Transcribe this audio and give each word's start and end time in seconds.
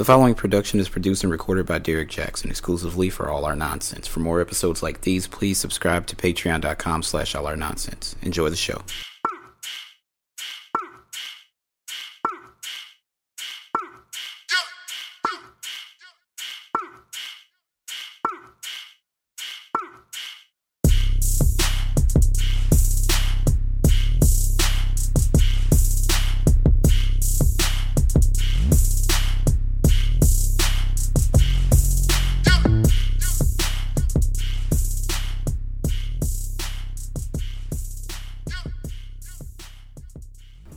The 0.00 0.06
following 0.06 0.34
production 0.34 0.80
is 0.80 0.88
produced 0.88 1.24
and 1.24 1.30
recorded 1.30 1.66
by 1.66 1.78
Derek 1.78 2.08
Jackson 2.08 2.48
exclusively 2.48 3.10
for 3.10 3.28
All 3.28 3.44
Our 3.44 3.54
Nonsense. 3.54 4.06
For 4.06 4.20
more 4.20 4.40
episodes 4.40 4.82
like 4.82 5.02
these, 5.02 5.26
please 5.26 5.58
subscribe 5.58 6.06
to 6.06 6.16
patreon.com 6.16 7.02
slash 7.02 7.34
all 7.34 7.46
our 7.46 7.54
nonsense. 7.54 8.16
Enjoy 8.22 8.48
the 8.48 8.56
show. 8.56 8.80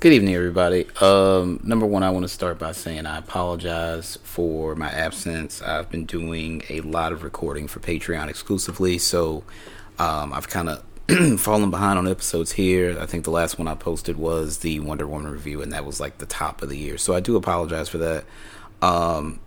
Good 0.03 0.11
evening, 0.11 0.35
everybody. 0.35 0.85
Um, 0.99 1.61
number 1.63 1.85
one, 1.85 2.03
I 2.03 2.09
want 2.09 2.25
to 2.25 2.27
start 2.27 2.59
by 2.59 2.73
saying 2.73 3.05
I 3.05 3.19
apologize 3.19 4.19
for 4.21 4.75
my 4.75 4.89
absence. 4.89 5.61
I've 5.61 5.89
been 5.89 6.03
doing 6.03 6.61
a 6.67 6.81
lot 6.81 7.13
of 7.13 7.23
recording 7.23 7.69
for 7.69 7.79
Patreon 7.79 8.27
exclusively, 8.27 8.97
so 8.97 9.45
um, 9.99 10.33
I've 10.33 10.49
kind 10.49 10.67
of 10.67 11.39
fallen 11.39 11.71
behind 11.71 11.97
on 11.97 12.09
episodes 12.09 12.51
here. 12.51 12.99
I 12.99 13.05
think 13.05 13.23
the 13.23 13.31
last 13.31 13.57
one 13.57 13.69
I 13.69 13.75
posted 13.75 14.17
was 14.17 14.57
the 14.57 14.81
Wonder 14.81 15.07
Woman 15.07 15.31
review, 15.31 15.61
and 15.61 15.71
that 15.71 15.85
was 15.85 16.01
like 16.01 16.17
the 16.17 16.25
top 16.25 16.61
of 16.61 16.67
the 16.67 16.77
year. 16.77 16.97
So 16.97 17.15
I 17.15 17.21
do 17.21 17.37
apologize 17.37 17.87
for 17.87 17.99
that. 17.99 18.25
Um, 18.81 19.39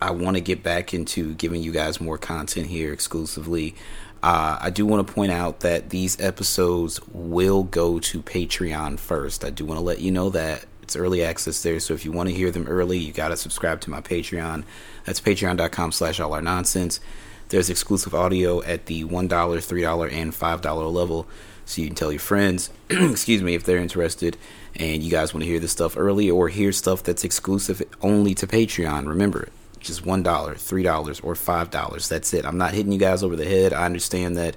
I 0.00 0.10
want 0.10 0.36
to 0.36 0.40
get 0.40 0.64
back 0.64 0.92
into 0.92 1.32
giving 1.34 1.62
you 1.62 1.70
guys 1.70 2.00
more 2.00 2.18
content 2.18 2.66
here 2.66 2.92
exclusively. 2.92 3.76
Uh, 4.22 4.56
I 4.60 4.70
do 4.70 4.86
want 4.86 5.06
to 5.06 5.12
point 5.12 5.32
out 5.32 5.60
that 5.60 5.90
these 5.90 6.20
episodes 6.20 7.00
will 7.08 7.64
go 7.64 7.98
to 7.98 8.22
Patreon 8.22 8.98
first. 8.98 9.44
I 9.44 9.50
do 9.50 9.64
want 9.64 9.78
to 9.78 9.84
let 9.84 10.00
you 10.00 10.12
know 10.12 10.30
that 10.30 10.66
it's 10.82 10.94
early 10.94 11.24
access 11.24 11.62
there. 11.62 11.80
So 11.80 11.94
if 11.94 12.04
you 12.04 12.12
want 12.12 12.28
to 12.28 12.34
hear 12.34 12.50
them 12.50 12.68
early, 12.68 12.98
you 12.98 13.12
got 13.12 13.28
to 13.28 13.36
subscribe 13.36 13.80
to 13.82 13.90
my 13.90 14.00
Patreon. 14.00 14.64
That's 15.04 15.20
patreon.com 15.20 15.92
slash 15.92 16.20
all 16.20 16.34
our 16.34 16.42
nonsense. 16.42 17.00
There's 17.48 17.68
exclusive 17.68 18.14
audio 18.14 18.62
at 18.62 18.86
the 18.86 19.04
$1, 19.04 19.28
$3, 19.28 20.12
and 20.12 20.32
$5 20.32 20.92
level. 20.92 21.26
So 21.64 21.80
you 21.80 21.88
can 21.88 21.96
tell 21.96 22.12
your 22.12 22.20
friends, 22.20 22.70
excuse 22.90 23.42
me, 23.42 23.54
if 23.54 23.64
they're 23.64 23.78
interested 23.78 24.36
and 24.76 25.02
you 25.02 25.10
guys 25.10 25.34
want 25.34 25.42
to 25.42 25.50
hear 25.50 25.60
this 25.60 25.72
stuff 25.72 25.96
early 25.96 26.30
or 26.30 26.48
hear 26.48 26.72
stuff 26.72 27.02
that's 27.02 27.24
exclusive 27.24 27.82
only 28.00 28.34
to 28.34 28.46
Patreon. 28.46 29.06
Remember, 29.06 29.48
just 29.82 30.04
$1, 30.04 30.22
$3, 30.22 31.24
or 31.24 31.34
$5. 31.34 32.08
That's 32.08 32.34
it. 32.34 32.44
I'm 32.44 32.58
not 32.58 32.74
hitting 32.74 32.92
you 32.92 32.98
guys 32.98 33.22
over 33.22 33.36
the 33.36 33.44
head. 33.44 33.72
I 33.72 33.84
understand 33.84 34.36
that 34.36 34.56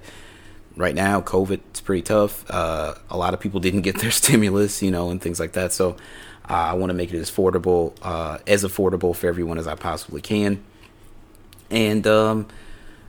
right 0.76 0.94
now, 0.94 1.20
COVID 1.20 1.60
is 1.74 1.80
pretty 1.80 2.02
tough. 2.02 2.48
Uh, 2.50 2.94
a 3.10 3.16
lot 3.16 3.34
of 3.34 3.40
people 3.40 3.60
didn't 3.60 3.82
get 3.82 3.98
their 3.98 4.10
stimulus, 4.22 4.82
you 4.82 4.90
know, 4.90 5.10
and 5.10 5.20
things 5.20 5.40
like 5.40 5.52
that. 5.52 5.72
So 5.72 5.96
uh, 6.48 6.52
I 6.52 6.72
want 6.74 6.90
to 6.90 6.94
make 6.94 7.12
it 7.12 7.18
as 7.18 7.30
affordable, 7.30 7.94
uh, 8.02 8.38
as 8.46 8.64
affordable 8.64 9.14
for 9.14 9.26
everyone 9.26 9.58
as 9.58 9.66
I 9.66 9.74
possibly 9.74 10.20
can. 10.20 10.62
And 11.70 12.06
um, 12.06 12.46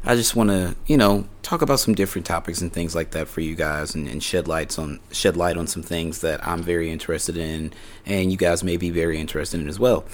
I 0.03 0.15
just 0.15 0.35
want 0.35 0.49
to, 0.49 0.75
you 0.87 0.97
know, 0.97 1.27
talk 1.43 1.61
about 1.61 1.79
some 1.79 1.93
different 1.93 2.25
topics 2.25 2.61
and 2.61 2.71
things 2.71 2.95
like 2.95 3.11
that 3.11 3.27
for 3.27 3.41
you 3.41 3.55
guys, 3.55 3.93
and, 3.93 4.07
and, 4.07 4.23
shed 4.23 4.47
lights 4.47 4.79
on 4.79 4.99
shed 5.11 5.37
light 5.37 5.57
on 5.57 5.67
some 5.67 5.83
things 5.83 6.21
that 6.21 6.45
I'm 6.47 6.63
very 6.63 6.89
interested 6.89 7.37
in, 7.37 7.73
and 8.05 8.31
you 8.31 8.37
guys 8.37 8.63
may 8.63 8.77
be 8.77 8.89
very 8.89 9.19
interested 9.19 9.59
in 9.59 9.67
as 9.67 9.79
well. 9.79 10.05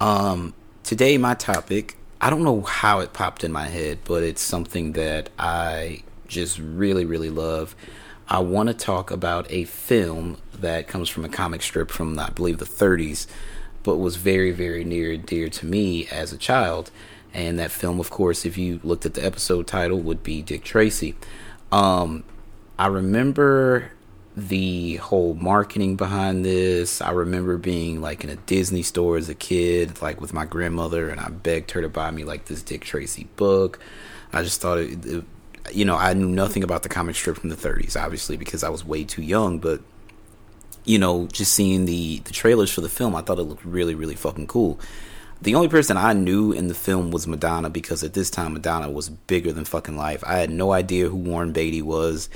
Um, 0.00 0.52
Today, 0.86 1.18
my 1.18 1.34
topic, 1.34 1.96
I 2.20 2.30
don't 2.30 2.44
know 2.44 2.60
how 2.60 3.00
it 3.00 3.12
popped 3.12 3.42
in 3.42 3.50
my 3.50 3.66
head, 3.66 3.98
but 4.04 4.22
it's 4.22 4.40
something 4.40 4.92
that 4.92 5.30
I 5.36 6.04
just 6.28 6.60
really, 6.60 7.04
really 7.04 7.28
love. 7.28 7.74
I 8.28 8.38
want 8.38 8.68
to 8.68 8.72
talk 8.72 9.10
about 9.10 9.50
a 9.50 9.64
film 9.64 10.36
that 10.54 10.86
comes 10.86 11.08
from 11.08 11.24
a 11.24 11.28
comic 11.28 11.62
strip 11.62 11.90
from, 11.90 12.16
I 12.20 12.30
believe, 12.30 12.58
the 12.58 12.66
30s, 12.66 13.26
but 13.82 13.96
was 13.96 14.14
very, 14.14 14.52
very 14.52 14.84
near 14.84 15.10
and 15.10 15.26
dear 15.26 15.48
to 15.48 15.66
me 15.66 16.06
as 16.06 16.32
a 16.32 16.38
child. 16.38 16.92
And 17.34 17.58
that 17.58 17.72
film, 17.72 17.98
of 17.98 18.10
course, 18.10 18.46
if 18.46 18.56
you 18.56 18.78
looked 18.84 19.04
at 19.04 19.14
the 19.14 19.26
episode 19.26 19.66
title, 19.66 19.98
would 19.98 20.22
be 20.22 20.40
Dick 20.40 20.62
Tracy. 20.62 21.16
Um, 21.72 22.22
I 22.78 22.86
remember 22.86 23.90
the 24.36 24.96
whole 24.96 25.34
marketing 25.34 25.96
behind 25.96 26.44
this. 26.44 27.00
I 27.00 27.10
remember 27.10 27.56
being 27.56 28.02
like 28.02 28.22
in 28.22 28.28
a 28.28 28.36
Disney 28.36 28.82
store 28.82 29.16
as 29.16 29.28
a 29.30 29.34
kid, 29.34 30.02
like 30.02 30.20
with 30.20 30.34
my 30.34 30.44
grandmother, 30.44 31.08
and 31.08 31.18
I 31.18 31.28
begged 31.30 31.70
her 31.70 31.80
to 31.80 31.88
buy 31.88 32.10
me 32.10 32.24
like 32.24 32.44
this 32.44 32.62
Dick 32.62 32.84
Tracy 32.84 33.24
book. 33.36 33.78
I 34.32 34.42
just 34.42 34.60
thought 34.60 34.78
it, 34.78 35.04
it 35.06 35.24
you 35.72 35.84
know, 35.84 35.96
I 35.96 36.12
knew 36.12 36.28
nothing 36.28 36.62
about 36.62 36.82
the 36.82 36.88
comic 36.88 37.16
strip 37.16 37.38
from 37.38 37.48
the 37.48 37.56
30s, 37.56 38.00
obviously, 38.00 38.36
because 38.36 38.62
I 38.62 38.68
was 38.68 38.84
way 38.84 39.04
too 39.04 39.22
young, 39.22 39.58
but 39.58 39.80
you 40.84 40.98
know, 40.98 41.26
just 41.28 41.52
seeing 41.52 41.86
the 41.86 42.20
the 42.20 42.32
trailers 42.32 42.72
for 42.72 42.82
the 42.82 42.88
film, 42.90 43.16
I 43.16 43.22
thought 43.22 43.38
it 43.38 43.44
looked 43.44 43.64
really, 43.64 43.94
really 43.94 44.14
fucking 44.14 44.48
cool. 44.48 44.78
The 45.40 45.54
only 45.54 45.68
person 45.68 45.96
I 45.96 46.12
knew 46.12 46.52
in 46.52 46.68
the 46.68 46.74
film 46.74 47.10
was 47.10 47.26
Madonna 47.26 47.68
because 47.68 48.02
at 48.02 48.14
this 48.14 48.30
time 48.30 48.54
Madonna 48.54 48.90
was 48.90 49.10
bigger 49.10 49.52
than 49.52 49.64
fucking 49.64 49.96
life. 49.96 50.24
I 50.26 50.38
had 50.38 50.50
no 50.50 50.72
idea 50.72 51.08
who 51.08 51.16
Warren 51.16 51.52
Beatty 51.52 51.82
was. 51.82 52.30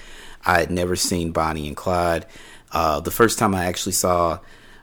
I 0.45 0.61
had 0.61 0.71
never 0.71 0.97
seen 0.97 1.33
Bonnie 1.33 1.69
and 1.69 1.77
Clyde. 1.77 2.27
Uh, 2.73 3.01
the 3.01 3.11
first 3.11 3.39
time 3.39 3.55
I 3.55 3.65
actually 3.67 3.93
saw 3.93 4.39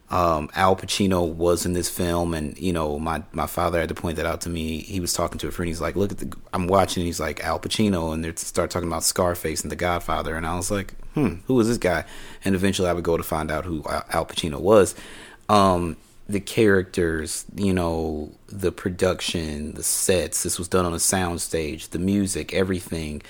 um, 0.10 0.50
Al 0.56 0.76
Pacino 0.76 1.28
was 1.28 1.66
in 1.66 1.74
this 1.74 1.90
film, 1.90 2.34
and 2.34 2.58
you 2.58 2.72
know, 2.72 2.98
my 2.98 3.24
my 3.34 3.48
father 3.48 3.80
had 3.80 3.90
to 3.90 3.96
point 3.96 4.16
that 4.18 4.26
out 4.26 4.42
to 4.42 4.50
me. 4.50 4.80
He 4.80 5.00
was 5.00 5.14
talking 5.14 5.38
to 5.40 5.48
a 5.48 5.52
friend. 5.52 5.68
He's 5.68 5.82
like, 5.82 5.96
"Look 5.96 6.12
at 6.12 6.20
the." 6.20 6.34
I'm 6.54 6.68
watching. 6.68 7.02
And 7.02 7.08
he's 7.08 7.20
like 7.20 7.44
Al 7.44 7.60
Pacino, 7.60 8.14
and 8.14 8.24
they 8.24 8.34
start 8.36 8.70
talking 8.70 8.88
about 8.88 9.04
Scarface 9.04 9.64
and 9.64 9.72
The 9.72 9.76
Godfather, 9.76 10.36
and 10.36 10.46
I 10.46 10.56
was 10.56 10.72
like, 10.72 10.94
"Hmm, 11.14 11.36
who 11.48 11.60
is 11.60 11.68
this 11.68 11.78
guy?" 11.78 12.06
And 12.46 12.56
eventually, 12.56 12.88
I 12.88 12.94
would 12.94 13.04
go 13.04 13.18
to 13.18 13.24
find 13.24 13.52
out 13.52 13.66
who 13.66 13.84
Al 14.10 14.26
Pacino 14.26 14.60
was. 14.60 14.96
Um, 15.50 15.98
the 16.30 16.40
characters, 16.40 17.46
you 17.56 17.74
know, 17.74 18.32
the 18.48 18.72
production, 18.72 19.74
the 19.74 19.84
sets. 19.84 20.44
This 20.44 20.58
was 20.58 20.70
done 20.70 20.86
on 20.86 20.94
a 20.94 20.98
soundstage. 20.98 21.90
The 21.90 22.00
music, 22.00 22.54
everything. 22.54 23.22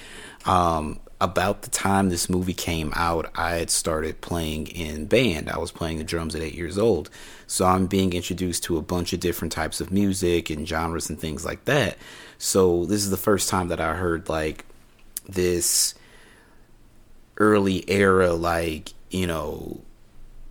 Um, 0.45 0.99
about 1.19 1.63
the 1.63 1.69
time 1.69 2.09
this 2.09 2.29
movie 2.29 2.53
came 2.53 2.93
out, 2.95 3.29
I 3.35 3.55
had 3.55 3.69
started 3.71 4.21
playing 4.21 4.67
in 4.67 5.05
band. 5.05 5.49
I 5.49 5.57
was 5.57 5.71
playing 5.71 5.97
the 5.97 6.03
drums 6.03 6.35
at 6.35 6.43
eight 6.43 6.53
years 6.53 6.77
old. 6.77 7.09
So 7.47 7.65
I'm 7.65 7.87
being 7.87 8.13
introduced 8.13 8.63
to 8.65 8.77
a 8.77 8.83
bunch 8.83 9.13
of 9.13 9.19
different 9.19 9.51
types 9.51 9.81
of 9.81 9.91
music 9.91 10.49
and 10.49 10.67
genres 10.67 11.09
and 11.09 11.19
things 11.19 11.43
like 11.43 11.65
that. 11.65 11.97
So 12.37 12.85
this 12.85 13.03
is 13.03 13.09
the 13.09 13.17
first 13.17 13.49
time 13.49 13.69
that 13.69 13.79
I 13.79 13.95
heard 13.95 14.29
like 14.29 14.65
this 15.27 15.95
early 17.37 17.89
era, 17.89 18.33
like, 18.33 18.93
you 19.09 19.25
know, 19.25 19.81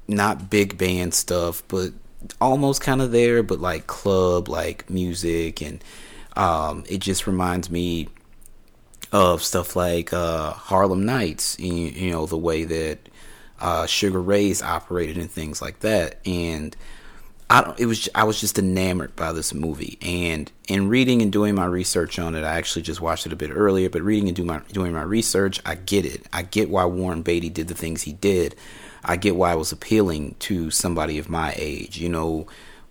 not 0.08 0.50
big 0.50 0.76
band 0.78 1.14
stuff, 1.14 1.62
but 1.68 1.92
almost 2.40 2.80
kind 2.80 3.00
of 3.00 3.12
there, 3.12 3.44
but 3.44 3.60
like 3.60 3.86
club, 3.86 4.48
like 4.48 4.90
music. 4.90 5.62
And 5.62 5.82
um, 6.34 6.82
it 6.88 6.98
just 6.98 7.28
reminds 7.28 7.70
me 7.70 8.08
of 9.12 9.42
stuff 9.42 9.76
like 9.76 10.12
uh, 10.12 10.52
Harlem 10.52 11.04
Nights, 11.04 11.58
you, 11.58 11.72
you, 11.72 12.10
know, 12.10 12.26
the 12.26 12.36
way 12.36 12.64
that 12.64 12.98
uh, 13.60 13.86
Sugar 13.86 14.20
Ray's 14.20 14.62
operated 14.62 15.16
and 15.16 15.30
things 15.30 15.62
like 15.62 15.80
that. 15.80 16.18
And 16.26 16.76
I 17.48 17.62
don't, 17.62 17.78
it 17.78 17.86
was 17.86 18.08
I 18.14 18.24
was 18.24 18.40
just 18.40 18.58
enamored 18.58 19.14
by 19.14 19.32
this 19.32 19.54
movie. 19.54 19.98
And 20.02 20.50
in 20.66 20.88
reading 20.88 21.22
and 21.22 21.32
doing 21.32 21.54
my 21.54 21.66
research 21.66 22.18
on 22.18 22.34
it, 22.34 22.42
I 22.42 22.56
actually 22.56 22.82
just 22.82 23.00
watched 23.00 23.26
it 23.26 23.32
a 23.32 23.36
bit 23.36 23.50
earlier. 23.52 23.88
But 23.88 24.02
reading 24.02 24.28
and 24.28 24.36
do 24.36 24.44
my, 24.44 24.60
doing 24.72 24.92
my 24.92 25.02
research, 25.02 25.60
I 25.64 25.76
get 25.76 26.04
it. 26.04 26.26
I 26.32 26.42
get 26.42 26.70
why 26.70 26.84
Warren 26.86 27.22
Beatty 27.22 27.50
did 27.50 27.68
the 27.68 27.74
things 27.74 28.02
he 28.02 28.12
did. 28.12 28.56
I 29.04 29.16
get 29.16 29.36
why 29.36 29.52
it 29.52 29.58
was 29.58 29.70
appealing 29.70 30.34
to 30.40 30.70
somebody 30.72 31.18
of 31.18 31.28
my 31.28 31.54
age. 31.56 31.98
You 31.98 32.08
know, 32.08 32.48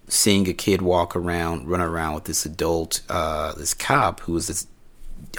seeing 0.08 0.47
a 0.47 0.53
kid 0.53 0.82
walk 0.82 1.16
around, 1.16 1.68
run 1.68 1.82
around 1.82 2.14
with 2.14 2.24
this 2.24 2.46
adult, 2.46 3.02
uh, 3.09 3.53
this 3.53 3.73
cop 3.73 4.22
who 4.22 4.34
was 4.34 4.47
this 4.47 4.68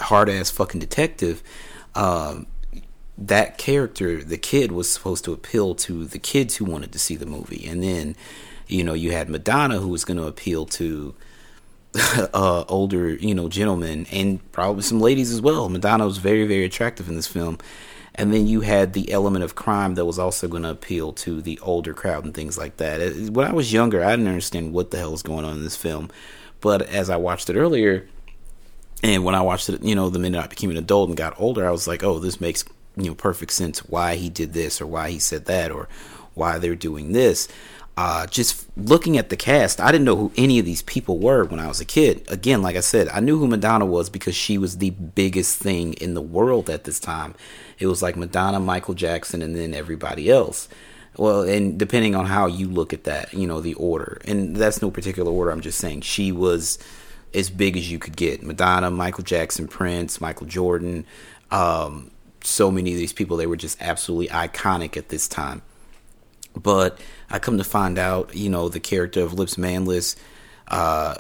hard 0.01 0.29
ass 0.29 0.51
fucking 0.51 0.81
detective, 0.81 1.43
um, 1.95 2.47
that 3.19 3.59
character, 3.59 4.23
the 4.23 4.37
kid, 4.37 4.73
was 4.73 4.93
supposed 4.93 5.25
to 5.25 5.33
appeal 5.33 5.75
to 5.75 6.05
the 6.05 6.19
kids 6.19 6.57
who 6.57 6.65
wanted 6.65 6.93
to 6.93 6.99
see 6.99 7.17
the 7.17 7.27
movie, 7.27 7.67
and 7.67 7.83
then, 7.83 8.17
you 8.67 8.85
know, 8.85 8.95
you 8.95 9.13
had 9.13 9.29
Madonna 9.29 9.79
who 9.79 9.89
was 9.89 10.05
going 10.05 10.19
to 10.19 10.27
appeal 10.27 10.67
to 10.67 11.15
uh, 12.35 12.65
older, 12.69 13.15
you 13.15 13.35
know, 13.35 13.49
gentlemen 13.49 14.07
and 14.13 14.53
probably 14.53 14.83
some 14.83 15.01
ladies 15.01 15.33
as 15.33 15.41
well. 15.41 15.69
Madonna 15.69 16.05
was 16.05 16.19
very, 16.19 16.47
very 16.47 16.65
attractive 16.65 17.09
in 17.09 17.17
this 17.17 17.27
film. 17.27 17.59
And 18.15 18.33
then 18.33 18.47
you 18.47 18.63
had 18.63 18.95
the 18.95 19.13
element 19.13 19.45
of 19.45 19.55
crime 19.55 19.95
that 19.95 20.07
was 20.07 20.19
also 20.19 20.49
going 20.49 20.63
to 20.63 20.71
appeal 20.71 21.13
to 21.15 21.43
the 21.43 21.59
older 21.61 21.93
crowd 21.93 22.25
and 22.25 22.33
things 22.33 22.57
like 22.57 22.79
that. 22.79 23.31
When 23.31 23.47
I 23.47 23.53
was 23.53 23.73
younger, 23.73 24.03
I 24.03 24.13
didn't 24.13 24.29
understand 24.29 24.73
what 24.73 24.91
the 24.91 24.99
hell 24.99 25.13
was 25.13 25.23
going 25.23 25.45
on 25.45 25.59
in 25.59 25.65
this 25.65 25.77
film. 25.77 26.11
But 26.61 26.83
as 26.83 27.11
I 27.11 27.17
watched 27.17 27.51
it 27.51 27.57
earlier, 27.57 28.09
and 29.07 29.25
when 29.25 29.35
I 29.35 29.43
watched 29.43 29.69
it, 29.69 29.83
you 29.83 29.95
know, 29.95 30.11
the 30.11 30.19
minute 30.19 30.43
I 30.43 30.47
became 30.47 30.71
an 30.71 30.77
adult 30.77 31.09
and 31.09 31.17
got 31.17 31.39
older, 31.41 31.67
I 31.67 31.71
was 31.71 31.87
like, 31.87 32.03
oh, 32.03 32.19
this 32.19 32.41
makes, 32.41 32.65
you 32.97 33.05
know, 33.09 33.15
perfect 33.15 33.53
sense 33.53 33.81
why 33.89 34.17
he 34.17 34.29
did 34.29 34.53
this 34.53 34.81
or 34.81 34.87
why 34.87 35.11
he 35.11 35.19
said 35.19 35.47
that 35.47 35.71
or 35.71 35.89
why 36.35 36.59
they're 36.59 36.75
doing 36.75 37.13
this. 37.13 37.49
uh, 37.97 38.27
just 38.27 38.67
looking 38.77 39.17
at 39.17 39.31
the 39.31 39.37
cast, 39.37 39.81
I 39.81 39.91
didn't 39.91 40.05
know 40.05 40.17
who 40.17 40.33
any 40.37 40.59
of 40.59 40.67
these 40.67 40.83
people 40.83 41.19
were 41.19 41.45
when 41.45 41.59
I 41.59 41.67
was 41.67 41.81
a 41.81 41.87
kid. 41.87 42.27
Again, 42.29 42.61
like 42.61 42.77
I 42.77 42.81
said, 42.81 43.09
I 43.09 43.21
knew 43.21 43.39
who 43.39 43.47
Madonna 43.47 43.87
was 43.87 44.11
because 44.11 44.35
she 44.35 44.59
was 44.59 44.79
the 44.79 44.91
biggest 44.91 45.59
thing 45.59 45.95
in 45.95 46.13
the 46.13 46.21
world 46.21 46.69
at 46.69 46.85
this 46.85 47.01
time. 47.01 47.35
It 47.79 47.87
was 47.87 48.03
like 48.03 48.17
Madonna, 48.17 48.61
Michael 48.61 48.93
Jackson, 48.95 49.41
and 49.41 49.57
then 49.57 49.73
everybody 49.73 50.31
else. 50.31 50.69
Well, 51.17 51.43
and 51.43 51.79
depending 51.79 52.15
on 52.15 52.27
how 52.27 52.47
you 52.47 52.69
look 52.69 52.93
at 52.93 53.05
that, 53.05 53.33
you 53.33 53.47
know, 53.47 53.63
the 53.63 53.73
order, 53.75 54.21
and 54.27 54.55
that's 54.55 54.83
no 54.83 54.91
particular 54.91 55.33
order. 55.33 55.51
I'm 55.51 55.63
just 55.63 55.79
saying 55.79 56.03
she 56.03 56.33
was 56.33 56.79
as 57.35 57.51
big 57.51 57.77
as 57.77 57.91
you 57.91 57.99
could 57.99 58.17
get. 58.17 58.43
Madonna, 58.43 58.91
Michael 58.91 59.25
Jackson, 59.25 59.69
Prince, 59.69 60.21
Michael 60.21 60.47
Jordan, 60.47 61.05
um, 61.51 62.11
so 62.43 62.71
many 62.71 62.93
of 62.93 62.99
these 62.99 63.13
people, 63.13 63.37
they 63.37 63.47
were 63.47 63.57
just 63.57 63.81
absolutely 63.81 64.29
iconic 64.29 64.97
at 64.97 65.09
this 65.09 65.29
time. 65.29 65.63
But 66.55 66.99
I 67.29 67.39
come 67.39 67.59
to 67.59 67.65
find 67.65 67.99
out, 67.99 68.35
you 68.35 68.49
know, 68.49 68.69
the 68.69 68.81
character 68.81 69.21
of 69.21 69.35
Lips 69.35 69.59
Manlis 69.59 70.17
uh, 70.69 71.17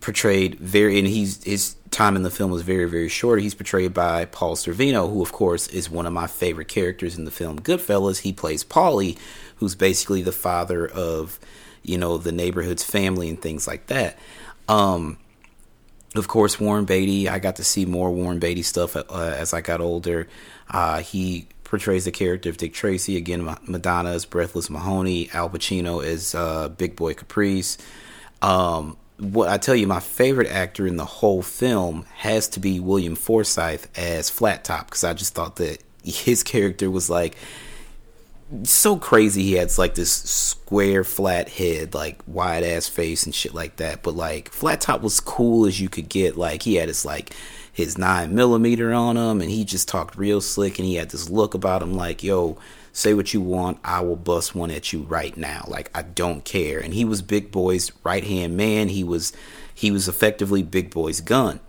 portrayed 0.00 0.58
very, 0.58 0.98
and 0.98 1.06
he's 1.06 1.42
his 1.44 1.76
time 1.90 2.16
in 2.16 2.22
the 2.22 2.30
film 2.30 2.50
was 2.50 2.62
very, 2.62 2.88
very 2.88 3.08
short. 3.08 3.42
He's 3.42 3.54
portrayed 3.54 3.92
by 3.92 4.24
Paul 4.24 4.56
Sorvino, 4.56 5.12
who, 5.12 5.20
of 5.22 5.32
course, 5.32 5.68
is 5.68 5.90
one 5.90 6.06
of 6.06 6.12
my 6.12 6.26
favorite 6.26 6.68
characters 6.68 7.18
in 7.18 7.26
the 7.26 7.30
film 7.30 7.60
Goodfellas. 7.60 8.20
He 8.20 8.32
plays 8.32 8.64
Paulie, 8.64 9.18
who's 9.56 9.74
basically 9.74 10.22
the 10.22 10.32
father 10.32 10.86
of, 10.86 11.38
you 11.82 11.98
know, 11.98 12.16
the 12.16 12.32
neighborhood's 12.32 12.82
family 12.82 13.28
and 13.28 13.40
things 13.40 13.66
like 13.66 13.88
that. 13.88 14.18
Um, 14.68 15.18
of 16.14 16.28
course, 16.28 16.60
Warren 16.60 16.84
Beatty. 16.84 17.28
I 17.28 17.38
got 17.38 17.56
to 17.56 17.64
see 17.64 17.84
more 17.84 18.10
Warren 18.10 18.38
Beatty 18.38 18.62
stuff 18.62 18.96
uh, 18.96 19.04
as 19.10 19.54
I 19.54 19.60
got 19.60 19.80
older. 19.80 20.28
Uh, 20.68 21.00
he 21.00 21.48
portrays 21.64 22.04
the 22.04 22.10
character 22.10 22.50
of 22.50 22.58
Dick 22.58 22.74
Tracy. 22.74 23.16
Again, 23.16 23.56
Madonna 23.66 24.10
as 24.10 24.26
Breathless 24.26 24.68
Mahoney, 24.68 25.30
Al 25.32 25.48
Pacino 25.48 26.04
as 26.04 26.34
uh, 26.34 26.68
Big 26.68 26.96
Boy 26.96 27.14
Caprice. 27.14 27.78
Um, 28.42 28.96
what 29.18 29.48
I 29.48 29.56
tell 29.56 29.74
you, 29.74 29.86
my 29.86 30.00
favorite 30.00 30.48
actor 30.48 30.86
in 30.86 30.96
the 30.96 31.04
whole 31.04 31.42
film 31.42 32.04
has 32.16 32.48
to 32.48 32.60
be 32.60 32.80
William 32.80 33.14
Forsythe 33.14 33.84
as 33.96 34.28
Flat 34.28 34.64
Top 34.64 34.86
because 34.86 35.04
I 35.04 35.14
just 35.14 35.34
thought 35.34 35.56
that 35.56 35.82
his 36.04 36.42
character 36.42 36.90
was 36.90 37.08
like 37.08 37.36
so 38.64 38.96
crazy. 38.96 39.42
He 39.42 39.52
had 39.54 39.76
like 39.78 39.94
this 39.94 40.12
square, 40.12 41.04
flat 41.04 41.48
head, 41.48 41.94
like 41.94 42.20
wide 42.26 42.62
ass 42.64 42.88
face 42.88 43.24
and 43.24 43.34
shit 43.34 43.54
like 43.54 43.76
that. 43.76 44.02
But 44.02 44.14
like 44.14 44.50
Flat 44.50 44.80
Top 44.80 45.02
was 45.02 45.20
cool 45.20 45.66
as 45.66 45.80
you 45.80 45.88
could 45.88 46.08
get. 46.08 46.36
Like 46.36 46.62
he 46.62 46.76
had 46.76 46.88
his 46.88 47.04
like 47.04 47.34
his 47.72 47.96
nine 47.96 48.34
millimeter 48.34 48.92
on 48.92 49.16
him, 49.16 49.40
and 49.40 49.50
he 49.50 49.64
just 49.64 49.88
talked 49.88 50.16
real 50.16 50.40
slick, 50.40 50.78
and 50.78 50.86
he 50.86 50.96
had 50.96 51.10
this 51.10 51.30
look 51.30 51.54
about 51.54 51.82
him 51.82 51.94
like, 51.94 52.22
yo, 52.22 52.58
say 52.92 53.14
what 53.14 53.32
you 53.32 53.40
want, 53.40 53.78
I 53.82 54.00
will 54.00 54.16
bust 54.16 54.54
one 54.54 54.70
at 54.70 54.92
you 54.92 55.02
right 55.02 55.36
now. 55.36 55.64
Like 55.66 55.90
I 55.94 56.02
don't 56.02 56.44
care. 56.44 56.78
And 56.78 56.94
he 56.94 57.04
was 57.04 57.22
Big 57.22 57.50
Boy's 57.50 57.90
right 58.04 58.24
hand 58.24 58.56
man. 58.56 58.88
He 58.88 59.02
was 59.02 59.32
he 59.74 59.90
was 59.90 60.08
effectively 60.08 60.62
Big 60.62 60.90
Boy's 60.90 61.20
gun. 61.20 61.60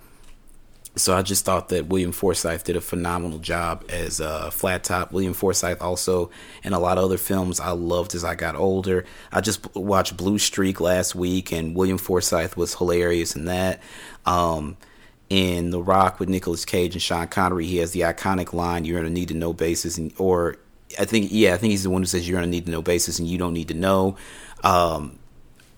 So 0.96 1.16
I 1.16 1.24
just 1.24 1.44
thought 1.44 1.70
that 1.70 1.88
William 1.88 2.12
Forsythe 2.12 2.64
did 2.64 2.76
a 2.76 2.82
phenomenal 2.82 3.40
job 3.40 3.84
as 3.90 4.22
uh, 4.22 4.52
Flat 4.52 4.84
Top. 4.84 5.12
William 5.12 5.34
Forsythe 5.34 5.82
also 5.82 6.30
in 6.64 6.74
a 6.74 6.80
lot 6.80 7.00
of 7.00 7.04
other 7.04 7.18
films 7.18 7.60
I 7.60 7.72
loved 7.72 8.14
as 8.14 8.24
I 8.24 8.36
got 8.36 8.56
older. 8.56 9.04
I 9.32 9.42
just 9.42 9.76
watched 9.76 10.16
Blue 10.16 10.38
Streak 10.38 10.80
last 10.80 11.16
week, 11.16 11.52
and 11.52 11.76
William 11.76 11.98
Forsythe 11.98 12.54
was 12.54 12.76
hilarious 12.76 13.36
in 13.36 13.46
that. 13.46 13.82
Um, 14.28 14.78
in 15.30 15.72
The 15.72 15.82
Rock 15.82 16.20
with 16.20 16.30
Nicolas 16.30 16.64
Cage 16.64 16.94
and 16.94 17.02
Sean 17.02 17.28
Connery, 17.28 17.66
he 17.66 17.78
has 17.78 17.92
the 17.92 18.02
iconic 18.02 18.54
line, 18.54 18.86
"You're 18.86 19.00
gonna 19.00 19.10
need 19.10 19.30
to 19.30 19.34
know 19.34 19.52
basis," 19.52 19.98
and 19.98 20.14
or 20.20 20.58
I 21.00 21.06
think 21.06 21.30
yeah, 21.32 21.56
I 21.56 21.58
think 21.58 21.72
he's 21.72 21.82
the 21.82 21.90
one 21.90 22.04
who 22.04 22.06
says 22.06 22.30
you're 22.30 22.38
gonna 22.38 22.52
need 22.52 22.66
to 22.66 22.72
know 22.72 22.84
basis 22.84 23.18
and 23.18 23.28
you 23.28 23.40
don't 23.40 23.54
need 23.54 23.70
to 23.70 23.74
know. 23.74 24.16
Um, 24.64 25.18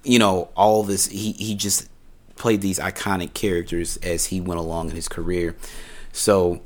you 0.03 0.19
know, 0.19 0.49
all 0.57 0.83
this 0.83 1.07
he 1.07 1.31
he 1.33 1.55
just 1.55 1.87
played 2.35 2.61
these 2.61 2.79
iconic 2.79 3.33
characters 3.33 3.97
as 3.97 4.25
he 4.25 4.41
went 4.41 4.59
along 4.59 4.89
in 4.89 4.95
his 4.95 5.07
career. 5.07 5.55
So, 6.11 6.61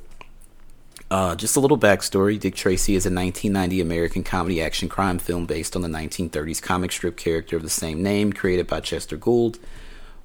uh, 1.11 1.35
just 1.35 1.55
a 1.55 1.59
little 1.59 1.77
backstory 1.77 2.39
Dick 2.39 2.55
Tracy 2.55 2.95
is 2.95 3.05
a 3.05 3.09
1990 3.09 3.81
American 3.81 4.23
comedy 4.23 4.61
action 4.61 4.89
crime 4.89 5.17
film 5.17 5.45
based 5.45 5.75
on 5.75 5.81
the 5.81 5.87
1930s 5.87 6.61
comic 6.61 6.91
strip 6.91 7.17
character 7.17 7.55
of 7.55 7.63
the 7.63 7.69
same 7.69 8.03
name, 8.03 8.31
created 8.31 8.67
by 8.67 8.79
Chester 8.79 9.17
Gould. 9.17 9.57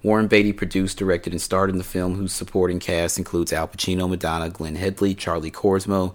Warren 0.02 0.26
Beatty 0.26 0.52
produced, 0.52 0.99
directed, 0.99 1.32
and 1.32 1.41
starred 1.41 1.70
in 1.70 1.79
the 1.79 1.85
film, 1.85 2.17
whose 2.17 2.35
supporting 2.35 2.79
cast 2.79 3.17
includes 3.17 3.55
Al 3.55 3.67
Pacino, 3.67 4.06
Madonna, 4.06 4.50
Glenn 4.50 4.76
Headley, 4.76 5.14
Charlie 5.14 5.50
Korsmo. 5.50 6.14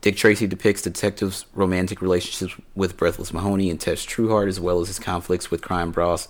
Dick 0.00 0.16
Tracy 0.16 0.46
depicts 0.46 0.80
detectives' 0.80 1.44
romantic 1.52 2.00
relationships 2.00 2.58
with 2.74 2.96
Breathless 2.96 3.34
Mahoney 3.34 3.68
and 3.68 3.78
Tess 3.78 4.06
Trueheart, 4.06 4.48
as 4.48 4.58
well 4.58 4.80
as 4.80 4.88
his 4.88 4.98
conflicts 4.98 5.50
with 5.50 5.60
crime 5.60 5.90
boss, 5.90 6.28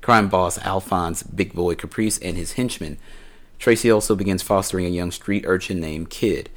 crime 0.00 0.28
boss 0.28 0.58
Alphonse 0.58 1.22
Big 1.22 1.52
Boy 1.52 1.74
Caprice 1.74 2.18
and 2.18 2.36
his 2.36 2.52
henchmen. 2.52 2.98
Tracy 3.58 3.90
also 3.90 4.14
begins 4.14 4.42
fostering 4.42 4.86
a 4.86 4.90
young 4.90 5.10
street 5.10 5.44
urchin 5.46 5.80
named 5.80 6.10
Kid. 6.10 6.48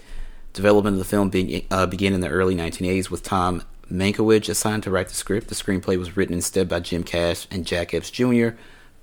Development 0.53 0.93
of 0.93 0.99
the 0.99 1.05
film 1.05 1.29
be- 1.29 1.67
uh, 1.69 1.85
began 1.85 2.13
in 2.13 2.21
the 2.21 2.29
early 2.29 2.55
1980s 2.55 3.09
with 3.09 3.23
Tom 3.23 3.63
Mankiewicz 3.91 4.49
assigned 4.49 4.83
to 4.83 4.91
write 4.91 5.09
the 5.09 5.15
script. 5.15 5.49
The 5.49 5.55
screenplay 5.55 5.97
was 5.97 6.15
written 6.15 6.33
instead 6.33 6.69
by 6.69 6.79
Jim 6.79 7.03
Cash 7.03 7.47
and 7.51 7.65
Jack 7.65 7.93
Epps 7.93 8.09
Jr., 8.09 8.49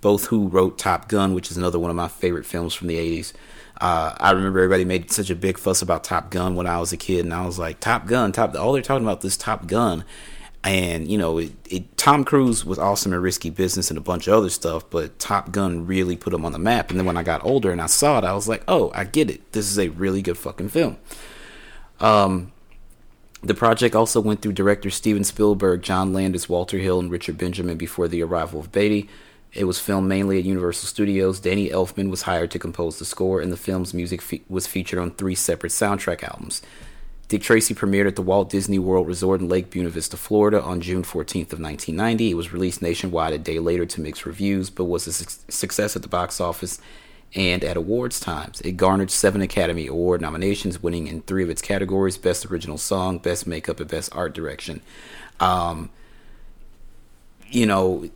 both 0.00 0.26
who 0.26 0.48
wrote 0.48 0.78
Top 0.78 1.08
Gun, 1.08 1.34
which 1.34 1.50
is 1.50 1.56
another 1.56 1.78
one 1.78 1.90
of 1.90 1.96
my 1.96 2.08
favorite 2.08 2.46
films 2.46 2.72
from 2.72 2.88
the 2.88 2.96
80s. 2.96 3.32
Uh, 3.80 4.14
I 4.18 4.30
remember 4.30 4.60
everybody 4.60 4.84
made 4.84 5.10
such 5.10 5.30
a 5.30 5.34
big 5.34 5.58
fuss 5.58 5.82
about 5.82 6.04
Top 6.04 6.30
Gun 6.30 6.54
when 6.54 6.66
I 6.66 6.78
was 6.80 6.92
a 6.92 6.96
kid, 6.96 7.24
and 7.24 7.34
I 7.34 7.46
was 7.46 7.58
like, 7.58 7.80
Top 7.80 8.06
Gun, 8.06 8.32
Top. 8.32 8.54
All 8.54 8.72
they're 8.72 8.82
talking 8.82 9.06
about 9.06 9.20
this 9.20 9.36
Top 9.36 9.66
Gun, 9.66 10.04
and 10.62 11.08
you 11.08 11.16
know, 11.16 11.38
it, 11.38 11.52
it, 11.68 11.96
Tom 11.96 12.24
Cruise 12.24 12.64
was 12.64 12.78
awesome 12.78 13.12
in 13.12 13.20
Risky 13.20 13.50
Business 13.50 13.90
and 13.90 13.96
a 13.96 14.02
bunch 14.02 14.26
of 14.26 14.34
other 14.34 14.50
stuff, 14.50 14.88
but 14.90 15.18
Top 15.18 15.52
Gun 15.52 15.86
really 15.86 16.16
put 16.16 16.34
him 16.34 16.44
on 16.44 16.52
the 16.52 16.58
map. 16.58 16.90
And 16.90 16.98
then 16.98 17.06
when 17.06 17.16
I 17.16 17.22
got 17.22 17.44
older 17.44 17.70
and 17.70 17.80
I 17.80 17.86
saw 17.86 18.18
it, 18.18 18.24
I 18.24 18.34
was 18.34 18.48
like, 18.48 18.62
oh, 18.68 18.90
I 18.94 19.04
get 19.04 19.30
it. 19.30 19.52
This 19.52 19.70
is 19.70 19.78
a 19.78 19.88
really 19.88 20.20
good 20.22 20.36
fucking 20.36 20.68
film. 20.68 20.98
Um, 21.98 22.52
the 23.42 23.54
project 23.54 23.94
also 23.94 24.20
went 24.20 24.42
through 24.42 24.52
directors 24.52 24.94
Steven 24.94 25.24
Spielberg, 25.24 25.82
John 25.82 26.12
Landis, 26.12 26.48
Walter 26.48 26.78
Hill, 26.78 27.00
and 27.00 27.10
Richard 27.10 27.38
Benjamin 27.38 27.78
before 27.78 28.06
the 28.06 28.22
arrival 28.22 28.60
of 28.60 28.70
Beatty. 28.70 29.08
It 29.52 29.64
was 29.64 29.80
filmed 29.80 30.08
mainly 30.08 30.38
at 30.38 30.44
Universal 30.44 30.88
Studios. 30.88 31.40
Danny 31.40 31.70
Elfman 31.70 32.10
was 32.10 32.22
hired 32.22 32.50
to 32.52 32.58
compose 32.58 32.98
the 32.98 33.04
score, 33.04 33.40
and 33.40 33.50
the 33.50 33.56
film's 33.56 33.94
music 33.94 34.22
fe- 34.22 34.42
was 34.48 34.66
featured 34.66 34.98
on 34.98 35.10
three 35.10 35.34
separate 35.34 35.72
soundtrack 35.72 36.22
albums. 36.22 36.62
Dick 37.30 37.42
Tracy 37.42 37.76
premiered 37.76 38.08
at 38.08 38.16
the 38.16 38.22
Walt 38.22 38.50
Disney 38.50 38.80
World 38.80 39.06
Resort 39.06 39.40
in 39.40 39.48
Lake 39.48 39.70
Buena 39.70 39.88
Vista, 39.88 40.16
Florida 40.16 40.60
on 40.60 40.80
June 40.80 41.04
14th 41.04 41.52
of 41.52 41.60
1990. 41.60 42.32
It 42.32 42.34
was 42.34 42.52
released 42.52 42.82
nationwide 42.82 43.32
a 43.32 43.38
day 43.38 43.60
later 43.60 43.86
to 43.86 44.00
mixed 44.00 44.26
reviews, 44.26 44.68
but 44.68 44.86
was 44.86 45.06
a 45.06 45.12
su- 45.12 45.40
success 45.48 45.94
at 45.94 46.02
the 46.02 46.08
box 46.08 46.40
office 46.40 46.80
and 47.36 47.62
at 47.62 47.76
awards 47.76 48.18
times. 48.18 48.60
It 48.62 48.72
garnered 48.72 49.12
seven 49.12 49.42
Academy 49.42 49.86
Award 49.86 50.20
nominations, 50.20 50.82
winning 50.82 51.06
in 51.06 51.22
three 51.22 51.44
of 51.44 51.50
its 51.50 51.62
categories: 51.62 52.18
Best 52.18 52.46
Original 52.46 52.78
Song, 52.78 53.18
Best 53.18 53.46
Makeup, 53.46 53.78
and 53.78 53.88
Best 53.88 54.12
Art 54.12 54.34
Direction. 54.34 54.80
Um, 55.38 55.90
you 57.46 57.64
know, 57.64 58.10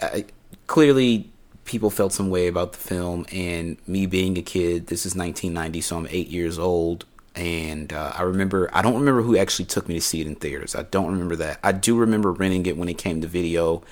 I, 0.00 0.26
clearly 0.68 1.32
people 1.64 1.90
felt 1.90 2.12
some 2.12 2.30
way 2.30 2.46
about 2.46 2.74
the 2.74 2.78
film 2.78 3.26
and 3.32 3.76
me 3.88 4.06
being 4.06 4.36
a 4.36 4.42
kid 4.42 4.88
this 4.88 5.06
is 5.06 5.14
1990 5.14 5.80
so 5.80 5.96
i'm 5.96 6.08
eight 6.10 6.26
years 6.26 6.58
old 6.58 7.04
and 7.34 7.92
uh, 7.92 8.12
i 8.14 8.22
remember 8.22 8.68
i 8.72 8.82
don't 8.82 8.94
remember 8.94 9.22
who 9.22 9.36
actually 9.36 9.64
took 9.64 9.88
me 9.88 9.94
to 9.94 10.00
see 10.00 10.20
it 10.20 10.26
in 10.26 10.34
theaters 10.34 10.74
i 10.74 10.82
don't 10.82 11.10
remember 11.10 11.36
that 11.36 11.58
i 11.62 11.72
do 11.72 11.96
remember 11.96 12.32
renting 12.32 12.66
it 12.66 12.76
when 12.76 12.88
it 12.88 12.98
came 12.98 13.20
to 13.20 13.26
video 13.26 13.82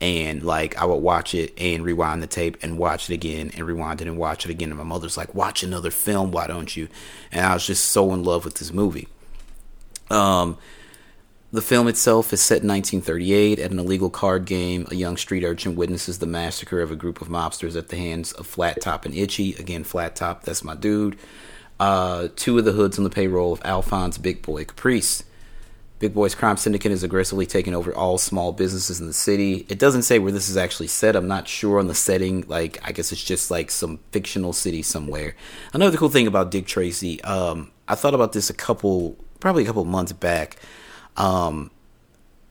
and 0.00 0.42
like 0.42 0.76
i 0.76 0.84
would 0.84 0.96
watch 0.96 1.34
it 1.34 1.52
and 1.58 1.84
rewind 1.84 2.22
the 2.22 2.26
tape 2.26 2.56
and 2.62 2.78
watch 2.78 3.08
it 3.08 3.14
again 3.14 3.50
and 3.56 3.66
rewind 3.66 4.00
it 4.00 4.08
and 4.08 4.18
watch 4.18 4.44
it 4.44 4.50
again 4.50 4.68
and 4.68 4.78
my 4.78 4.84
mother's 4.84 5.16
like 5.16 5.34
watch 5.34 5.62
another 5.62 5.90
film 5.90 6.30
why 6.30 6.46
don't 6.46 6.76
you 6.76 6.88
and 7.32 7.46
i 7.46 7.54
was 7.54 7.66
just 7.66 7.86
so 7.86 8.12
in 8.12 8.22
love 8.22 8.44
with 8.44 8.56
this 8.56 8.72
movie 8.72 9.08
um 10.10 10.58
the 11.52 11.62
film 11.62 11.88
itself 11.88 12.32
is 12.32 12.40
set 12.40 12.62
in 12.62 12.68
1938 12.68 13.58
at 13.58 13.72
an 13.72 13.80
illegal 13.80 14.08
card 14.08 14.44
game. 14.44 14.86
A 14.90 14.94
young 14.94 15.16
street 15.16 15.42
urchin 15.42 15.74
witnesses 15.74 16.20
the 16.20 16.26
massacre 16.26 16.80
of 16.80 16.92
a 16.92 16.96
group 16.96 17.20
of 17.20 17.28
mobsters 17.28 17.76
at 17.76 17.88
the 17.88 17.96
hands 17.96 18.30
of 18.32 18.46
Flat 18.46 18.80
Top 18.80 19.04
and 19.04 19.12
Itchy. 19.12 19.54
Again, 19.54 19.82
Flat 19.82 20.14
Top, 20.14 20.44
that's 20.44 20.62
my 20.62 20.76
dude. 20.76 21.18
Uh, 21.80 22.28
two 22.36 22.56
of 22.58 22.64
the 22.64 22.72
hoods 22.72 22.98
on 22.98 23.04
the 23.04 23.10
payroll 23.10 23.52
of 23.52 23.60
Alphonse 23.64 24.18
Big 24.18 24.42
Boy 24.42 24.64
Caprice. 24.64 25.24
Big 25.98 26.14
Boy's 26.14 26.34
crime 26.34 26.56
syndicate 26.56 26.92
is 26.92 27.02
aggressively 27.02 27.44
taking 27.44 27.74
over 27.74 27.92
all 27.94 28.18
small 28.18 28.52
businesses 28.52 29.00
in 29.00 29.06
the 29.06 29.12
city. 29.12 29.66
It 29.68 29.78
doesn't 29.78 30.02
say 30.02 30.18
where 30.18 30.32
this 30.32 30.48
is 30.48 30.56
actually 30.56 30.86
set. 30.86 31.16
I'm 31.16 31.28
not 31.28 31.48
sure 31.48 31.78
on 31.78 31.88
the 31.88 31.94
setting. 31.94 32.44
Like, 32.46 32.78
I 32.86 32.92
guess 32.92 33.10
it's 33.10 33.24
just 33.24 33.50
like 33.50 33.70
some 33.70 33.98
fictional 34.12 34.52
city 34.52 34.82
somewhere. 34.82 35.34
Another 35.74 35.98
cool 35.98 36.08
thing 36.08 36.26
about 36.26 36.50
Dick 36.50 36.66
Tracy, 36.66 37.20
um, 37.22 37.70
I 37.88 37.96
thought 37.96 38.14
about 38.14 38.32
this 38.32 38.48
a 38.48 38.54
couple, 38.54 39.16
probably 39.40 39.64
a 39.64 39.66
couple 39.66 39.84
months 39.84 40.12
back 40.12 40.56
um, 41.16 41.70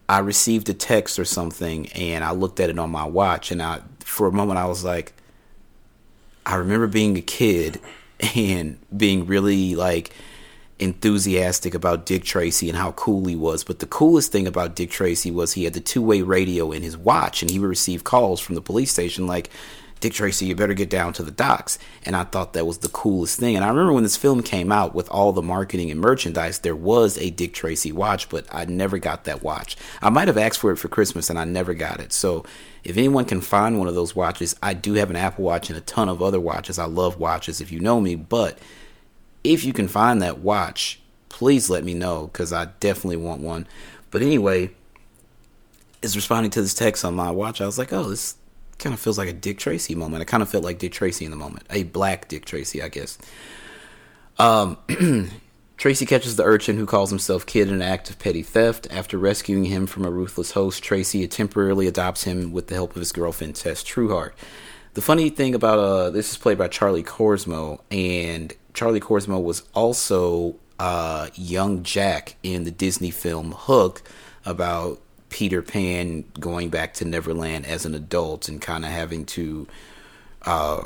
I 0.07 0.19
received 0.19 0.69
a 0.69 0.73
text 0.73 1.19
or 1.19 1.25
something 1.25 1.87
and 1.89 2.23
I 2.23 2.31
looked 2.31 2.59
at 2.59 2.69
it 2.69 2.79
on 2.79 2.89
my 2.89 3.05
watch 3.05 3.51
and 3.51 3.61
I 3.61 3.81
for 3.99 4.27
a 4.27 4.31
moment 4.31 4.59
I 4.59 4.65
was 4.65 4.83
like 4.83 5.13
I 6.45 6.55
remember 6.55 6.87
being 6.87 7.17
a 7.17 7.21
kid 7.21 7.79
and 8.35 8.79
being 8.95 9.25
really 9.25 9.75
like 9.75 10.13
enthusiastic 10.79 11.73
about 11.73 12.05
Dick 12.05 12.23
Tracy 12.23 12.69
and 12.69 12.77
how 12.77 12.93
cool 12.93 13.25
he 13.25 13.35
was. 13.35 13.63
But 13.63 13.79
the 13.79 13.85
coolest 13.85 14.31
thing 14.31 14.47
about 14.47 14.75
Dick 14.75 14.89
Tracy 14.89 15.29
was 15.29 15.53
he 15.53 15.65
had 15.65 15.73
the 15.73 15.79
two 15.79 16.01
way 16.01 16.21
radio 16.21 16.71
in 16.71 16.81
his 16.81 16.97
watch, 16.97 17.41
and 17.41 17.51
he 17.51 17.59
would 17.59 17.67
receive 17.69 18.03
calls 18.03 18.39
from 18.39 18.55
the 18.55 18.61
police 18.61 18.91
station 18.91 19.27
like, 19.27 19.49
Dick 19.99 20.13
Tracy, 20.13 20.45
you 20.45 20.55
better 20.55 20.73
get 20.73 20.89
down 20.89 21.13
to 21.13 21.23
the 21.23 21.31
docks. 21.31 21.77
And 22.05 22.15
I 22.15 22.23
thought 22.23 22.53
that 22.53 22.65
was 22.65 22.79
the 22.79 22.89
coolest 22.89 23.39
thing. 23.39 23.55
And 23.55 23.65
I 23.65 23.67
remember 23.67 23.91
when 23.91 24.03
this 24.03 24.15
film 24.15 24.41
came 24.41 24.71
out 24.71 24.95
with 24.95 25.09
all 25.09 25.31
the 25.31 25.41
marketing 25.41 25.91
and 25.91 25.99
merchandise, 25.99 26.59
there 26.59 26.75
was 26.75 27.17
a 27.17 27.29
Dick 27.29 27.53
Tracy 27.53 27.91
watch, 27.91 28.29
but 28.29 28.45
I 28.51 28.65
never 28.65 28.97
got 28.97 29.25
that 29.25 29.43
watch. 29.43 29.75
I 30.01 30.09
might 30.09 30.27
have 30.27 30.37
asked 30.37 30.59
for 30.59 30.71
it 30.71 30.77
for 30.77 30.87
Christmas 30.87 31.29
and 31.29 31.37
I 31.37 31.43
never 31.43 31.73
got 31.73 31.99
it. 31.99 32.13
So 32.13 32.45
if 32.83 32.97
anyone 32.97 33.25
can 33.25 33.41
find 33.41 33.77
one 33.77 33.87
of 33.87 33.95
those 33.95 34.15
watches, 34.15 34.55
I 34.63 34.73
do 34.73 34.93
have 34.93 35.09
an 35.09 35.17
Apple 35.17 35.43
Watch 35.43 35.69
and 35.69 35.77
a 35.77 35.81
ton 35.81 36.07
of 36.07 36.21
other 36.21 36.39
watches. 36.39 36.79
I 36.79 36.85
love 36.85 37.19
watches 37.19 37.59
if 37.59 37.71
you 37.71 37.79
know 37.79 37.99
me, 37.99 38.15
but 38.15 38.57
if 39.43 39.65
you 39.65 39.73
can 39.73 39.87
find 39.87 40.21
that 40.21 40.39
watch, 40.39 41.01
please 41.27 41.69
let 41.69 41.83
me 41.83 41.93
know 41.93 42.27
because 42.27 42.53
I 42.53 42.65
definitely 42.79 43.17
want 43.17 43.41
one. 43.41 43.67
But 44.11 44.21
anyway, 44.21 44.71
is 46.01 46.15
responding 46.15 46.51
to 46.51 46.61
this 46.61 46.73
text 46.73 47.03
on 47.03 47.13
my 47.13 47.31
watch. 47.31 47.61
I 47.61 47.65
was 47.65 47.77
like, 47.77 47.91
oh, 47.91 48.03
this 48.03 48.35
kind 48.79 48.93
of 48.93 48.99
feels 48.99 49.17
like 49.17 49.29
a 49.29 49.33
Dick 49.33 49.59
Tracy 49.59 49.95
moment. 49.95 50.21
I 50.21 50.25
kind 50.25 50.41
of 50.41 50.49
felt 50.49 50.63
like 50.63 50.79
Dick 50.79 50.93
Tracy 50.93 51.25
in 51.25 51.31
the 51.31 51.37
moment, 51.37 51.65
a 51.69 51.83
black 51.83 52.27
Dick 52.27 52.45
Tracy, 52.45 52.81
I 52.81 52.87
guess. 52.87 53.17
Um, 54.37 54.77
Tracy 55.77 56.05
catches 56.05 56.35
the 56.35 56.43
urchin 56.43 56.77
who 56.77 56.85
calls 56.85 57.09
himself 57.09 57.45
Kid 57.45 57.69
in 57.69 57.73
an 57.73 57.81
act 57.81 58.09
of 58.09 58.19
petty 58.19 58.43
theft. 58.43 58.87
After 58.91 59.17
rescuing 59.17 59.65
him 59.65 59.87
from 59.87 60.03
a 60.03 60.11
ruthless 60.11 60.51
host, 60.51 60.83
Tracy 60.83 61.25
temporarily 61.27 61.87
adopts 61.87 62.23
him 62.23 62.51
with 62.51 62.67
the 62.67 62.75
help 62.75 62.91
of 62.91 62.99
his 62.99 63.11
girlfriend 63.11 63.55
Tess 63.55 63.83
Trueheart. 63.83 64.31
The 64.95 65.01
funny 65.01 65.29
thing 65.29 65.55
about 65.55 65.79
uh, 65.79 66.09
this 66.09 66.31
is 66.31 66.37
played 66.37 66.57
by 66.57 66.67
Charlie 66.67 67.03
Korsmo, 67.03 67.79
and 67.91 68.53
Charlie 68.73 68.99
Korsmo 68.99 69.41
was 69.41 69.63
also 69.73 70.57
uh, 70.79 71.29
young 71.35 71.83
Jack 71.83 72.35
in 72.43 72.63
the 72.63 72.71
Disney 72.71 73.11
film 73.11 73.53
Hook 73.55 74.01
about 74.45 74.99
Peter 75.29 75.61
Pan 75.61 76.25
going 76.39 76.69
back 76.69 76.93
to 76.95 77.05
Neverland 77.05 77.65
as 77.65 77.85
an 77.85 77.95
adult 77.95 78.49
and 78.49 78.61
kind 78.61 78.83
of 78.83 78.91
having 78.91 79.25
to 79.25 79.67
uh, 80.43 80.83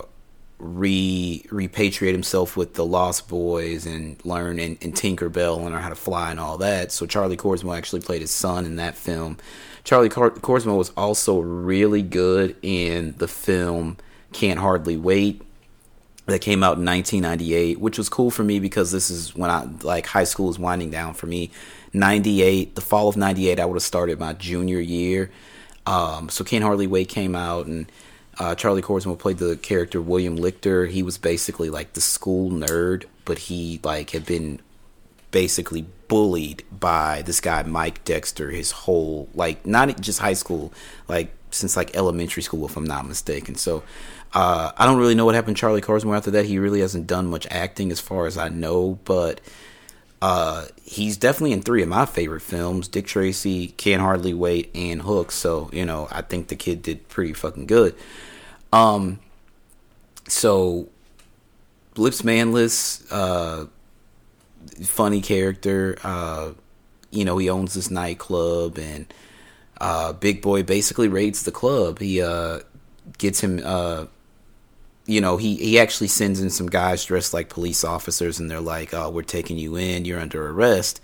re 0.60 1.46
repatriate 1.50 2.12
himself 2.12 2.56
with 2.56 2.74
the 2.74 2.86
Lost 2.86 3.28
Boys 3.28 3.86
and 3.86 4.24
learn 4.26 4.60
and, 4.60 4.78
and 4.82 4.96
Tinker 4.96 5.30
Bell 5.30 5.56
and 5.56 5.66
learn 5.66 5.82
how 5.82 5.90
to 5.90 5.96
fly 5.96 6.32
and 6.32 6.40
all 6.40 6.58
that. 6.60 6.92
So 6.92 7.06
Charlie 7.06 7.38
Korsmo 7.38 7.78
actually 7.78 8.02
played 8.02 8.22
his 8.22 8.32
son 8.32 8.66
in 8.66 8.78
that 8.78 8.96
film. 8.96 9.38
Charlie 9.84 10.10
Cor- 10.10 10.32
Korsmo 10.32 10.78
was 10.78 10.92
also 10.92 11.40
really 11.40 12.02
good 12.02 12.56
in 12.62 13.16
the 13.18 13.28
film 13.28 13.98
Can't 14.32 14.60
Hardly 14.60 14.96
Wait 14.96 15.42
that 16.26 16.40
came 16.40 16.64
out 16.64 16.78
in 16.78 16.86
1998, 16.86 17.80
which 17.80 17.98
was 17.98 18.08
cool 18.08 18.32
for 18.32 18.44
me 18.44 18.60
because 18.60 18.92
this 18.92 19.10
is 19.10 19.36
when 19.36 19.50
I 19.50 19.68
like 19.82 20.08
high 20.08 20.24
school 20.24 20.50
is 20.50 20.58
winding 20.58 20.90
down 20.90 21.14
for 21.14 21.28
me. 21.28 21.52
98, 21.94 22.76
the 22.76 22.82
fall 22.82 23.08
of 23.08 23.18
98, 23.18 23.60
I 23.60 23.66
would 23.66 23.76
have 23.76 23.84
started 23.84 24.20
my 24.20 24.34
junior 24.34 24.80
year. 24.80 25.32
Um, 25.86 26.30
so 26.30 26.44
Can't 26.44 26.64
Hardly 26.64 27.06
came 27.06 27.36
out, 27.36 27.66
and 27.66 27.92
uh, 28.40 28.56
Charlie 28.56 28.82
Korsmo 28.82 29.18
played 29.18 29.38
the 29.38 29.58
character 29.58 30.02
William 30.02 30.38
Lichter. 30.38 30.90
He 30.90 31.04
was 31.04 31.18
basically 31.18 31.70
like 31.70 31.94
the 31.94 32.02
school 32.02 32.50
nerd, 32.50 33.06
but 33.26 33.38
he 33.38 33.80
like 33.84 34.12
had 34.12 34.26
been 34.26 34.60
basically 35.32 35.86
bullied 36.08 36.64
by 36.72 37.24
this 37.24 37.42
guy 37.42 37.64
Mike 37.64 38.04
Dexter 38.06 38.52
his 38.52 38.70
whole 38.70 39.28
like 39.34 39.66
not 39.66 40.00
just 40.00 40.20
high 40.20 40.34
school, 40.34 40.74
like 41.08 41.32
since 41.52 41.76
like 41.76 41.96
elementary 41.96 42.44
school, 42.44 42.66
if 42.66 42.78
I'm 42.78 42.86
not 42.86 43.08
mistaken. 43.08 43.56
So 43.56 43.84
uh, 44.34 44.72
I 44.78 44.86
don't 44.86 44.98
really 44.98 45.16
know 45.16 45.26
what 45.26 45.36
happened 45.36 45.58
to 45.58 45.62
Charlie 45.62 45.82
Korsmo 45.82 46.16
after 46.16 46.32
that. 46.32 46.46
He 46.46 46.58
really 46.58 46.80
hasn't 46.80 47.08
done 47.08 47.28
much 47.28 47.46
acting 47.52 47.92
as 47.92 48.00
far 48.00 48.26
as 48.26 48.38
I 48.38 48.50
know, 48.50 49.00
but 49.06 49.42
uh, 50.24 50.68
he's 50.86 51.18
definitely 51.18 51.52
in 51.52 51.62
three 51.62 51.84
of 51.84 51.90
my 51.90 52.06
favorite 52.06 52.40
films 52.40 52.88
Dick 52.88 53.06
Tracy, 53.06 53.68
Can't 53.68 54.02
Hardly 54.02 54.34
Wait, 54.34 54.72
and 54.74 55.02
Hook. 55.02 55.34
So, 55.34 55.70
you 55.74 55.84
know, 55.84 56.08
I 56.10 56.22
think 56.22 56.48
the 56.48 56.56
kid 56.56 56.82
did 56.82 57.10
pretty 57.10 57.34
fucking 57.34 57.66
good. 57.66 57.94
Um, 58.72 59.20
so, 60.26 60.88
Lips 61.98 62.24
Manlis, 62.24 63.06
uh, 63.12 63.66
funny 64.84 65.20
character. 65.20 65.98
Uh, 66.06 66.52
you 67.12 67.26
know, 67.26 67.38
he 67.38 67.50
owns 67.50 67.74
this 67.74 67.92
nightclub, 67.92 68.80
and 68.80 69.14
uh, 69.82 70.14
Big 70.14 70.42
Boy 70.42 70.64
basically 70.64 71.10
raids 71.10 71.44
the 71.44 71.52
club. 71.52 72.00
He 72.00 72.22
uh, 72.22 72.60
gets 73.18 73.42
him 73.42 73.60
uh, 73.62 74.06
you 75.06 75.20
know, 75.20 75.38
he, 75.38 75.56
he 75.56 75.80
actually 75.80 76.08
sends 76.08 76.42
in 76.42 76.50
some 76.50 76.68
guys 76.68 77.06
dressed 77.06 77.34
like 77.34 77.50
police 77.50 77.84
officers, 77.84 78.40
and 78.40 78.50
they're 78.50 78.62
like, 78.62 78.94
"Oh, 78.94 79.10
we're 79.10 79.24
taking 79.24 79.58
you 79.58 79.76
in. 79.76 80.06
You're 80.06 80.20
under 80.20 80.50
arrest." 80.50 81.02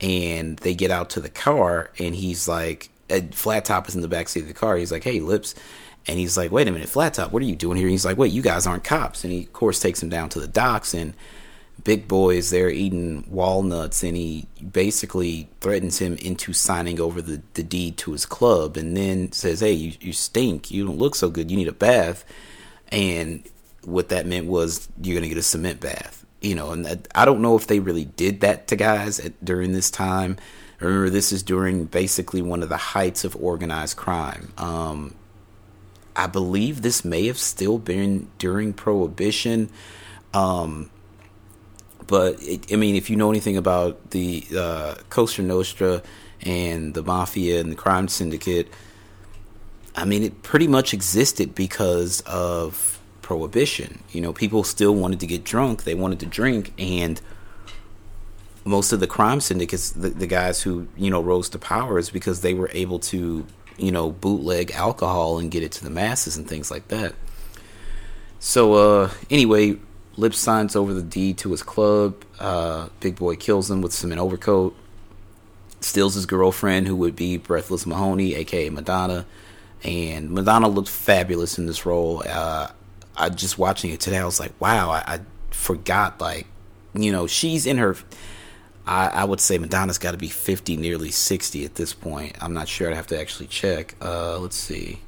And 0.00 0.58
they 0.58 0.74
get 0.74 0.90
out 0.90 1.10
to 1.10 1.20
the 1.20 1.28
car, 1.28 1.90
and 1.98 2.14
he's 2.14 2.48
like, 2.48 2.90
uh, 3.10 3.20
"Flat 3.32 3.64
Top 3.64 3.88
is 3.88 3.94
in 3.94 4.02
the 4.02 4.08
back 4.08 4.28
seat 4.28 4.42
of 4.42 4.48
the 4.48 4.54
car." 4.54 4.76
He's 4.76 4.92
like, 4.92 5.04
"Hey, 5.04 5.20
Lips," 5.20 5.54
and 6.06 6.18
he's 6.18 6.36
like, 6.36 6.50
"Wait 6.50 6.68
a 6.68 6.72
minute, 6.72 6.88
Flat 6.88 7.14
Top, 7.14 7.32
what 7.32 7.42
are 7.42 7.46
you 7.46 7.56
doing 7.56 7.76
here?" 7.76 7.86
And 7.86 7.92
he's 7.92 8.04
like, 8.04 8.18
"Wait, 8.18 8.32
you 8.32 8.42
guys 8.42 8.66
aren't 8.66 8.84
cops." 8.84 9.22
And 9.24 9.32
he, 9.32 9.42
of 9.42 9.52
course, 9.52 9.80
takes 9.80 10.02
him 10.02 10.08
down 10.08 10.28
to 10.30 10.40
the 10.40 10.48
docks, 10.48 10.92
and 10.92 11.14
Big 11.84 12.08
Boy 12.08 12.36
is 12.36 12.50
there 12.50 12.70
eating 12.70 13.24
walnuts, 13.28 14.02
and 14.02 14.16
he 14.16 14.48
basically 14.72 15.48
threatens 15.60 16.00
him 16.00 16.16
into 16.16 16.52
signing 16.52 17.00
over 17.00 17.22
the, 17.22 17.40
the 17.54 17.62
deed 17.62 17.96
to 17.98 18.12
his 18.12 18.26
club, 18.26 18.76
and 18.76 18.96
then 18.96 19.30
says, 19.30 19.60
"Hey, 19.60 19.74
you, 19.74 19.92
you 20.00 20.12
stink. 20.12 20.72
You 20.72 20.86
don't 20.86 20.98
look 20.98 21.14
so 21.14 21.30
good. 21.30 21.52
You 21.52 21.56
need 21.56 21.68
a 21.68 21.72
bath." 21.72 22.24
And 22.90 23.42
what 23.84 24.08
that 24.08 24.26
meant 24.26 24.46
was 24.46 24.88
you're 25.02 25.14
gonna 25.14 25.28
get 25.28 25.38
a 25.38 25.42
cement 25.42 25.80
bath 25.80 26.26
you 26.40 26.54
know 26.54 26.70
and 26.70 26.84
that, 26.84 27.08
i 27.14 27.24
don't 27.24 27.40
know 27.40 27.56
if 27.56 27.66
they 27.66 27.80
really 27.80 28.04
did 28.04 28.40
that 28.40 28.66
to 28.68 28.76
guys 28.76 29.20
at, 29.20 29.44
during 29.44 29.72
this 29.72 29.90
time. 29.90 30.36
Remember 30.80 31.10
this 31.10 31.32
is 31.32 31.42
during 31.42 31.86
basically 31.86 32.40
one 32.40 32.62
of 32.62 32.68
the 32.68 32.76
heights 32.76 33.24
of 33.24 33.34
organized 33.34 33.96
crime. 33.96 34.52
Um, 34.56 35.14
i 36.14 36.26
believe 36.26 36.82
this 36.82 37.04
may 37.04 37.26
have 37.26 37.38
still 37.38 37.78
been 37.78 38.28
during 38.38 38.72
prohibition 38.72 39.70
um, 40.34 40.90
but 42.06 42.40
it, 42.42 42.72
i 42.72 42.76
mean 42.76 42.94
if 42.94 43.10
you 43.10 43.16
know 43.16 43.30
anything 43.30 43.56
about 43.56 44.10
the 44.10 44.44
uh, 44.56 44.94
Cosa 45.10 45.42
Nostra 45.42 46.02
and 46.42 46.94
the 46.94 47.02
mafia 47.02 47.60
and 47.60 47.72
the 47.72 47.76
crime 47.76 48.08
syndicate 48.08 48.68
I 49.98 50.04
mean, 50.04 50.22
it 50.22 50.44
pretty 50.44 50.68
much 50.68 50.94
existed 50.94 51.56
because 51.56 52.20
of 52.20 53.00
prohibition. 53.20 53.98
You 54.12 54.20
know, 54.20 54.32
people 54.32 54.62
still 54.62 54.94
wanted 54.94 55.18
to 55.20 55.26
get 55.26 55.42
drunk, 55.42 55.82
they 55.82 55.96
wanted 55.96 56.20
to 56.20 56.26
drink, 56.26 56.72
and 56.78 57.20
most 58.64 58.92
of 58.92 59.00
the 59.00 59.08
crime 59.08 59.40
syndicates, 59.40 59.90
the, 59.90 60.10
the 60.10 60.28
guys 60.28 60.62
who, 60.62 60.86
you 60.96 61.10
know, 61.10 61.20
rose 61.20 61.48
to 61.48 61.58
power 61.58 61.98
is 61.98 62.10
because 62.10 62.42
they 62.42 62.54
were 62.54 62.70
able 62.72 63.00
to, 63.00 63.44
you 63.76 63.90
know, 63.90 64.12
bootleg 64.12 64.70
alcohol 64.70 65.40
and 65.40 65.50
get 65.50 65.64
it 65.64 65.72
to 65.72 65.84
the 65.84 65.90
masses 65.90 66.36
and 66.36 66.48
things 66.48 66.70
like 66.70 66.86
that. 66.88 67.12
So, 68.38 68.74
uh, 68.74 69.10
anyway, 69.30 69.78
Lip 70.16 70.32
signs 70.32 70.76
over 70.76 70.94
the 70.94 71.02
deed 71.02 71.38
to 71.38 71.50
his 71.50 71.64
club. 71.64 72.14
Uh, 72.38 72.88
Big 73.00 73.16
Boy 73.16 73.34
kills 73.34 73.68
him 73.68 73.82
with 73.82 73.92
some 73.92 74.10
cement 74.10 74.20
overcoat. 74.20 74.76
Steals 75.80 76.14
his 76.14 76.26
girlfriend, 76.26 76.86
who 76.86 76.94
would 76.94 77.16
be 77.16 77.36
Breathless 77.36 77.84
Mahoney, 77.84 78.36
aka 78.36 78.70
Madonna 78.70 79.26
and 79.84 80.30
Madonna 80.30 80.68
looked 80.68 80.88
fabulous 80.88 81.58
in 81.58 81.66
this 81.66 81.86
role. 81.86 82.22
Uh, 82.28 82.68
I 83.16 83.28
just 83.28 83.58
watching 83.58 83.90
it 83.90 84.00
today, 84.00 84.18
I 84.18 84.24
was 84.24 84.40
like, 84.40 84.52
wow, 84.60 84.90
I, 84.90 84.98
I 85.06 85.20
forgot 85.50 86.20
like, 86.20 86.46
you 86.94 87.12
know, 87.12 87.26
she's 87.26 87.66
in 87.66 87.78
her. 87.78 87.96
I, 88.86 89.08
I 89.08 89.24
would 89.24 89.40
say 89.40 89.58
Madonna's 89.58 89.98
got 89.98 90.12
to 90.12 90.16
be 90.16 90.28
fifty, 90.28 90.76
nearly 90.76 91.10
sixty 91.10 91.64
at 91.64 91.74
this 91.74 91.92
point. 91.92 92.36
I'm 92.40 92.54
not 92.54 92.68
sure. 92.68 92.90
I'd 92.90 92.96
have 92.96 93.06
to 93.08 93.20
actually 93.20 93.48
check. 93.48 93.94
Uh, 94.00 94.38
let's 94.38 94.56
see. 94.56 95.00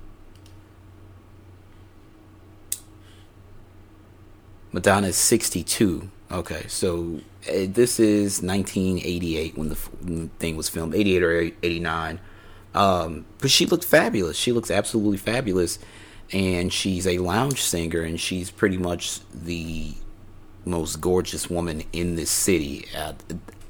Madonna 4.72 5.08
is 5.08 5.16
62. 5.16 6.10
Okay, 6.30 6.64
so 6.68 7.20
uh, 7.48 7.66
this 7.68 7.98
is 7.98 8.40
1988 8.40 9.58
when 9.58 9.68
the 9.68 10.28
thing 10.38 10.56
was 10.56 10.68
filmed, 10.68 10.94
88 10.94 11.22
or 11.22 11.40
89. 11.62 12.20
Um, 12.74 13.26
but 13.38 13.50
she 13.50 13.66
looked 13.66 13.84
fabulous. 13.84 14.36
She 14.36 14.52
looks 14.52 14.70
absolutely 14.70 15.18
fabulous. 15.18 15.78
And 16.32 16.72
she's 16.72 17.06
a 17.06 17.18
lounge 17.18 17.60
singer, 17.60 18.02
and 18.02 18.20
she's 18.20 18.50
pretty 18.50 18.76
much 18.76 19.20
the 19.30 19.94
most 20.64 21.00
gorgeous 21.00 21.50
woman 21.50 21.82
in 21.92 22.14
this 22.14 22.30
city. 22.30 22.86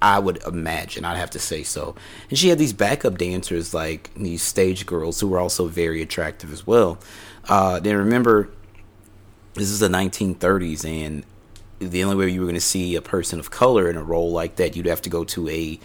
I 0.02 0.18
would 0.18 0.42
imagine. 0.44 1.04
I'd 1.04 1.16
have 1.16 1.30
to 1.30 1.38
say 1.38 1.62
so. 1.62 1.94
And 2.28 2.38
she 2.38 2.48
had 2.48 2.58
these 2.58 2.72
backup 2.72 3.18
dancers, 3.18 3.74
like 3.74 4.12
these 4.14 4.42
stage 4.42 4.86
girls, 4.86 5.20
who 5.20 5.28
were 5.28 5.38
also 5.38 5.66
very 5.66 6.02
attractive 6.02 6.52
as 6.52 6.66
well. 6.66 6.98
Uh, 7.48 7.80
then 7.80 7.96
remember, 7.96 8.50
this 9.54 9.70
is 9.70 9.80
the 9.80 9.88
1930s, 9.88 10.84
and 10.84 11.24
the 11.78 12.04
only 12.04 12.16
way 12.16 12.28
you 12.28 12.40
were 12.40 12.46
going 12.46 12.54
to 12.54 12.60
see 12.60 12.94
a 12.94 13.02
person 13.02 13.38
of 13.40 13.50
color 13.50 13.88
in 13.88 13.96
a 13.96 14.02
role 14.02 14.32
like 14.32 14.56
that, 14.56 14.76
you'd 14.76 14.86
have 14.86 15.02
to 15.02 15.10
go 15.10 15.24
to 15.24 15.48
a 15.48 15.80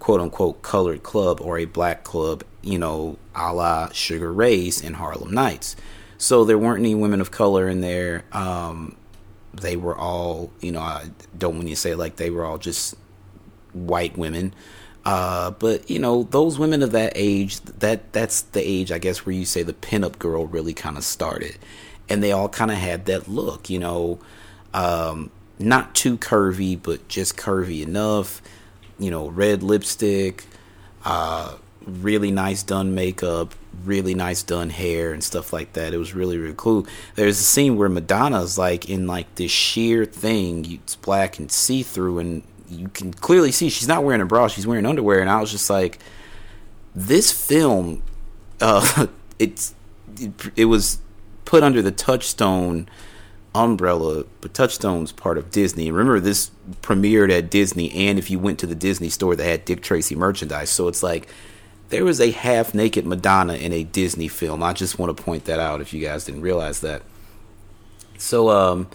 quote 0.00 0.20
unquote 0.20 0.62
colored 0.62 1.04
club 1.04 1.40
or 1.40 1.58
a 1.58 1.66
black 1.66 2.02
club, 2.02 2.42
you 2.62 2.78
know, 2.78 3.16
a 3.34 3.54
la 3.54 3.90
Sugar 3.92 4.32
Ray's 4.32 4.82
and 4.82 4.96
Harlem 4.96 5.32
Nights. 5.32 5.76
So 6.18 6.44
there 6.44 6.58
weren't 6.58 6.80
any 6.80 6.94
women 6.94 7.20
of 7.20 7.30
color 7.30 7.68
in 7.68 7.80
there. 7.80 8.24
Um, 8.32 8.96
they 9.54 9.76
were 9.76 9.96
all, 9.96 10.50
you 10.60 10.72
know, 10.72 10.80
I 10.80 11.10
don't 11.36 11.54
want 11.54 11.68
you 11.68 11.74
to 11.74 11.80
say 11.80 11.94
like 11.94 12.16
they 12.16 12.30
were 12.30 12.44
all 12.44 12.58
just 12.58 12.96
white 13.72 14.18
women. 14.18 14.54
Uh, 15.04 15.50
but 15.52 15.88
you 15.88 15.98
know, 15.98 16.24
those 16.24 16.58
women 16.58 16.82
of 16.82 16.92
that 16.92 17.12
age, 17.14 17.60
that 17.60 18.12
that's 18.12 18.42
the 18.42 18.60
age, 18.60 18.92
I 18.92 18.98
guess, 18.98 19.24
where 19.24 19.34
you 19.34 19.44
say 19.44 19.62
the 19.62 19.72
pinup 19.72 20.18
girl 20.18 20.46
really 20.46 20.74
kind 20.74 20.98
of 20.98 21.04
started, 21.04 21.56
and 22.08 22.22
they 22.22 22.32
all 22.32 22.48
kind 22.48 22.70
of 22.70 22.76
had 22.76 23.06
that 23.06 23.26
look, 23.26 23.70
you 23.70 23.78
know, 23.78 24.18
um, 24.74 25.30
not 25.58 25.94
too 25.94 26.18
curvy, 26.18 26.80
but 26.80 27.08
just 27.08 27.36
curvy 27.36 27.82
enough, 27.82 28.42
you 29.00 29.10
know, 29.10 29.28
red 29.28 29.62
lipstick, 29.62 30.44
uh, 31.04 31.56
really 31.84 32.30
nice 32.30 32.62
done 32.62 32.94
makeup, 32.94 33.54
really 33.84 34.14
nice 34.14 34.42
done 34.42 34.70
hair 34.70 35.12
and 35.12 35.24
stuff 35.24 35.52
like 35.52 35.72
that. 35.72 35.92
It 35.92 35.96
was 35.96 36.14
really 36.14 36.38
really 36.38 36.54
cool. 36.56 36.86
There's 37.16 37.40
a 37.40 37.42
scene 37.42 37.76
where 37.76 37.88
Madonna's 37.88 38.58
like 38.58 38.88
in 38.88 39.06
like 39.06 39.34
this 39.34 39.50
sheer 39.50 40.04
thing, 40.04 40.70
it's 40.70 40.96
black 40.96 41.38
and 41.38 41.50
see 41.50 41.82
through, 41.82 42.18
and 42.18 42.42
you 42.68 42.88
can 42.88 43.12
clearly 43.12 43.50
see 43.50 43.68
she's 43.70 43.88
not 43.88 44.04
wearing 44.04 44.20
a 44.20 44.26
bra, 44.26 44.46
she's 44.48 44.66
wearing 44.66 44.86
underwear, 44.86 45.20
and 45.20 45.30
I 45.30 45.40
was 45.40 45.50
just 45.50 45.70
like, 45.70 45.98
this 46.94 47.32
film, 47.32 48.02
uh, 48.60 49.06
it's 49.38 49.74
it, 50.20 50.32
it 50.56 50.64
was 50.66 50.98
put 51.44 51.62
under 51.62 51.82
the 51.82 51.90
Touchstone 51.90 52.88
umbrella, 53.54 54.24
but 54.40 54.54
Touchstone's 54.54 55.12
part 55.12 55.38
of 55.38 55.50
Disney. 55.50 55.90
Remember, 55.90 56.20
this 56.20 56.50
premiered 56.82 57.30
at 57.30 57.50
Disney, 57.50 57.92
and 57.92 58.18
if 58.18 58.30
you 58.30 58.38
went 58.38 58.58
to 58.60 58.66
the 58.66 58.74
Disney 58.74 59.08
store, 59.08 59.34
they 59.34 59.50
had 59.50 59.64
Dick 59.64 59.82
Tracy 59.82 60.14
merchandise. 60.14 60.70
So 60.70 60.88
it's 60.88 61.02
like 61.02 61.28
there 61.88 62.04
was 62.04 62.20
a 62.20 62.30
half 62.30 62.74
naked 62.74 63.06
Madonna 63.06 63.54
in 63.54 63.72
a 63.72 63.84
Disney 63.84 64.28
film. 64.28 64.62
I 64.62 64.72
just 64.72 64.98
want 64.98 65.16
to 65.16 65.22
point 65.22 65.46
that 65.46 65.58
out 65.58 65.80
if 65.80 65.92
you 65.92 66.00
guys 66.00 66.24
didn't 66.24 66.42
realize 66.42 66.80
that. 66.80 67.02
So, 68.18 68.50
um, 68.50 68.88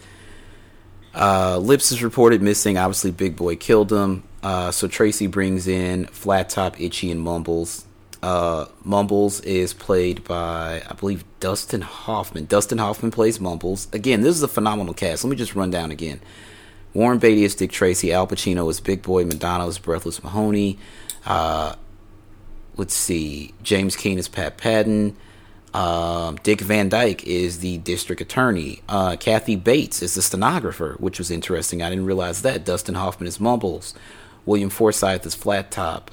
uh, 1.14 1.58
Lips 1.58 1.92
is 1.92 2.04
reported 2.04 2.42
missing. 2.42 2.78
Obviously, 2.78 3.12
Big 3.12 3.36
Boy 3.36 3.56
killed 3.56 3.92
him. 3.92 4.24
Uh, 4.44 4.70
so 4.72 4.88
Tracy 4.88 5.28
brings 5.28 5.68
in 5.68 6.06
Flat 6.08 6.50
Top, 6.50 6.80
Itchy, 6.80 7.10
and 7.10 7.22
Mumbles. 7.22 7.86
Uh, 8.26 8.66
Mumbles 8.84 9.40
is 9.42 9.72
played 9.72 10.24
by, 10.24 10.82
I 10.90 10.94
believe, 10.94 11.24
Dustin 11.40 11.82
Hoffman. 11.82 12.46
Dustin 12.46 12.80
Hoffman 12.80 13.12
plays 13.12 13.40
Mumbles. 13.40 13.88
Again, 13.94 14.22
this 14.22 14.36
is 14.36 14.42
a 14.42 14.48
phenomenal 14.48 14.96
cast. 14.96 15.24
Let 15.24 15.30
me 15.30 15.36
just 15.36 15.54
run 15.54 15.70
down 15.70 15.92
again. 15.92 16.20
Warren 16.96 17.20
Beatty 17.20 17.44
is 17.44 17.54
Dick 17.54 17.70
Tracy. 17.70 18.12
Al 18.12 18.26
Pacino 18.26 18.68
is 18.68 18.80
Big 18.80 19.04
Boy. 19.04 19.26
Madonna 19.26 19.68
is 19.68 19.78
Breathless 19.78 20.24
Mahoney. 20.24 20.80
Uh, 21.24 21.76
let's 22.78 22.96
see. 22.96 23.54
James 23.62 23.96
Keane 23.96 24.18
is 24.18 24.28
Pat 24.28 24.58
Patton. 24.58 25.16
Um, 25.76 26.38
Dick 26.38 26.62
Van 26.62 26.90
Dyke 26.90 27.24
is 27.28 27.60
the 27.60 27.78
district 27.78 28.22
attorney. 28.22 28.82
Uh, 28.90 29.18
Kathy 29.18 29.56
Bates 29.56 30.02
is 30.02 30.16
the 30.16 30.24
stenographer, 30.24 30.96
which 31.00 31.20
was 31.20 31.30
interesting. 31.30 31.84
I 31.84 31.92
didn't 31.92 32.08
realize 32.08 32.42
that. 32.42 32.66
Dustin 32.66 32.96
Hoffman 32.96 33.28
is 33.28 33.40
Mumbles. 33.40 33.94
William 34.48 34.72
Forsythe 34.72 35.28
is 35.28 35.36
Flat 35.36 35.70
Top. 35.70 36.10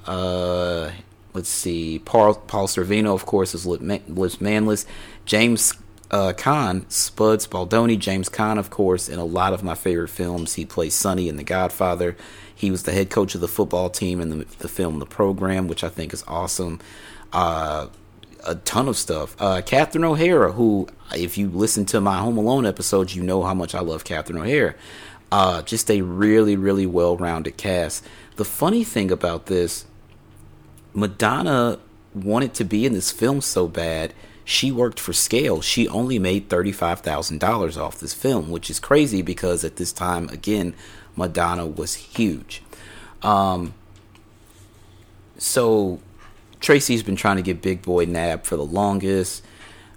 Let's 1.35 1.49
see. 1.49 1.99
Paul, 1.99 2.35
Paul 2.35 2.67
Sorvino, 2.67 3.15
of 3.15 3.27
course, 3.27 3.55
is 3.55 3.67
Lips 3.67 4.41
Manlis. 4.41 4.87
James 5.25 5.75
uh, 6.11 6.33
Caan, 6.37 6.91
Spud 6.91 7.41
Spaldoni. 7.41 7.99
James 7.99 8.29
Caan, 8.29 8.59
of 8.59 8.69
course, 8.71 9.09
in 9.09 9.19
a 9.19 9.25
lot 9.25 9.53
of 9.53 9.62
my 9.62 9.75
favorite 9.75 10.09
films. 10.09 10.55
He 10.55 10.67
plays 10.67 10.95
Sonny 10.95 11.29
in 11.29 11.37
The 11.37 11.45
Godfather. 11.45 12.17
He 12.55 12.71
was 12.71 12.83
the 12.83 12.93
head 12.93 13.11
coach 13.11 13.35
of 13.35 13.41
the 13.41 13.49
football 13.49 13.89
team 13.89 14.21
in 14.21 14.29
the, 14.29 14.45
the 14.59 14.69
film 14.69 14.99
The 14.99 15.07
Program, 15.07 15.69
which 15.69 15.83
I 15.83 15.89
think 15.89 16.12
is 16.12 16.23
awesome. 16.29 16.81
Uh, 17.33 17.89
a 18.47 18.57
ton 18.57 18.89
of 18.89 18.97
stuff. 18.97 19.35
Uh, 19.41 19.62
Catherine 19.62 20.05
O'Hara, 20.05 20.53
who, 20.53 20.89
if 21.15 21.39
you 21.39 21.49
listen 21.49 21.87
to 21.87 22.01
my 22.01 22.19
Home 22.19 22.37
Alone 22.37 22.67
episodes, 22.67 23.17
you 23.17 23.23
know 23.23 23.43
how 23.43 23.55
much 23.55 23.75
I 23.75 23.81
love 23.81 24.05
Catherine 24.05 24.39
O'Hara. 24.39 24.75
Uh, 25.31 25.62
just 25.62 25.91
a 25.91 26.03
really, 26.03 26.57
really 26.57 26.87
well 26.87 27.17
rounded 27.17 27.57
cast. 27.57 28.05
The 28.37 28.45
funny 28.45 28.85
thing 28.85 29.11
about 29.11 29.47
this, 29.47 29.87
Madonna 30.95 31.79
wanted 32.15 32.55
to 32.55 32.65
be 32.65 32.85
in 32.85 32.93
this 32.93 33.11
film 33.11 33.41
so 33.41 33.67
bad, 33.67 34.13
she 34.45 34.73
worked 34.73 35.01
for 35.01 35.13
scale. 35.13 35.61
She 35.61 35.89
only 35.89 36.19
made 36.19 36.49
$35,000 36.49 37.81
off 37.81 37.99
this 37.99 38.15
film, 38.15 38.51
which 38.51 38.69
is 38.69 38.81
crazy 38.81 39.23
because 39.23 39.65
at 39.65 39.77
this 39.77 39.93
time, 39.93 40.29
again, 40.29 40.75
Madonna 41.17 41.67
was 41.67 41.95
huge. 41.95 42.62
Um, 43.23 43.75
so 45.38 46.01
Tracy's 46.61 47.03
been 47.03 47.16
trying 47.16 47.37
to 47.37 47.43
get 47.43 47.62
Big 47.62 47.83
Boy 47.83 48.05
nabbed 48.05 48.47
for 48.47 48.57
the 48.57 48.64
longest. 48.64 49.45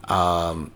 Um, 0.06 0.72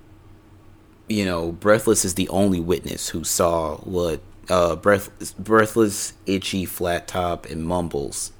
you 1.07 1.25
know, 1.25 1.51
Breathless 1.51 2.05
is 2.05 2.15
the 2.15 2.29
only 2.29 2.59
witness 2.59 3.09
who 3.09 3.23
saw 3.23 3.77
what 3.77 4.21
uh, 4.49 4.75
Breath- 4.75 5.35
Breathless, 5.37 6.13
Itchy, 6.25 6.65
Flat 6.65 7.07
Top, 7.07 7.45
and 7.45 7.63
Mumbles. 7.63 8.31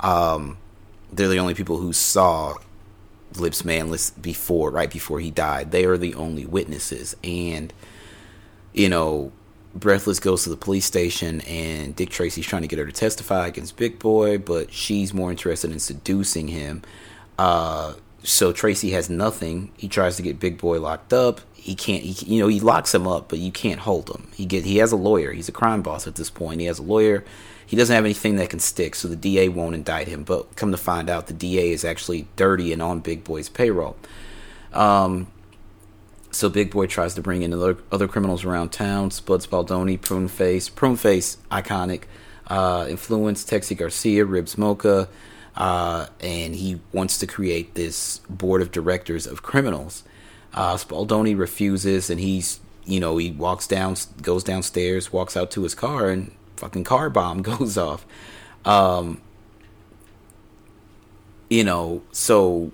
Um, 0.00 0.58
they're 1.12 1.28
the 1.28 1.38
only 1.38 1.54
people 1.54 1.78
who 1.78 1.92
saw 1.92 2.54
Lips 3.36 3.64
Manlis 3.64 4.10
before, 4.10 4.70
right 4.70 4.90
before 4.90 5.20
he 5.20 5.30
died. 5.30 5.70
They 5.70 5.84
are 5.84 5.96
the 5.96 6.14
only 6.14 6.46
witnesses, 6.46 7.16
and 7.22 7.72
you 8.72 8.88
know, 8.88 9.32
Breathless 9.74 10.18
goes 10.18 10.44
to 10.44 10.50
the 10.50 10.56
police 10.56 10.84
station 10.84 11.40
and 11.42 11.94
Dick 11.94 12.10
Tracy's 12.10 12.46
trying 12.46 12.62
to 12.62 12.68
get 12.68 12.78
her 12.78 12.86
to 12.86 12.92
testify 12.92 13.46
against 13.46 13.76
Big 13.76 13.98
Boy, 13.98 14.38
but 14.38 14.72
she's 14.72 15.12
more 15.12 15.30
interested 15.30 15.70
in 15.70 15.78
seducing 15.78 16.48
him. 16.48 16.82
Uh, 17.38 17.94
so 18.22 18.52
Tracy 18.52 18.90
has 18.90 19.08
nothing. 19.08 19.70
He 19.76 19.88
tries 19.88 20.16
to 20.16 20.22
get 20.22 20.40
Big 20.40 20.58
Boy 20.58 20.80
locked 20.80 21.12
up. 21.12 21.40
He 21.54 21.74
can't. 21.74 22.02
He, 22.02 22.34
you 22.34 22.40
know, 22.40 22.48
he 22.48 22.60
locks 22.60 22.94
him 22.94 23.06
up, 23.06 23.28
but 23.28 23.38
you 23.38 23.52
can't 23.52 23.80
hold 23.80 24.10
him. 24.10 24.28
He 24.34 24.46
get. 24.46 24.64
He 24.64 24.78
has 24.78 24.92
a 24.92 24.96
lawyer. 24.96 25.32
He's 25.32 25.48
a 25.48 25.52
crime 25.52 25.82
boss 25.82 26.06
at 26.06 26.16
this 26.16 26.30
point. 26.30 26.60
He 26.60 26.66
has 26.66 26.78
a 26.78 26.82
lawyer. 26.82 27.24
He 27.66 27.76
doesn't 27.76 27.94
have 27.94 28.04
anything 28.04 28.36
that 28.36 28.48
can 28.48 28.60
stick, 28.60 28.94
so 28.94 29.08
the 29.08 29.16
DA 29.16 29.50
won't 29.50 29.74
indict 29.74 30.08
him. 30.08 30.24
But 30.24 30.56
come 30.56 30.70
to 30.70 30.78
find 30.78 31.10
out, 31.10 31.26
the 31.26 31.34
DA 31.34 31.70
is 31.70 31.84
actually 31.84 32.26
dirty 32.34 32.72
and 32.72 32.80
on 32.80 33.00
Big 33.00 33.24
Boy's 33.24 33.50
payroll. 33.50 33.96
Um, 34.72 35.26
so 36.30 36.48
Big 36.48 36.70
Boy 36.70 36.86
tries 36.86 37.14
to 37.14 37.20
bring 37.20 37.42
in 37.42 37.52
other, 37.52 37.76
other 37.92 38.08
criminals 38.08 38.44
around 38.44 38.70
town. 38.70 39.10
Spud 39.10 39.42
Spaldoni, 39.42 40.00
Prune 40.00 40.28
Face, 40.28 40.70
Prune 40.70 40.96
Face, 40.96 41.36
iconic. 41.50 42.04
Uh, 42.46 42.86
influence 42.88 43.44
Texie 43.44 43.76
Garcia, 43.76 44.24
Ribs 44.24 44.56
Mocca, 44.56 45.08
uh, 45.58 46.06
and 46.20 46.54
he 46.54 46.80
wants 46.92 47.18
to 47.18 47.26
create 47.26 47.74
this 47.74 48.18
board 48.30 48.62
of 48.62 48.70
directors 48.70 49.26
of 49.26 49.42
criminals. 49.42 50.04
Uh, 50.54 50.76
Spaldoni 50.76 51.36
refuses, 51.36 52.08
and 52.08 52.20
he's 52.20 52.60
you 52.84 53.00
know 53.00 53.16
he 53.18 53.32
walks 53.32 53.66
down, 53.66 53.96
goes 54.22 54.44
downstairs, 54.44 55.12
walks 55.12 55.36
out 55.36 55.50
to 55.50 55.64
his 55.64 55.74
car, 55.74 56.08
and 56.08 56.30
fucking 56.56 56.84
car 56.84 57.10
bomb 57.10 57.42
goes 57.42 57.76
off. 57.76 58.06
Um, 58.64 59.20
you 61.50 61.64
know, 61.64 62.02
so 62.12 62.70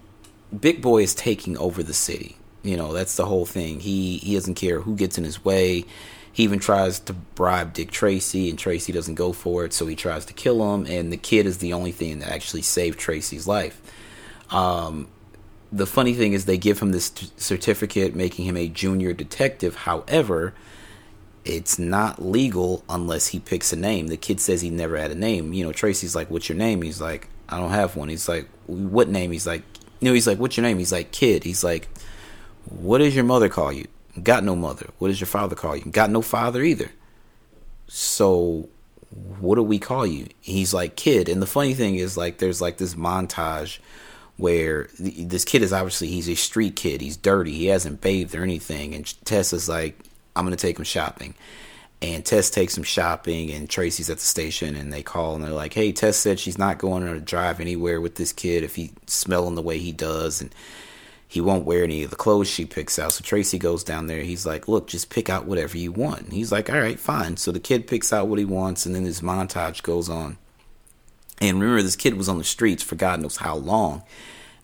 Big 0.59 0.83
Boy 0.83 1.03
is 1.03 1.14
taking 1.14 1.57
over 1.57 1.83
the 1.83 1.94
city. 1.94 2.37
You 2.62 2.77
know, 2.77 2.92
that's 2.92 3.16
the 3.16 3.25
whole 3.25 3.47
thing. 3.47 3.81
He 3.81 4.18
he 4.18 4.35
doesn't 4.35 4.55
care 4.55 4.83
who 4.83 4.94
gets 4.94 5.16
in 5.16 5.25
his 5.25 5.42
way. 5.42 5.87
He 6.35 6.42
even 6.42 6.59
tries 6.59 7.01
to 7.01 7.14
bribe 7.14 7.73
Dick 7.73 7.90
Tracy, 7.90 8.51
and 8.51 8.59
Tracy 8.59 8.92
doesn't 8.92 9.14
go 9.14 9.33
for 9.33 9.64
it, 9.64 9.73
so 9.73 9.87
he 9.87 9.97
tries 9.97 10.27
to 10.27 10.35
kill 10.35 10.75
him. 10.75 10.85
And 10.87 11.11
the 11.11 11.16
kid 11.16 11.47
is 11.47 11.59
the 11.59 11.73
only 11.73 11.92
thing 11.92 12.18
that 12.18 12.31
actually 12.31 12.62
saved 12.62 12.99
Tracy's 12.99 13.47
life. 13.47 13.81
Um, 14.51 15.09
the 15.73 15.87
funny 15.87 16.12
thing 16.12 16.33
is, 16.33 16.44
they 16.44 16.59
give 16.59 16.81
him 16.81 16.92
this 16.92 17.11
t- 17.11 17.31
certificate 17.37 18.14
making 18.14 18.44
him 18.44 18.57
a 18.57 18.68
junior 18.68 19.12
detective. 19.12 19.77
However, 19.77 20.55
it's 21.44 21.79
not 21.79 22.23
legal 22.23 22.85
unless 22.88 23.29
he 23.29 23.38
picks 23.38 23.73
a 23.73 23.77
name. 23.77 24.09
The 24.09 24.16
kid 24.16 24.40
says 24.40 24.61
he 24.61 24.70
never 24.70 24.99
had 24.99 25.12
a 25.12 25.16
name. 25.16 25.53
You 25.53 25.64
know, 25.64 25.73
Tracy's 25.73 26.14
like, 26.14 26.31
"What's 26.31 26.49
your 26.49 26.59
name?" 26.59 26.83
He's 26.83 27.01
like, 27.01 27.29
"I 27.49 27.59
don't 27.59 27.70
have 27.70 27.97
one." 27.97 28.09
He's 28.09 28.29
like, 28.29 28.49
"What 28.66 29.09
name?" 29.09 29.31
He's 29.31 29.47
like, 29.47 29.62
"You 30.01 30.09
know." 30.09 30.14
He's 30.14 30.27
like, 30.27 30.38
"What's 30.38 30.57
your 30.57 30.62
name?" 30.62 30.79
He's 30.79 30.92
like, 30.92 31.11
"Kid." 31.12 31.44
He's 31.44 31.64
like, 31.64 31.88
what 32.68 32.99
does 32.99 33.14
your 33.14 33.25
mother 33.25 33.49
call 33.49 33.73
you? 33.73 33.87
Got 34.22 34.44
no 34.44 34.55
mother. 34.55 34.88
What 34.98 35.09
does 35.09 35.20
your 35.20 35.27
father 35.27 35.57
call 35.57 35.77
you? 35.77 35.85
Got 35.85 36.11
no 36.11 36.22
father 36.22 36.62
either. 36.62 36.90
So 37.88 38.68
what 39.40 39.57
do 39.57 39.62
we 39.62 39.79
call 39.79 40.07
you? 40.07 40.29
He's 40.40 40.72
like 40.72 40.96
kid. 40.96 41.29
And 41.29 41.42
the 41.42 41.46
funny 41.46 41.74
thing 41.74 41.96
is 41.96 42.16
like 42.16 42.38
there's 42.38 42.61
like 42.61 42.79
this 42.79 42.94
montage 42.94 43.79
where 44.37 44.88
this 44.98 45.44
kid 45.44 45.62
is 45.62 45.72
obviously 45.72 46.09
he's 46.09 46.29
a 46.29 46.35
street 46.35 46.77
kid. 46.77 47.00
He's 47.00 47.16
dirty. 47.16 47.53
He 47.53 47.66
hasn't 47.66 48.00
bathed 48.00 48.35
or 48.35 48.42
anything. 48.42 48.94
And 48.94 49.24
Tess 49.24 49.53
is 49.53 49.68
like, 49.68 49.98
I'm 50.35 50.44
gonna 50.44 50.57
take 50.57 50.79
him 50.79 50.85
shopping. 50.85 51.35
And 52.03 52.24
Tess 52.24 52.50
takes 52.50 52.77
him 52.77 52.83
shopping, 52.83 53.50
and 53.50 53.70
Tracy's 53.70 54.11
at 54.11 54.18
the 54.18 54.24
station, 54.24 54.77
and 54.77 54.92
they 54.92 55.03
call 55.03 55.37
and 55.37 55.42
they're 55.42 55.53
like, 55.53 55.72
"Hey, 55.72 55.90
Tess 55.90 56.18
said 56.18 56.38
she's 56.38 56.59
not 56.59 56.77
going 56.77 57.07
to 57.07 57.18
drive 57.18 57.61
anywhere 57.61 57.98
with 57.98 58.16
this 58.16 58.31
kid 58.31 58.62
if 58.62 58.77
he's 58.77 58.90
smelling 59.07 59.55
the 59.55 59.62
way 59.62 59.79
he 59.79 59.92
does." 59.92 60.42
And 60.42 60.55
he 61.35 61.40
won't 61.40 61.64
wear 61.64 61.83
any 61.83 62.05
of 62.05 62.11
the 62.11 62.16
clothes 62.16 62.49
she 62.49 62.64
picks 62.64 62.97
out. 62.97 63.12
So 63.12 63.25
Tracy 63.25 63.59
goes 63.59 63.83
down 63.83 64.07
there. 64.07 64.23
He's 64.23 64.47
like, 64.47 64.68
look, 64.68 64.87
just 64.87 65.11
pick 65.11 65.29
out 65.29 65.47
whatever 65.47 65.77
you 65.77 65.90
want. 65.90 66.20
And 66.20 66.33
he's 66.33 66.53
like, 66.53 66.70
all 66.70 66.79
right, 66.79 66.97
fine. 66.97 67.37
So 67.38 67.51
the 67.51 67.59
kid 67.59 67.88
picks 67.88 68.12
out 68.12 68.29
what 68.29 68.38
he 68.38 68.44
wants, 68.44 68.87
and 68.87 68.94
then 68.94 69.03
this 69.03 69.20
montage 69.20 69.83
goes 69.83 70.09
on. 70.09 70.38
And 71.40 71.61
remember, 71.61 71.83
this 71.83 71.97
kid 71.97 72.16
was 72.16 72.29
on 72.29 72.38
the 72.38 72.44
streets 72.44 72.85
for 72.85 72.94
God 72.94 73.20
knows 73.20 73.38
how 73.38 73.57
long. 73.57 74.05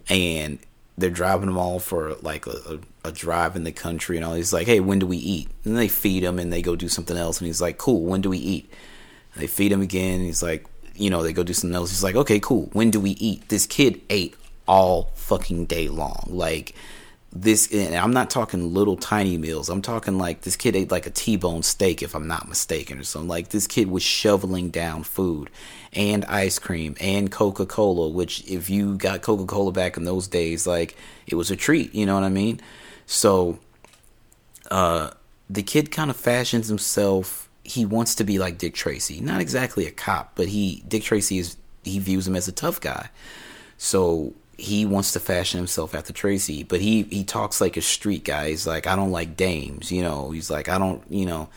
And 0.08 0.60
they're 0.96 1.10
driving 1.10 1.48
him 1.48 1.58
all 1.58 1.80
for 1.80 2.14
like 2.22 2.46
a, 2.46 2.78
a, 3.04 3.08
a 3.08 3.10
drive 3.10 3.56
in 3.56 3.64
the 3.64 3.72
country 3.72 4.16
and 4.16 4.24
all. 4.24 4.34
He's 4.34 4.52
like, 4.52 4.68
hey, 4.68 4.78
when 4.78 5.00
do 5.00 5.08
we 5.08 5.16
eat? 5.16 5.48
And 5.64 5.76
they 5.76 5.88
feed 5.88 6.22
him 6.22 6.38
and 6.38 6.52
they 6.52 6.62
go 6.62 6.76
do 6.76 6.88
something 6.88 7.16
else. 7.16 7.40
And 7.40 7.48
he's 7.48 7.60
like, 7.60 7.78
cool, 7.78 8.02
when 8.02 8.20
do 8.20 8.30
we 8.30 8.38
eat? 8.38 8.72
And 9.34 9.42
they 9.42 9.48
feed 9.48 9.72
him 9.72 9.82
again. 9.82 10.20
he's 10.20 10.40
like, 10.40 10.66
you 10.94 11.10
know, 11.10 11.24
they 11.24 11.32
go 11.32 11.42
do 11.42 11.52
something 11.52 11.74
else. 11.74 11.90
He's 11.90 12.04
like, 12.04 12.14
okay, 12.14 12.38
cool. 12.38 12.68
When 12.74 12.92
do 12.92 13.00
we 13.00 13.10
eat? 13.12 13.48
This 13.48 13.66
kid 13.66 14.00
ate 14.08 14.36
all 14.70 15.10
fucking 15.14 15.64
day 15.66 15.88
long. 15.88 16.26
Like, 16.28 16.76
this, 17.32 17.72
and 17.72 17.96
I'm 17.96 18.12
not 18.12 18.30
talking 18.30 18.72
little 18.72 18.96
tiny 18.96 19.36
meals. 19.36 19.68
I'm 19.68 19.82
talking 19.82 20.16
like 20.16 20.42
this 20.42 20.54
kid 20.54 20.76
ate 20.76 20.92
like 20.92 21.06
a 21.06 21.10
T-bone 21.10 21.64
steak, 21.64 22.02
if 22.02 22.14
I'm 22.14 22.28
not 22.28 22.48
mistaken, 22.48 22.98
or 22.98 23.02
something. 23.02 23.28
Like, 23.28 23.48
this 23.48 23.66
kid 23.66 23.90
was 23.90 24.04
shoveling 24.04 24.70
down 24.70 25.02
food 25.02 25.50
and 25.92 26.24
ice 26.26 26.60
cream 26.60 26.94
and 27.00 27.32
Coca 27.32 27.66
Cola, 27.66 28.08
which, 28.08 28.48
if 28.48 28.70
you 28.70 28.96
got 28.96 29.22
Coca 29.22 29.44
Cola 29.44 29.72
back 29.72 29.96
in 29.96 30.04
those 30.04 30.28
days, 30.28 30.68
like, 30.68 30.96
it 31.26 31.34
was 31.34 31.50
a 31.50 31.56
treat. 31.56 31.92
You 31.92 32.06
know 32.06 32.14
what 32.14 32.22
I 32.22 32.28
mean? 32.28 32.60
So, 33.06 33.58
uh, 34.70 35.10
the 35.48 35.64
kid 35.64 35.90
kind 35.90 36.10
of 36.10 36.16
fashions 36.16 36.68
himself 36.68 37.48
he 37.64 37.84
wants 37.84 38.14
to 38.16 38.24
be 38.24 38.38
like 38.38 38.58
Dick 38.58 38.74
Tracy. 38.74 39.20
Not 39.20 39.40
exactly 39.40 39.86
a 39.86 39.90
cop, 39.90 40.32
but 40.34 40.48
he 40.48 40.82
Dick 40.88 41.02
Tracy 41.02 41.38
is 41.38 41.56
he 41.82 41.98
views 41.98 42.26
him 42.26 42.36
as 42.36 42.48
a 42.48 42.52
tough 42.52 42.80
guy. 42.80 43.10
So 43.78 44.34
he 44.60 44.84
wants 44.84 45.12
to 45.12 45.20
fashion 45.20 45.58
himself 45.58 45.94
after 45.94 46.12
Tracy, 46.12 46.62
but 46.62 46.80
he 46.80 47.02
he 47.04 47.24
talks 47.24 47.60
like 47.60 47.76
a 47.76 47.82
street 47.82 48.24
guy. 48.24 48.50
He's 48.50 48.66
like, 48.66 48.86
I 48.86 48.94
don't 48.94 49.10
like 49.10 49.36
dames, 49.36 49.90
you 49.90 50.02
know. 50.02 50.30
He's 50.30 50.50
like, 50.50 50.68
I 50.68 50.78
don't, 50.78 51.02
you 51.10 51.26
know. 51.26 51.48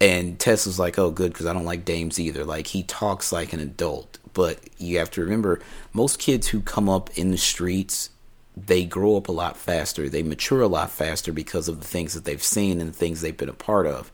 And 0.00 0.38
Tessa's 0.38 0.78
like, 0.78 0.98
oh, 0.98 1.10
good, 1.10 1.32
because 1.32 1.44
I 1.46 1.52
don't 1.52 1.66
like 1.66 1.84
dames 1.84 2.18
either. 2.18 2.44
Like 2.44 2.68
he 2.68 2.82
talks 2.82 3.32
like 3.32 3.52
an 3.52 3.60
adult, 3.60 4.18
but 4.32 4.58
you 4.78 4.98
have 4.98 5.10
to 5.12 5.20
remember, 5.20 5.60
most 5.92 6.18
kids 6.18 6.48
who 6.48 6.60
come 6.62 6.88
up 6.88 7.10
in 7.18 7.30
the 7.30 7.36
streets, 7.36 8.10
they 8.56 8.84
grow 8.84 9.16
up 9.16 9.28
a 9.28 9.32
lot 9.32 9.58
faster. 9.58 10.08
They 10.08 10.22
mature 10.22 10.62
a 10.62 10.68
lot 10.68 10.90
faster 10.90 11.32
because 11.32 11.68
of 11.68 11.80
the 11.80 11.86
things 11.86 12.14
that 12.14 12.24
they've 12.24 12.42
seen 12.42 12.80
and 12.80 12.88
the 12.88 12.96
things 12.96 13.20
they've 13.20 13.36
been 13.36 13.50
a 13.50 13.54
part 13.54 13.86
of. 13.86 14.10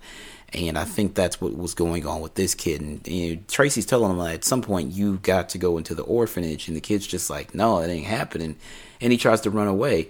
And 0.52 0.78
I 0.78 0.85
think 0.85 1.14
that's 1.14 1.40
what 1.40 1.56
was 1.56 1.74
going 1.74 2.06
on 2.06 2.20
with 2.20 2.35
this 2.35 2.54
kid. 2.54 2.80
And 2.80 3.06
know, 3.09 3.42
Tracy's 3.48 3.85
telling 3.85 4.11
him 4.11 4.18
like, 4.18 4.35
at 4.37 4.44
some 4.44 4.62
point 4.62 4.92
you 4.92 5.18
got 5.18 5.48
to 5.50 5.59
go 5.59 5.76
into 5.76 5.94
the 5.94 6.04
orphanage, 6.04 6.68
and 6.68 6.76
the 6.76 6.80
kid's 6.80 7.06
just 7.06 7.28
like, 7.28 7.54
no, 7.54 7.80
it 7.80 7.88
ain't 7.88 8.06
happening. 8.06 8.56
And 9.00 9.12
he 9.12 9.18
tries 9.18 9.40
to 9.42 9.50
run 9.50 9.66
away. 9.66 10.09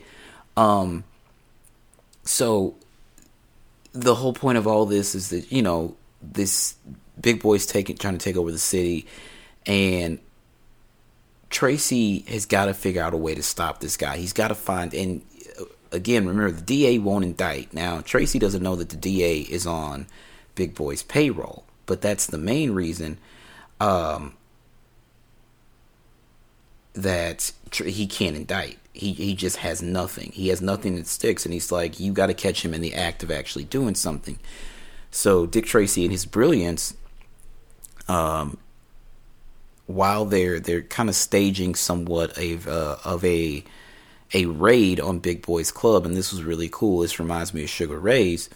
Um, 0.57 1.05
so 2.25 2.75
the 3.93 4.15
whole 4.15 4.33
point 4.33 4.59
of 4.59 4.67
all 4.67 4.85
this 4.85 5.15
is 5.15 5.31
that 5.31 5.51
you 5.51 5.63
know 5.63 5.97
this 6.21 6.75
big 7.21 7.41
boy's 7.41 7.67
taking 7.67 7.97
trying 7.97 8.19
to 8.19 8.25
take 8.25 8.37
over 8.37 8.53
the 8.53 8.59
city, 8.59 9.07
and 9.65 10.19
Tracy 11.51 12.21
has 12.29 12.47
got 12.47 12.67
to 12.67 12.75
figure 12.75 13.03
out 13.03 13.15
a 13.15 13.17
way 13.17 13.35
to 13.35 13.43
stop 13.43 13.81
this 13.81 13.97
guy. 13.97 14.17
He's 14.17 14.33
got 14.33 14.49
to 14.49 14.55
find 14.55 14.93
and 14.93 15.23
again 15.97 16.27
remember 16.27 16.53
the 16.53 16.63
DA 16.63 16.99
won't 16.99 17.25
indict. 17.25 17.73
Now 17.73 18.01
Tracy 18.01 18.39
doesn't 18.39 18.63
know 18.63 18.77
that 18.77 18.91
the 18.91 18.97
DA 18.97 19.41
is 19.41 19.67
on 19.67 20.07
Big 20.55 20.75
Boy's 20.75 21.03
payroll. 21.03 21.65
But 21.87 22.01
that's 22.01 22.27
the 22.27 22.39
main 22.39 22.73
reason 22.73 23.19
um, 23.81 24.35
that 26.95 27.53
he 27.73 28.07
can't 28.07 28.37
indict. 28.37 28.79
He 28.93 29.13
he 29.13 29.35
just 29.35 29.59
has 29.59 29.81
nothing. 29.81 30.33
He 30.33 30.49
has 30.49 30.61
nothing 30.61 30.97
that 30.97 31.07
sticks, 31.07 31.45
and 31.45 31.53
he's 31.53 31.71
like, 31.71 32.01
you 32.01 32.13
got 32.13 32.27
to 32.27 32.35
catch 32.35 32.65
him 32.65 32.75
in 32.75 32.81
the 32.81 32.95
act 32.95 33.23
of 33.23 33.31
actually 33.31 33.65
doing 33.65 33.95
something. 33.95 34.39
So 35.11 35.47
Dick 35.47 35.67
Tracy, 35.67 36.03
and 36.03 36.11
his 36.11 36.27
brilliance, 36.27 36.95
um, 38.09 38.59
while 39.87 40.25
they're 40.25 40.59
they're 40.59 40.83
kind 40.83 41.09
of 41.09 41.15
staging 41.15 41.75
somewhat 41.75 42.37
of 42.37 42.67
uh, 42.67 42.97
of 43.05 43.25
a 43.25 43.63
a 44.35 44.47
raid 44.47 45.01
on 45.01 45.19
Big 45.19 45.43
Boy's 45.43 45.71
club, 45.71 46.05
and 46.05 46.17
this 46.17 46.33
was 46.33 46.43
really 46.43 46.69
cool. 46.71 47.01
This 47.01 47.19
reminds 47.19 47.55
me 47.55 47.65
of 47.65 47.71
Sugar 47.71 47.99
Ray's 47.99 48.51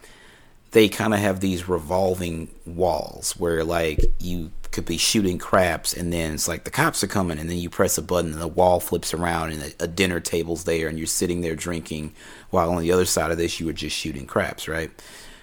they 0.73 0.89
kind 0.89 1.15
of 1.15 1.21
have 1.21 1.41
these 1.41 1.69
revolving 1.69 2.49
walls 2.65 3.33
where 3.33 3.65
like 3.65 4.01
you 4.19 4.51
could 4.71 4.85
be 4.87 4.97
shooting 4.97 5.37
craps 5.37 5.93
and 5.93 6.13
then 6.13 6.35
it's 6.35 6.47
like 6.47 6.63
the 6.63 6.71
cops 6.71 7.03
are 7.03 7.09
coming 7.09 7.39
and 7.39 7.51
then 7.51 7.59
you 7.59 7.69
press 7.69 7.99
a 7.99 8.03
button 8.03 8.33
and 8.33 8.41
the 8.41 8.47
wall 8.47 8.79
flips 8.79 9.13
around 9.13 9.51
and 9.51 9.63
a, 9.63 9.85
a 9.85 9.89
dinner 9.89 10.21
table's 10.21 10.65
there 10.65 10.87
and 10.87 10.97
you're 10.97 11.09
sitting 11.09 11.41
there 11.41 11.57
drinking 11.57 12.15
while 12.51 12.71
on 12.71 12.81
the 12.81 12.93
other 12.93 13.05
side 13.05 13.33
of 13.33 13.39
this 13.39 13.59
you 13.59 13.67
were 13.67 13.73
just 13.73 13.97
shooting 13.97 14.27
craps 14.27 14.69
right 14.69 14.91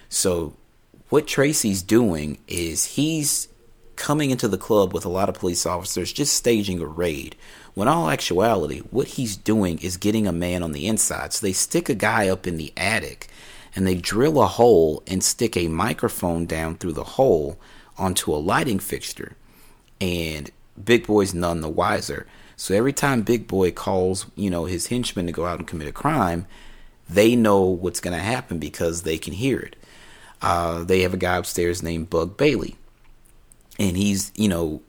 so 0.08 0.54
what 1.10 1.26
tracy's 1.26 1.82
doing 1.82 2.38
is 2.46 2.84
he's 2.84 3.48
coming 3.96 4.30
into 4.30 4.48
the 4.48 4.56
club 4.56 4.94
with 4.94 5.04
a 5.04 5.10
lot 5.10 5.28
of 5.28 5.34
police 5.34 5.66
officers 5.66 6.10
just 6.10 6.32
staging 6.32 6.80
a 6.80 6.86
raid 6.86 7.36
when 7.78 7.88
all 7.88 8.10
actuality 8.10 8.80
what 8.90 9.08
he's 9.08 9.36
doing 9.36 9.78
is 9.78 9.96
getting 9.96 10.26
a 10.26 10.32
man 10.32 10.62
on 10.62 10.72
the 10.72 10.86
inside 10.86 11.32
so 11.32 11.46
they 11.46 11.52
stick 11.52 11.88
a 11.88 11.94
guy 11.94 12.28
up 12.28 12.46
in 12.46 12.56
the 12.56 12.72
attic 12.76 13.28
and 13.74 13.86
they 13.86 13.94
drill 13.94 14.42
a 14.42 14.46
hole 14.46 15.02
and 15.06 15.22
stick 15.22 15.56
a 15.56 15.68
microphone 15.68 16.46
down 16.46 16.74
through 16.74 16.92
the 16.92 17.04
hole 17.04 17.56
onto 17.96 18.34
a 18.34 18.36
lighting 18.36 18.80
fixture. 18.80 19.36
And 20.00 20.50
Big 20.82 21.06
Boy's 21.06 21.32
none 21.32 21.60
the 21.60 21.68
wiser. 21.68 22.26
So 22.56 22.74
every 22.74 22.92
time 22.92 23.22
Big 23.22 23.46
Boy 23.46 23.70
calls, 23.70 24.26
you 24.34 24.50
know, 24.50 24.64
his 24.64 24.88
henchmen 24.88 25.26
to 25.26 25.32
go 25.32 25.46
out 25.46 25.58
and 25.58 25.68
commit 25.68 25.86
a 25.86 25.92
crime, 25.92 26.46
they 27.08 27.36
know 27.36 27.62
what's 27.62 28.00
going 28.00 28.16
to 28.16 28.22
happen 28.22 28.58
because 28.58 29.02
they 29.02 29.18
can 29.18 29.32
hear 29.32 29.60
it. 29.60 29.76
Uh, 30.42 30.84
they 30.84 31.02
have 31.02 31.14
a 31.14 31.18
guy 31.18 31.36
upstairs 31.36 31.82
named 31.82 32.10
Bug 32.10 32.36
Bailey. 32.36 32.76
And 33.78 33.96
he's, 33.96 34.32
you 34.34 34.48
know, 34.48 34.82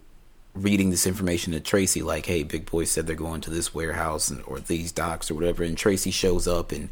reading 0.54 0.90
this 0.90 1.08
information 1.08 1.54
to 1.54 1.60
Tracy, 1.60 2.02
like, 2.02 2.26
hey, 2.26 2.44
Big 2.44 2.70
Boy 2.70 2.84
said 2.84 3.08
they're 3.08 3.16
going 3.16 3.42
to 3.42 3.50
this 3.50 3.74
warehouse 3.74 4.32
or 4.46 4.60
these 4.60 4.92
docks 4.92 5.30
or 5.30 5.36
whatever. 5.36 5.64
And 5.64 5.78
Tracy 5.78 6.12
shows 6.12 6.48
up 6.48 6.72
and 6.72 6.90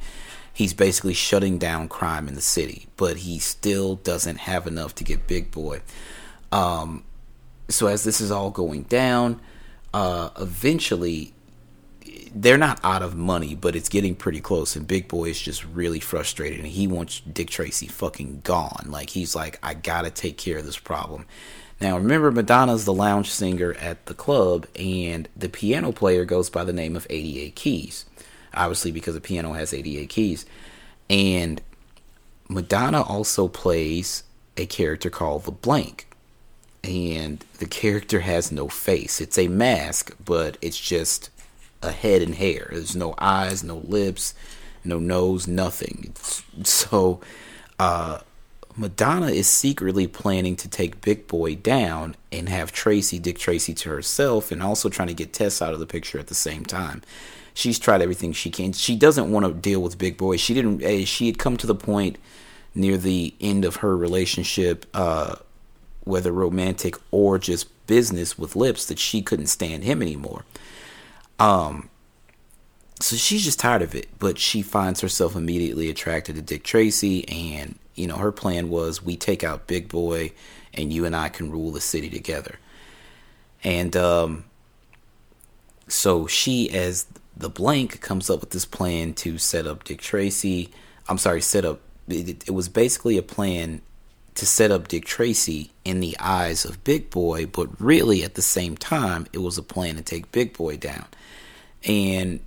he's 0.53 0.73
basically 0.73 1.13
shutting 1.13 1.57
down 1.57 1.87
crime 1.87 2.27
in 2.27 2.35
the 2.35 2.41
city, 2.41 2.87
but 2.97 3.17
he 3.17 3.39
still 3.39 3.95
doesn't 3.95 4.37
have 4.37 4.67
enough 4.67 4.95
to 4.95 5.03
get 5.03 5.27
Big 5.27 5.51
Boy. 5.51 5.81
Um, 6.51 7.03
so 7.69 7.87
as 7.87 8.03
this 8.03 8.21
is 8.21 8.31
all 8.31 8.51
going 8.51 8.83
down, 8.83 9.41
uh, 9.93 10.29
eventually 10.39 11.33
they're 12.41 12.57
not 12.57 12.79
out 12.83 13.01
of 13.01 13.15
money, 13.15 13.55
but 13.55 13.75
it's 13.75 13.89
getting 13.89 14.15
pretty 14.15 14.41
close. 14.41 14.75
And 14.75 14.87
Big 14.87 15.07
Boy 15.07 15.29
is 15.29 15.39
just 15.39 15.65
really 15.65 15.99
frustrated, 15.99 16.59
and 16.59 16.67
he 16.67 16.87
wants 16.87 17.21
Dick 17.21 17.49
Tracy 17.49 17.87
fucking 17.87 18.41
gone. 18.43 18.85
Like 18.87 19.11
he's 19.11 19.35
like, 19.35 19.59
I 19.63 19.73
gotta 19.73 20.09
take 20.09 20.37
care 20.37 20.57
of 20.57 20.65
this 20.65 20.79
problem. 20.79 21.25
Now 21.79 21.97
remember, 21.97 22.31
Madonna's 22.31 22.85
the 22.85 22.93
lounge 22.93 23.29
singer 23.29 23.73
at 23.73 24.07
the 24.07 24.13
club, 24.13 24.67
and 24.75 25.29
the 25.35 25.49
piano 25.49 25.91
player 25.91 26.25
goes 26.25 26.49
by 26.49 26.63
the 26.63 26.73
name 26.73 26.95
of 26.95 27.07
88 27.09 27.55
Keys 27.55 28.05
obviously 28.57 28.91
because 28.91 29.15
a 29.15 29.21
piano 29.21 29.53
has 29.53 29.73
88 29.73 30.09
keys. 30.09 30.45
And 31.09 31.61
Madonna 32.49 33.01
also 33.01 33.47
plays 33.47 34.23
a 34.57 34.65
character 34.65 35.09
called 35.09 35.45
the 35.45 35.51
Blank. 35.51 36.07
And 36.83 37.43
the 37.59 37.65
character 37.65 38.21
has 38.21 38.51
no 38.51 38.67
face. 38.67 39.19
It's 39.19 39.37
a 39.37 39.47
mask, 39.47 40.15
but 40.23 40.57
it's 40.61 40.79
just 40.79 41.29
a 41.81 41.91
head 41.91 42.21
and 42.21 42.35
hair. 42.35 42.67
There's 42.71 42.95
no 42.95 43.15
eyes, 43.17 43.63
no 43.63 43.77
lips, 43.77 44.33
no 44.83 44.99
nose, 44.99 45.47
nothing. 45.47 46.13
So 46.63 47.21
uh, 47.79 48.19
Madonna 48.75 49.27
is 49.27 49.47
secretly 49.47 50.07
planning 50.07 50.55
to 50.57 50.67
take 50.67 51.01
Big 51.01 51.27
Boy 51.27 51.55
down 51.55 52.15
and 52.31 52.49
have 52.49 52.71
Tracy, 52.71 53.19
Dick 53.19 53.37
Tracy, 53.37 53.73
to 53.75 53.89
herself, 53.89 54.51
and 54.51 54.63
also 54.63 54.89
trying 54.89 55.09
to 55.09 55.13
get 55.13 55.33
Tess 55.33 55.61
out 55.61 55.73
of 55.73 55.79
the 55.79 55.85
picture 55.85 56.19
at 56.19 56.27
the 56.27 56.35
same 56.35 56.65
time 56.65 57.01
she's 57.57 57.79
tried 57.79 58.03
everything 58.03 58.33
she 58.33 58.51
can. 58.51 58.71
She 58.71 58.95
doesn't 58.95 59.31
want 59.31 59.45
to 59.47 59.51
deal 59.51 59.81
with 59.81 59.97
big 59.97 60.15
Boy. 60.15 60.37
She 60.37 60.53
didn't. 60.53 60.83
Eh, 60.83 61.05
she 61.05 61.25
had 61.25 61.39
come 61.39 61.57
to 61.57 61.67
the 61.67 61.75
point 61.75 62.17
near 62.75 62.97
the 62.97 63.33
end 63.41 63.65
of 63.65 63.77
her 63.77 63.97
relationship, 63.97 64.85
uh, 64.93 65.35
whether 66.03 66.31
romantic 66.31 66.95
or 67.09 67.39
just 67.39 67.67
business 67.87 68.37
with 68.37 68.55
Lips, 68.55 68.85
that 68.85 68.99
she 68.99 69.23
couldn't 69.23 69.47
stand 69.47 69.83
him 69.83 70.01
anymore. 70.01 70.45
Um, 71.39 71.89
so 72.99 73.15
she's 73.15 73.43
just 73.43 73.59
tired 73.59 73.81
of 73.81 73.93
it. 73.95 74.07
But 74.19 74.39
she 74.39 74.61
finds 74.61 75.01
herself 75.01 75.35
immediately 75.35 75.89
attracted 75.89 76.35
to 76.35 76.41
Dick 76.41 76.63
Tracy, 76.63 77.27
and 77.29 77.77
you 77.95 78.07
know 78.07 78.17
her 78.17 78.31
plan 78.31 78.69
was 78.69 79.03
we 79.03 79.15
take 79.17 79.43
out 79.43 79.67
Big 79.67 79.89
Boy, 79.89 80.31
and 80.73 80.91
you 80.91 81.05
and 81.05 81.15
I 81.15 81.29
can 81.29 81.51
rule 81.51 81.71
the 81.71 81.81
city 81.81 82.09
together. 82.09 82.59
And 83.63 83.95
um, 83.95 84.45
so 85.87 86.27
she, 86.27 86.69
as 86.71 87.07
the 87.37 87.49
blank 87.49 88.01
comes 88.01 88.29
up 88.29 88.39
with 88.39 88.49
this 88.49 88.65
plan 88.65 89.13
to 89.13 89.37
set 89.37 89.67
up 89.67 89.83
Dick 89.83 90.01
Tracy. 90.01 90.71
I'm 91.07 91.17
sorry, 91.17 91.41
set 91.41 91.65
up. 91.65 91.79
It, 92.07 92.47
it, 92.47 92.51
was 92.51 92.69
basically 92.69 93.17
a 93.17 93.21
plan 93.21 93.81
to 94.35 94.45
set 94.45 94.71
up 94.71 94.87
Dick 94.87 95.05
Tracy 95.05 95.71
in 95.85 95.99
the 95.99 96.17
eyes 96.19 96.65
of 96.65 96.83
Big 96.83 97.09
Boy, 97.09 97.45
but 97.45 97.69
really 97.79 98.23
at 98.23 98.35
the 98.35 98.41
same 98.41 98.75
time, 98.75 99.27
it 99.33 99.39
was 99.39 99.57
a 99.57 99.63
plan 99.63 99.95
to 99.95 100.01
take 100.01 100.31
Big 100.31 100.53
Boy 100.53 100.77
down. 100.77 101.05
And 101.85 102.39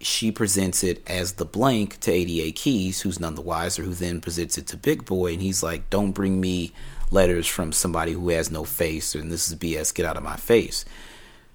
she 0.00 0.30
presents 0.30 0.84
it 0.84 1.02
as 1.08 1.34
the 1.34 1.44
blank 1.44 1.98
to 2.00 2.12
88 2.12 2.54
Keys, 2.54 3.00
who's 3.00 3.18
none 3.18 3.34
the 3.34 3.40
wiser, 3.40 3.82
who 3.82 3.94
then 3.94 4.20
presents 4.20 4.56
it 4.56 4.66
to 4.68 4.76
Big 4.76 5.04
Boy, 5.04 5.32
and 5.32 5.42
he's 5.42 5.62
like, 5.62 5.90
Don't 5.90 6.12
bring 6.12 6.40
me 6.40 6.72
letters 7.10 7.46
from 7.46 7.72
somebody 7.72 8.12
who 8.12 8.28
has 8.30 8.50
no 8.50 8.64
face, 8.64 9.14
and 9.14 9.30
this 9.30 9.48
is 9.48 9.56
BS, 9.56 9.94
get 9.94 10.06
out 10.06 10.16
of 10.16 10.22
my 10.22 10.36
face. 10.36 10.84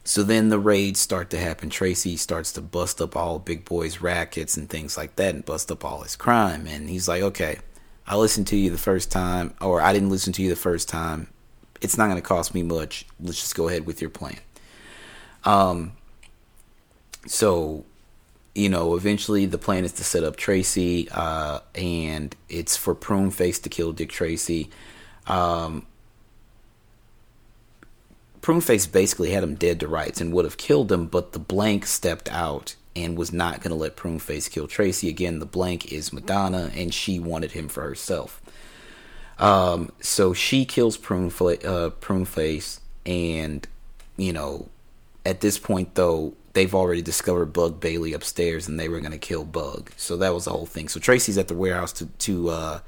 So 0.03 0.23
then 0.23 0.49
the 0.49 0.59
raids 0.59 0.99
start 0.99 1.29
to 1.29 1.39
happen. 1.39 1.69
Tracy 1.69 2.17
starts 2.17 2.51
to 2.53 2.61
bust 2.61 2.99
up 2.99 3.15
all 3.15 3.39
Big 3.39 3.63
Boy's 3.63 4.01
rackets 4.01 4.57
and 4.57 4.69
things 4.69 4.97
like 4.97 5.15
that 5.15 5.33
and 5.33 5.45
bust 5.45 5.71
up 5.71 5.85
all 5.85 6.01
his 6.01 6.17
crime. 6.17 6.67
And 6.67 6.89
he's 6.89 7.07
like, 7.07 7.23
okay, 7.23 7.59
I 8.05 8.17
listened 8.17 8.47
to 8.47 8.57
you 8.57 8.69
the 8.69 8.77
first 8.77 9.11
time, 9.11 9.53
or 9.61 9.81
I 9.81 9.93
didn't 9.93 10.09
listen 10.09 10.33
to 10.33 10.41
you 10.41 10.49
the 10.49 10.57
first 10.57 10.89
time. 10.89 11.27
It's 11.79 11.97
not 11.97 12.07
going 12.07 12.17
to 12.17 12.21
cost 12.21 12.53
me 12.53 12.63
much. 12.63 13.05
Let's 13.19 13.39
just 13.39 13.55
go 13.55 13.69
ahead 13.69 13.85
with 13.85 14.01
your 14.01 14.09
plan. 14.09 14.39
Um, 15.45 15.93
so, 17.25 17.85
you 18.55 18.69
know, 18.69 18.95
eventually 18.95 19.45
the 19.45 19.57
plan 19.57 19.85
is 19.85 19.93
to 19.93 20.03
set 20.03 20.23
up 20.23 20.35
Tracy, 20.35 21.07
uh, 21.11 21.59
and 21.75 22.35
it's 22.49 22.77
for 22.77 22.93
Pruneface 22.93 23.61
to 23.63 23.69
kill 23.69 23.91
Dick 23.91 24.09
Tracy. 24.09 24.69
Um, 25.27 25.85
Pruneface 28.41 28.91
basically 28.91 29.31
had 29.31 29.43
him 29.43 29.55
dead 29.55 29.79
to 29.79 29.87
rights 29.87 30.19
and 30.19 30.33
would 30.33 30.45
have 30.45 30.57
killed 30.57 30.91
him, 30.91 31.07
but 31.07 31.31
the 31.31 31.39
blank 31.39 31.85
stepped 31.85 32.29
out 32.29 32.75
and 32.95 33.17
was 33.17 33.31
not 33.31 33.61
going 33.61 33.69
to 33.69 33.75
let 33.75 33.95
Pruneface 33.95 34.51
kill 34.51 34.67
Tracy. 34.67 35.07
Again, 35.09 35.39
the 35.39 35.45
blank 35.45 35.91
is 35.91 36.13
Madonna, 36.13 36.71
and 36.75 36.93
she 36.93 37.19
wanted 37.19 37.51
him 37.51 37.69
for 37.69 37.81
herself. 37.83 38.41
Um, 39.39 39.91
so 39.99 40.33
she 40.33 40.65
kills 40.65 40.97
Pruneface, 40.97 42.77
uh, 42.77 43.09
and 43.09 43.67
you 44.17 44.33
know, 44.33 44.69
at 45.25 45.41
this 45.41 45.57
point 45.57 45.95
though, 45.95 46.33
they've 46.53 46.73
already 46.73 47.01
discovered 47.01 47.47
Bug 47.47 47.79
Bailey 47.79 48.13
upstairs, 48.13 48.67
and 48.67 48.79
they 48.79 48.89
were 48.89 48.99
going 48.99 49.11
to 49.11 49.17
kill 49.17 49.43
Bug. 49.43 49.91
So 49.97 50.17
that 50.17 50.33
was 50.33 50.45
the 50.45 50.51
whole 50.51 50.65
thing. 50.65 50.87
So 50.87 50.99
Tracy's 50.99 51.37
at 51.37 51.47
the 51.47 51.55
warehouse 51.55 51.93
to 51.93 52.05
to 52.05 52.49
uh, 52.49 52.79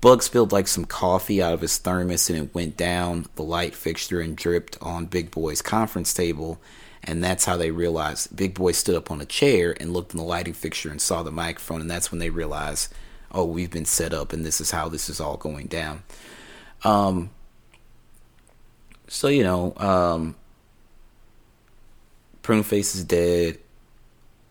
Bug 0.00 0.22
spilled 0.22 0.52
like 0.52 0.68
some 0.68 0.84
coffee 0.84 1.42
out 1.42 1.52
of 1.54 1.60
his 1.60 1.78
thermos, 1.78 2.28
and 2.28 2.38
it 2.38 2.54
went 2.54 2.76
down 2.76 3.26
the 3.36 3.42
light 3.42 3.74
fixture 3.74 4.20
and 4.20 4.36
dripped 4.36 4.76
on 4.80 5.06
Big 5.06 5.30
Boy's 5.30 5.62
conference 5.62 6.12
table 6.12 6.60
and 7.04 7.22
that's 7.22 7.44
how 7.44 7.56
they 7.56 7.70
realized 7.70 8.34
Big 8.36 8.54
Boy 8.54 8.72
stood 8.72 8.94
up 8.94 9.10
on 9.10 9.20
a 9.20 9.26
chair 9.26 9.74
and 9.80 9.92
looked 9.92 10.12
in 10.12 10.18
the 10.18 10.24
lighting 10.24 10.52
fixture 10.52 10.90
and 10.90 11.00
saw 11.00 11.22
the 11.22 11.32
microphone, 11.32 11.80
and 11.80 11.90
that's 11.90 12.12
when 12.12 12.20
they 12.20 12.30
realized, 12.30 12.92
oh, 13.32 13.44
we've 13.44 13.70
been 13.70 13.84
set 13.84 14.12
up, 14.12 14.32
and 14.32 14.44
this 14.46 14.60
is 14.60 14.70
how 14.70 14.88
this 14.88 15.08
is 15.08 15.20
all 15.20 15.36
going 15.36 15.66
down. 15.66 16.04
Um, 16.84 17.30
so 19.08 19.28
you 19.28 19.42
know, 19.42 19.74
um, 19.76 20.36
Pruneface 22.42 22.94
is 22.94 23.04
dead, 23.04 23.58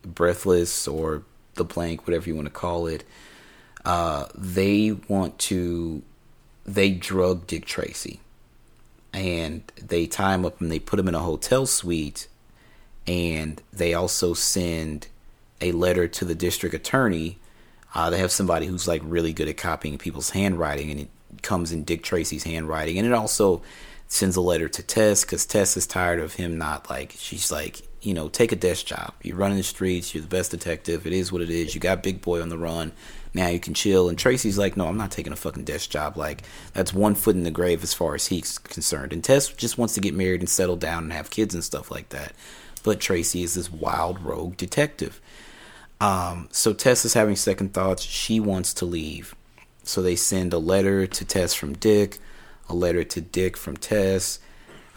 breathless, 0.04 0.88
or 0.88 1.24
the 1.56 1.64
blank, 1.64 2.08
whatever 2.08 2.28
you 2.28 2.36
want 2.36 2.48
to 2.48 2.54
call 2.54 2.88
it. 2.88 3.04
Uh, 3.84 4.28
they 4.36 4.92
want 5.08 5.38
to, 5.40 6.02
they 6.66 6.92
drug 6.92 7.48
Dick 7.48 7.66
Tracy, 7.66 8.20
and 9.14 9.64
they 9.76 10.06
tie 10.08 10.36
him 10.36 10.46
up 10.46 10.62
and 10.62 10.72
they 10.72 10.80
put 10.80 11.00
him 11.00 11.08
in 11.08 11.16
a 11.16 11.20
hotel 11.20 11.66
suite 11.66 12.28
and 13.08 13.62
they 13.74 13.94
also 13.94 14.34
send 14.34 15.08
a 15.60 15.72
letter 15.72 16.08
to 16.08 16.26
the 16.26 16.36
district 16.36 16.76
attorney. 16.76 17.38
Uh, 17.94 18.10
they 18.10 18.20
have 18.20 18.32
somebody 18.32 18.66
who's 18.66 18.88
like 18.88 19.02
really 19.04 19.34
good 19.34 19.48
at 19.48 19.58
copying 19.58 19.98
people's 19.98 20.32
handwriting, 20.32 20.92
and 20.92 21.00
it 21.00 21.10
comes 21.42 21.72
in 21.72 21.84
Dick 21.84 22.04
Tracy's 22.04 22.44
handwriting, 22.44 22.98
and 22.98 23.08
it 23.08 23.14
also 23.14 23.62
sends 24.12 24.36
a 24.36 24.42
letter 24.42 24.68
to 24.68 24.84
Tess 24.84 25.24
because 25.24 25.46
Tess 25.46 25.78
is 25.78 25.88
tired 25.88 26.20
of 26.20 26.34
him 26.34 26.58
not 26.58 26.90
like 26.90 27.16
she's 27.18 27.52
like 27.52 27.82
you 28.02 28.14
know 28.14 28.30
take 28.30 28.52
a 28.52 28.56
desk 28.56 28.86
job. 28.86 29.14
You're 29.22 29.38
running 29.38 29.58
the 29.58 29.64
streets. 29.64 30.14
You're 30.14 30.24
the 30.24 30.28
best 30.28 30.52
detective. 30.52 31.08
It 31.08 31.14
is 31.14 31.32
what 31.32 31.42
it 31.42 31.50
is. 31.50 31.74
You 31.74 31.82
got 31.82 32.04
Big 32.04 32.22
Boy 32.22 32.42
on 32.42 32.50
the 32.50 32.58
run. 32.58 32.92
Now 33.34 33.48
you 33.48 33.62
can 33.62 33.74
chill. 33.74 34.10
And 34.10 34.18
Tracy's 34.18 34.58
like, 34.58 34.76
no, 34.76 34.88
I'm 34.88 34.98
not 34.98 35.12
taking 35.12 35.32
a 35.32 35.38
fucking 35.38 35.64
desk 35.64 35.90
job. 35.90 36.18
Like 36.18 36.44
that's 36.74 36.94
one 36.94 37.16
foot 37.16 37.36
in 37.36 37.44
the 37.44 37.52
grave 37.52 37.84
as 37.84 37.94
far 37.94 38.16
as 38.16 38.28
he's 38.28 38.58
concerned. 38.58 39.14
And 39.14 39.24
Tess 39.24 39.48
just 39.48 39.78
wants 39.78 39.94
to 39.94 40.02
get 40.02 40.14
married 40.14 40.42
and 40.42 40.50
settle 40.50 40.76
down 40.76 41.04
and 41.04 41.14
have 41.14 41.30
kids 41.30 41.54
and 41.54 41.64
stuff 41.64 41.90
like 41.90 42.10
that 42.10 42.34
but 42.84 43.00
Tracy 43.00 43.44
is 43.44 43.54
this 43.54 43.72
wild 43.72 44.22
rogue 44.22 44.58
detective. 44.58 45.22
Um, 46.00 46.50
so 46.52 46.74
Tess 46.74 47.06
is 47.06 47.14
having 47.14 47.36
second 47.36 47.74
thoughts. 47.74 48.04
She 48.04 48.40
wants 48.40 48.74
to 48.76 48.86
leave. 48.86 49.36
So 49.84 50.02
they 50.02 50.16
send 50.16 50.54
a 50.54 50.58
letter 50.58 51.08
to 51.08 51.26
Tess 51.26 51.54
from 51.54 51.74
Dick, 51.74 52.20
a 52.72 52.76
letter 52.76 53.04
to 53.04 53.22
Dick 53.22 53.58
from 53.58 53.78
Tess. 53.78 54.40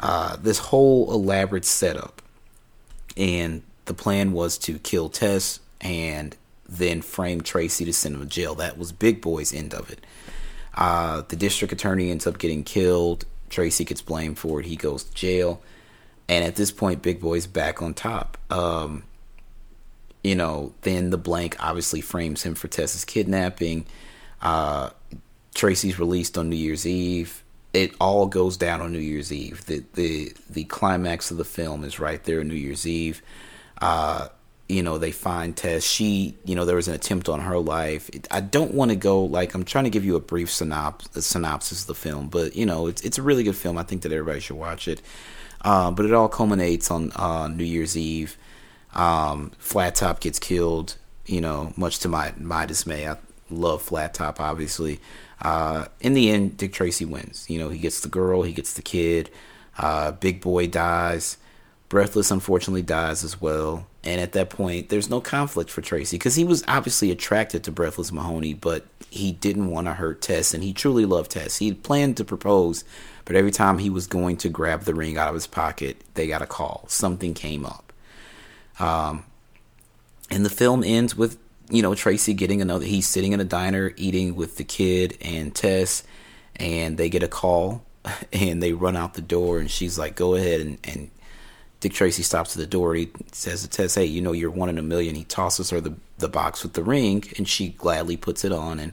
Uh, 0.00 0.36
this 0.36 0.58
whole 0.58 1.12
elaborate 1.12 1.64
setup. 1.64 2.22
And 3.16 3.62
the 3.84 3.94
plan 3.94 4.32
was 4.32 4.58
to 4.58 4.78
kill 4.78 5.08
Tess 5.08 5.60
and 5.80 6.36
then 6.68 7.02
frame 7.02 7.42
Tracy 7.42 7.84
to 7.84 7.92
send 7.92 8.16
him 8.16 8.22
to 8.22 8.26
jail. 8.26 8.54
That 8.54 8.78
was 8.78 8.92
Big 8.92 9.20
Boy's 9.20 9.52
end 9.52 9.74
of 9.74 9.90
it. 9.90 10.04
Uh, 10.74 11.22
the 11.28 11.36
district 11.36 11.72
attorney 11.72 12.10
ends 12.10 12.26
up 12.26 12.38
getting 12.38 12.64
killed. 12.64 13.24
Tracy 13.50 13.84
gets 13.84 14.02
blamed 14.02 14.38
for 14.38 14.60
it. 14.60 14.66
He 14.66 14.76
goes 14.76 15.04
to 15.04 15.14
jail 15.14 15.62
and 16.28 16.44
at 16.44 16.56
this 16.56 16.70
point, 16.70 17.02
Big 17.02 17.20
Boy's 17.20 17.46
back 17.46 17.82
on 17.82 17.94
top. 17.94 18.38
Um, 18.50 19.04
you 20.22 20.34
know, 20.34 20.72
then 20.82 21.10
the 21.10 21.18
blank 21.18 21.56
obviously 21.60 22.00
frames 22.00 22.42
him 22.42 22.54
for 22.54 22.68
Tess's 22.68 23.04
kidnapping. 23.04 23.84
Uh, 24.40 24.90
Tracy's 25.54 25.98
released 25.98 26.38
on 26.38 26.48
New 26.48 26.56
Year's 26.56 26.86
Eve. 26.86 27.43
It 27.74 27.94
all 28.00 28.26
goes 28.26 28.56
down 28.56 28.80
on 28.80 28.92
New 28.92 28.98
Year's 29.00 29.32
Eve. 29.32 29.66
The 29.66 29.84
the 29.94 30.32
the 30.48 30.64
climax 30.64 31.30
of 31.30 31.36
the 31.36 31.44
film 31.44 31.84
is 31.84 32.00
right 32.00 32.22
there 32.24 32.40
on 32.40 32.48
New 32.48 32.54
Year's 32.54 32.86
Eve. 32.86 33.20
Uh, 33.82 34.28
you 34.68 34.82
know, 34.82 34.96
they 34.96 35.10
find 35.12 35.54
Tess. 35.54 35.84
She, 35.84 36.36
you 36.44 36.54
know, 36.54 36.64
there 36.64 36.76
was 36.76 36.88
an 36.88 36.94
attempt 36.94 37.28
on 37.28 37.40
her 37.40 37.58
life. 37.58 38.08
I 38.30 38.40
don't 38.40 38.72
want 38.72 38.90
to 38.92 38.96
go 38.96 39.24
like 39.24 39.54
I'm 39.54 39.64
trying 39.64 39.84
to 39.84 39.90
give 39.90 40.04
you 40.04 40.16
a 40.16 40.20
brief 40.20 40.48
synops, 40.48 41.20
synopsis 41.20 41.82
of 41.82 41.86
the 41.86 41.94
film, 41.94 42.28
but 42.28 42.56
you 42.56 42.64
know, 42.64 42.86
it's 42.86 43.02
it's 43.02 43.18
a 43.18 43.22
really 43.22 43.42
good 43.42 43.56
film. 43.56 43.76
I 43.76 43.82
think 43.82 44.02
that 44.02 44.12
everybody 44.12 44.40
should 44.40 44.56
watch 44.56 44.88
it. 44.88 45.02
Uh, 45.60 45.90
but 45.90 46.06
it 46.06 46.12
all 46.12 46.28
culminates 46.28 46.90
on 46.90 47.10
uh, 47.16 47.48
New 47.48 47.64
Year's 47.64 47.96
Eve. 47.96 48.36
Um, 48.94 49.50
Flat 49.58 49.96
Top 49.96 50.20
gets 50.20 50.38
killed, 50.38 50.96
you 51.26 51.40
know, 51.40 51.72
much 51.76 51.98
to 52.00 52.08
my 52.08 52.32
my 52.38 52.66
dismay. 52.66 53.08
I 53.08 53.16
love 53.50 53.82
Flat 53.82 54.14
Top, 54.14 54.40
obviously. 54.40 55.00
Uh, 55.44 55.86
in 56.00 56.14
the 56.14 56.30
end, 56.30 56.56
Dick 56.56 56.72
Tracy 56.72 57.04
wins. 57.04 57.48
You 57.48 57.58
know, 57.58 57.68
he 57.68 57.78
gets 57.78 58.00
the 58.00 58.08
girl, 58.08 58.42
he 58.42 58.52
gets 58.52 58.72
the 58.72 58.82
kid. 58.82 59.30
Uh, 59.78 60.12
Big 60.12 60.40
Boy 60.40 60.66
dies. 60.66 61.36
Breathless, 61.88 62.30
unfortunately, 62.30 62.82
dies 62.82 63.22
as 63.22 63.40
well. 63.40 63.86
And 64.02 64.20
at 64.20 64.32
that 64.32 64.50
point, 64.50 64.88
there's 64.88 65.10
no 65.10 65.20
conflict 65.20 65.70
for 65.70 65.80
Tracy 65.80 66.16
because 66.18 66.34
he 66.34 66.44
was 66.44 66.64
obviously 66.66 67.10
attracted 67.10 67.62
to 67.64 67.72
Breathless 67.72 68.10
Mahoney, 68.10 68.54
but 68.54 68.86
he 69.10 69.32
didn't 69.32 69.70
want 69.70 69.86
to 69.86 69.94
hurt 69.94 70.20
Tess, 70.20 70.54
and 70.54 70.64
he 70.64 70.72
truly 70.72 71.04
loved 71.04 71.30
Tess. 71.30 71.58
He 71.58 71.72
planned 71.72 72.16
to 72.16 72.24
propose 72.24 72.84
but 73.24 73.36
every 73.36 73.50
time 73.50 73.78
he 73.78 73.90
was 73.90 74.06
going 74.06 74.36
to 74.38 74.48
grab 74.48 74.82
the 74.82 74.94
ring 74.94 75.16
out 75.16 75.28
of 75.28 75.34
his 75.34 75.46
pocket, 75.46 76.02
they 76.14 76.26
got 76.26 76.42
a 76.42 76.46
call. 76.46 76.84
Something 76.88 77.34
came 77.34 77.64
up. 77.64 77.92
Um, 78.78 79.24
and 80.30 80.44
the 80.44 80.50
film 80.50 80.84
ends 80.84 81.16
with, 81.16 81.38
you 81.70 81.82
know, 81.82 81.94
Tracy 81.94 82.34
getting 82.34 82.60
another. 82.60 82.84
He's 82.84 83.06
sitting 83.06 83.32
in 83.32 83.40
a 83.40 83.44
diner 83.44 83.92
eating 83.96 84.34
with 84.34 84.56
the 84.56 84.64
kid 84.64 85.18
and 85.20 85.54
Tess, 85.54 86.02
and 86.56 86.96
they 86.96 87.08
get 87.08 87.22
a 87.22 87.28
call 87.28 87.84
and 88.32 88.62
they 88.62 88.72
run 88.72 88.96
out 88.96 89.14
the 89.14 89.22
door. 89.22 89.58
And 89.58 89.70
she's 89.70 89.98
like, 89.98 90.16
go 90.16 90.34
ahead. 90.34 90.60
And, 90.60 90.78
and 90.84 91.10
Dick 91.80 91.92
Tracy 91.92 92.22
stops 92.22 92.56
at 92.56 92.60
the 92.60 92.66
door. 92.66 92.94
He 92.94 93.10
says 93.32 93.62
to 93.62 93.68
Tess, 93.68 93.94
hey, 93.94 94.04
you 94.04 94.20
know, 94.20 94.32
you're 94.32 94.50
one 94.50 94.68
in 94.68 94.78
a 94.78 94.82
million. 94.82 95.14
He 95.14 95.24
tosses 95.24 95.70
her 95.70 95.80
the, 95.80 95.94
the 96.18 96.28
box 96.28 96.62
with 96.62 96.74
the 96.74 96.82
ring, 96.82 97.24
and 97.36 97.48
she 97.48 97.70
gladly 97.70 98.16
puts 98.16 98.44
it 98.44 98.52
on. 98.52 98.78
And 98.78 98.92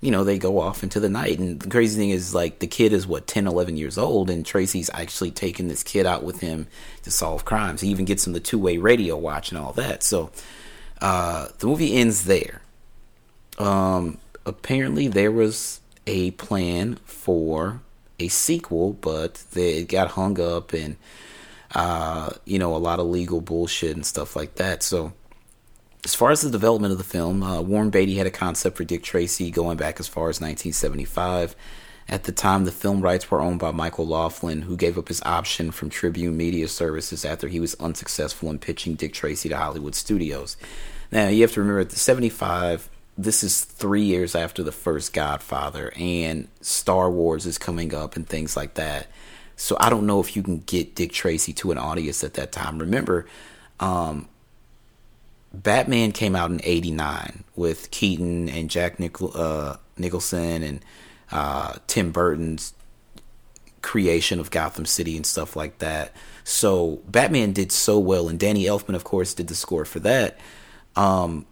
you 0.00 0.10
know, 0.10 0.24
they 0.24 0.38
go 0.38 0.58
off 0.58 0.82
into 0.82 0.98
the 0.98 1.10
night. 1.10 1.38
And 1.38 1.60
the 1.60 1.68
crazy 1.68 1.98
thing 1.98 2.10
is, 2.10 2.34
like, 2.34 2.58
the 2.58 2.66
kid 2.66 2.92
is 2.92 3.06
what, 3.06 3.26
10, 3.26 3.46
11 3.46 3.76
years 3.76 3.98
old, 3.98 4.30
and 4.30 4.46
Tracy's 4.46 4.90
actually 4.94 5.30
taking 5.30 5.68
this 5.68 5.82
kid 5.82 6.06
out 6.06 6.22
with 6.22 6.40
him 6.40 6.68
to 7.02 7.10
solve 7.10 7.44
crimes. 7.44 7.82
He 7.82 7.88
even 7.88 8.06
gets 8.06 8.26
him 8.26 8.32
the 8.32 8.40
two 8.40 8.58
way 8.58 8.78
radio 8.78 9.16
watch 9.16 9.50
and 9.50 9.60
all 9.60 9.72
that. 9.74 10.02
So 10.02 10.30
uh, 11.00 11.48
the 11.58 11.66
movie 11.66 11.96
ends 11.96 12.24
there. 12.24 12.62
Um, 13.58 14.18
apparently, 14.46 15.08
there 15.08 15.32
was 15.32 15.80
a 16.06 16.32
plan 16.32 16.96
for 17.04 17.80
a 18.18 18.28
sequel, 18.28 18.94
but 18.94 19.42
it 19.54 19.88
got 19.88 20.12
hung 20.12 20.40
up 20.40 20.72
and, 20.72 20.96
uh, 21.74 22.30
you 22.44 22.58
know, 22.58 22.74
a 22.74 22.78
lot 22.78 23.00
of 23.00 23.06
legal 23.06 23.40
bullshit 23.40 23.96
and 23.96 24.04
stuff 24.04 24.36
like 24.36 24.56
that. 24.56 24.82
So 24.82 25.12
as 26.04 26.14
far 26.14 26.30
as 26.30 26.40
the 26.42 26.50
development 26.50 26.92
of 26.92 26.98
the 26.98 27.04
film, 27.04 27.42
uh, 27.42 27.60
Warren 27.60 27.90
Beatty 27.90 28.16
had 28.16 28.26
a 28.26 28.30
concept 28.30 28.76
for 28.76 28.84
Dick 28.84 29.02
Tracy 29.02 29.50
going 29.50 29.76
back 29.76 30.00
as 30.00 30.08
far 30.08 30.24
as 30.24 30.40
1975. 30.40 31.54
At 32.10 32.24
the 32.24 32.32
time, 32.32 32.64
the 32.64 32.72
film 32.72 33.02
rights 33.02 33.30
were 33.30 33.40
owned 33.40 33.60
by 33.60 33.70
Michael 33.70 34.04
Laughlin, 34.04 34.62
who 34.62 34.76
gave 34.76 34.98
up 34.98 35.06
his 35.06 35.22
option 35.22 35.70
from 35.70 35.90
Tribune 35.90 36.36
Media 36.36 36.66
Services 36.66 37.24
after 37.24 37.46
he 37.46 37.60
was 37.60 37.76
unsuccessful 37.76 38.50
in 38.50 38.58
pitching 38.58 38.96
Dick 38.96 39.12
Tracy 39.12 39.48
to 39.48 39.56
Hollywood 39.56 39.94
studios. 39.94 40.56
Now, 41.12 41.28
you 41.28 41.42
have 41.42 41.52
to 41.52 41.60
remember, 41.60 41.82
at 41.82 41.90
the 41.90 41.96
75, 41.96 42.90
this 43.16 43.44
is 43.44 43.64
three 43.64 44.02
years 44.02 44.34
after 44.34 44.64
the 44.64 44.72
first 44.72 45.12
Godfather, 45.12 45.92
and 45.94 46.48
Star 46.60 47.08
Wars 47.08 47.46
is 47.46 47.58
coming 47.58 47.94
up 47.94 48.16
and 48.16 48.26
things 48.26 48.56
like 48.56 48.74
that. 48.74 49.06
So 49.54 49.76
I 49.78 49.88
don't 49.88 50.06
know 50.06 50.18
if 50.18 50.34
you 50.34 50.42
can 50.42 50.58
get 50.58 50.96
Dick 50.96 51.12
Tracy 51.12 51.52
to 51.52 51.70
an 51.70 51.78
audience 51.78 52.24
at 52.24 52.34
that 52.34 52.50
time. 52.50 52.78
Remember, 52.78 53.26
um, 53.78 54.26
Batman 55.52 56.10
came 56.10 56.34
out 56.34 56.50
in 56.50 56.60
'89 56.64 57.44
with 57.54 57.90
Keaton 57.90 58.48
and 58.48 58.68
Jack 58.68 58.98
Nichol, 58.98 59.32
uh, 59.34 59.76
Nicholson 59.98 60.62
and 60.62 60.80
uh, 61.32 61.74
Tim 61.86 62.12
Burton's 62.12 62.74
creation 63.82 64.40
of 64.40 64.50
Gotham 64.50 64.84
City 64.84 65.16
and 65.16 65.24
stuff 65.24 65.56
like 65.56 65.78
that. 65.78 66.12
So 66.44 67.00
Batman 67.08 67.52
did 67.52 67.72
so 67.72 67.98
well, 67.98 68.28
and 68.28 68.38
Danny 68.38 68.64
Elfman, 68.64 68.94
of 68.94 69.04
course, 69.04 69.34
did 69.34 69.48
the 69.48 69.54
score 69.54 69.84
for 69.84 70.00
that. 70.00 70.38
Um, 70.96 71.46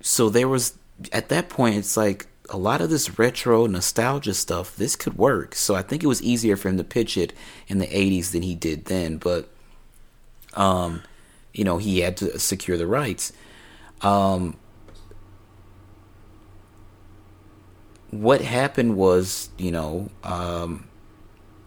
so 0.00 0.28
there 0.28 0.48
was 0.48 0.78
at 1.12 1.28
that 1.28 1.48
point, 1.48 1.76
it's 1.76 1.96
like, 1.96 2.26
a 2.50 2.56
lot 2.56 2.80
of 2.80 2.88
this 2.88 3.18
retro 3.18 3.66
nostalgia 3.66 4.32
stuff, 4.32 4.74
this 4.76 4.96
could 4.96 5.18
work. 5.18 5.54
So 5.54 5.74
I 5.74 5.82
think 5.82 6.02
it 6.02 6.06
was 6.06 6.22
easier 6.22 6.56
for 6.56 6.68
him 6.68 6.78
to 6.78 6.84
pitch 6.84 7.16
it 7.16 7.32
in 7.66 7.78
the 7.78 7.86
80s 7.86 8.32
than 8.32 8.42
he 8.42 8.54
did 8.54 8.86
then. 8.86 9.18
But, 9.18 9.48
um, 10.54 11.02
you 11.52 11.64
know, 11.64 11.78
he 11.78 12.00
had 12.00 12.16
to 12.18 12.38
secure 12.38 12.78
the 12.78 12.86
rights. 12.86 13.32
Um, 14.00 14.56
what 18.10 18.40
happened 18.40 18.96
was, 18.96 19.50
you 19.58 19.70
know, 19.70 20.10
um, 20.24 20.88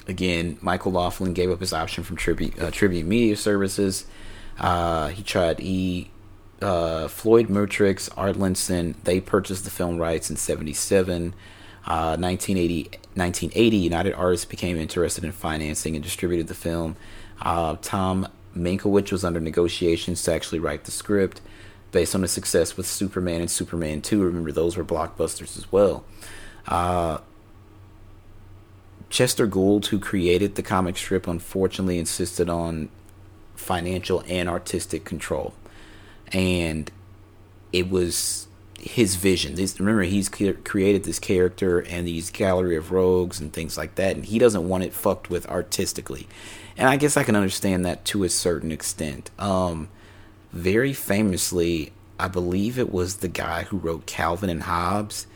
again, 0.08 0.58
Michael 0.62 0.94
Laughlin 0.94 1.34
gave 1.34 1.52
up 1.52 1.60
his 1.60 1.74
option 1.74 2.04
from 2.04 2.16
Tribute, 2.16 2.60
uh, 2.60 2.72
Tribute 2.72 3.06
Media 3.06 3.36
Services. 3.36 4.06
Uh, 4.60 5.10
he 5.10 5.24
tried 5.24 5.60
E. 5.60 6.10
uh, 6.62 7.08
Floyd 7.08 7.48
Mutrux, 7.48 8.10
Art 8.18 8.36
Linson, 8.36 8.96
they 9.04 9.20
purchased 9.20 9.64
the 9.64 9.70
film 9.70 9.98
rights 9.98 10.30
in 10.30 10.36
77. 10.36 11.34
Uh, 11.84 12.16
1980, 12.18 12.84
1980, 13.16 13.78
United 13.78 14.14
Artists 14.14 14.46
became 14.46 14.78
interested 14.78 15.24
in 15.24 15.32
financing 15.32 15.96
and 15.96 16.04
distributed 16.04 16.48
the 16.48 16.54
film. 16.54 16.96
Uh, 17.42 17.76
Tom 17.82 18.28
Mankiewicz 18.56 19.12
was 19.12 19.24
under 19.24 19.40
negotiations 19.40 20.22
to 20.24 20.34
actually 20.34 20.60
write 20.60 20.84
the 20.84 20.92
script 20.92 21.42
based 21.92 22.16
on 22.16 22.22
the 22.22 22.28
success 22.28 22.78
with 22.78 22.86
Superman 22.86 23.42
and 23.42 23.52
Superman 23.52 24.02
2. 24.02 24.22
Remember, 24.24 24.52
those 24.52 24.78
were 24.78 24.84
blockbusters 24.84 25.58
as 25.58 25.72
well. 25.72 26.04
Uh, 26.68 27.20
Chester 29.10 29.46
Gould, 29.46 29.88
who 29.88 30.00
created 30.00 30.56
the 30.56 30.64
comic 30.64 30.98
strip, 30.98 31.28
unfortunately 31.28 31.98
insisted 31.98 32.50
on 32.50 32.90
financial 33.56 34.24
and 34.28 34.50
artistic 34.50 35.04
control 35.06 35.54
and 36.32 36.92
it 37.74 37.90
was 37.90 38.48
his 38.80 39.16
vision. 39.16 39.56
This, 39.56 39.80
remember, 39.80 40.04
he's 40.04 40.30
created 40.30 41.04
this 41.04 41.20
character 41.20 41.80
and 41.80 42.08
these 42.08 42.32
gallery 42.32 42.76
of 42.76 42.92
rogues 42.92 43.40
and 43.40 43.54
things 43.54 43.78
like 43.78 43.96
that, 43.96 44.16
and 44.16 44.26
he 44.26 44.40
doesn't 44.40 44.68
want 44.68 44.84
it 44.84 44.94
fucked 44.94 45.30
with 45.30 45.46
artistically. 45.48 46.28
And 46.78 46.90
I 46.90 46.96
guess 46.98 47.18
I 47.18 47.24
can 47.24 47.36
understand 47.36 47.86
that 47.86 48.06
to 48.06 48.24
a 48.24 48.30
certain 48.30 48.72
extent. 48.72 49.30
Um, 49.38 49.90
very 50.52 50.94
famously, 50.94 51.94
I 52.20 52.28
believe 52.28 52.78
it 52.78 52.92
was 52.92 53.18
the 53.18 53.28
guy 53.28 53.64
who 53.64 53.78
wrote 53.78 54.06
Calvin 54.06 54.50
and 54.50 54.64
Hobbes. 54.64 55.28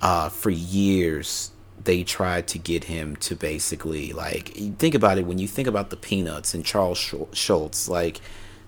Uh, 0.00 0.28
for 0.28 0.50
years, 0.50 1.50
they 1.82 2.04
tried 2.04 2.46
to 2.48 2.58
get 2.58 2.84
him 2.84 3.16
to 3.16 3.34
basically 3.34 4.12
like 4.12 4.48
think 4.78 4.94
about 4.94 5.18
it 5.18 5.26
when 5.26 5.38
you 5.38 5.48
think 5.48 5.66
about 5.66 5.90
the 5.90 5.96
Peanuts 5.96 6.54
and 6.54 6.64
Charles 6.64 6.98
Schulz. 7.32 7.88
like 7.88 8.20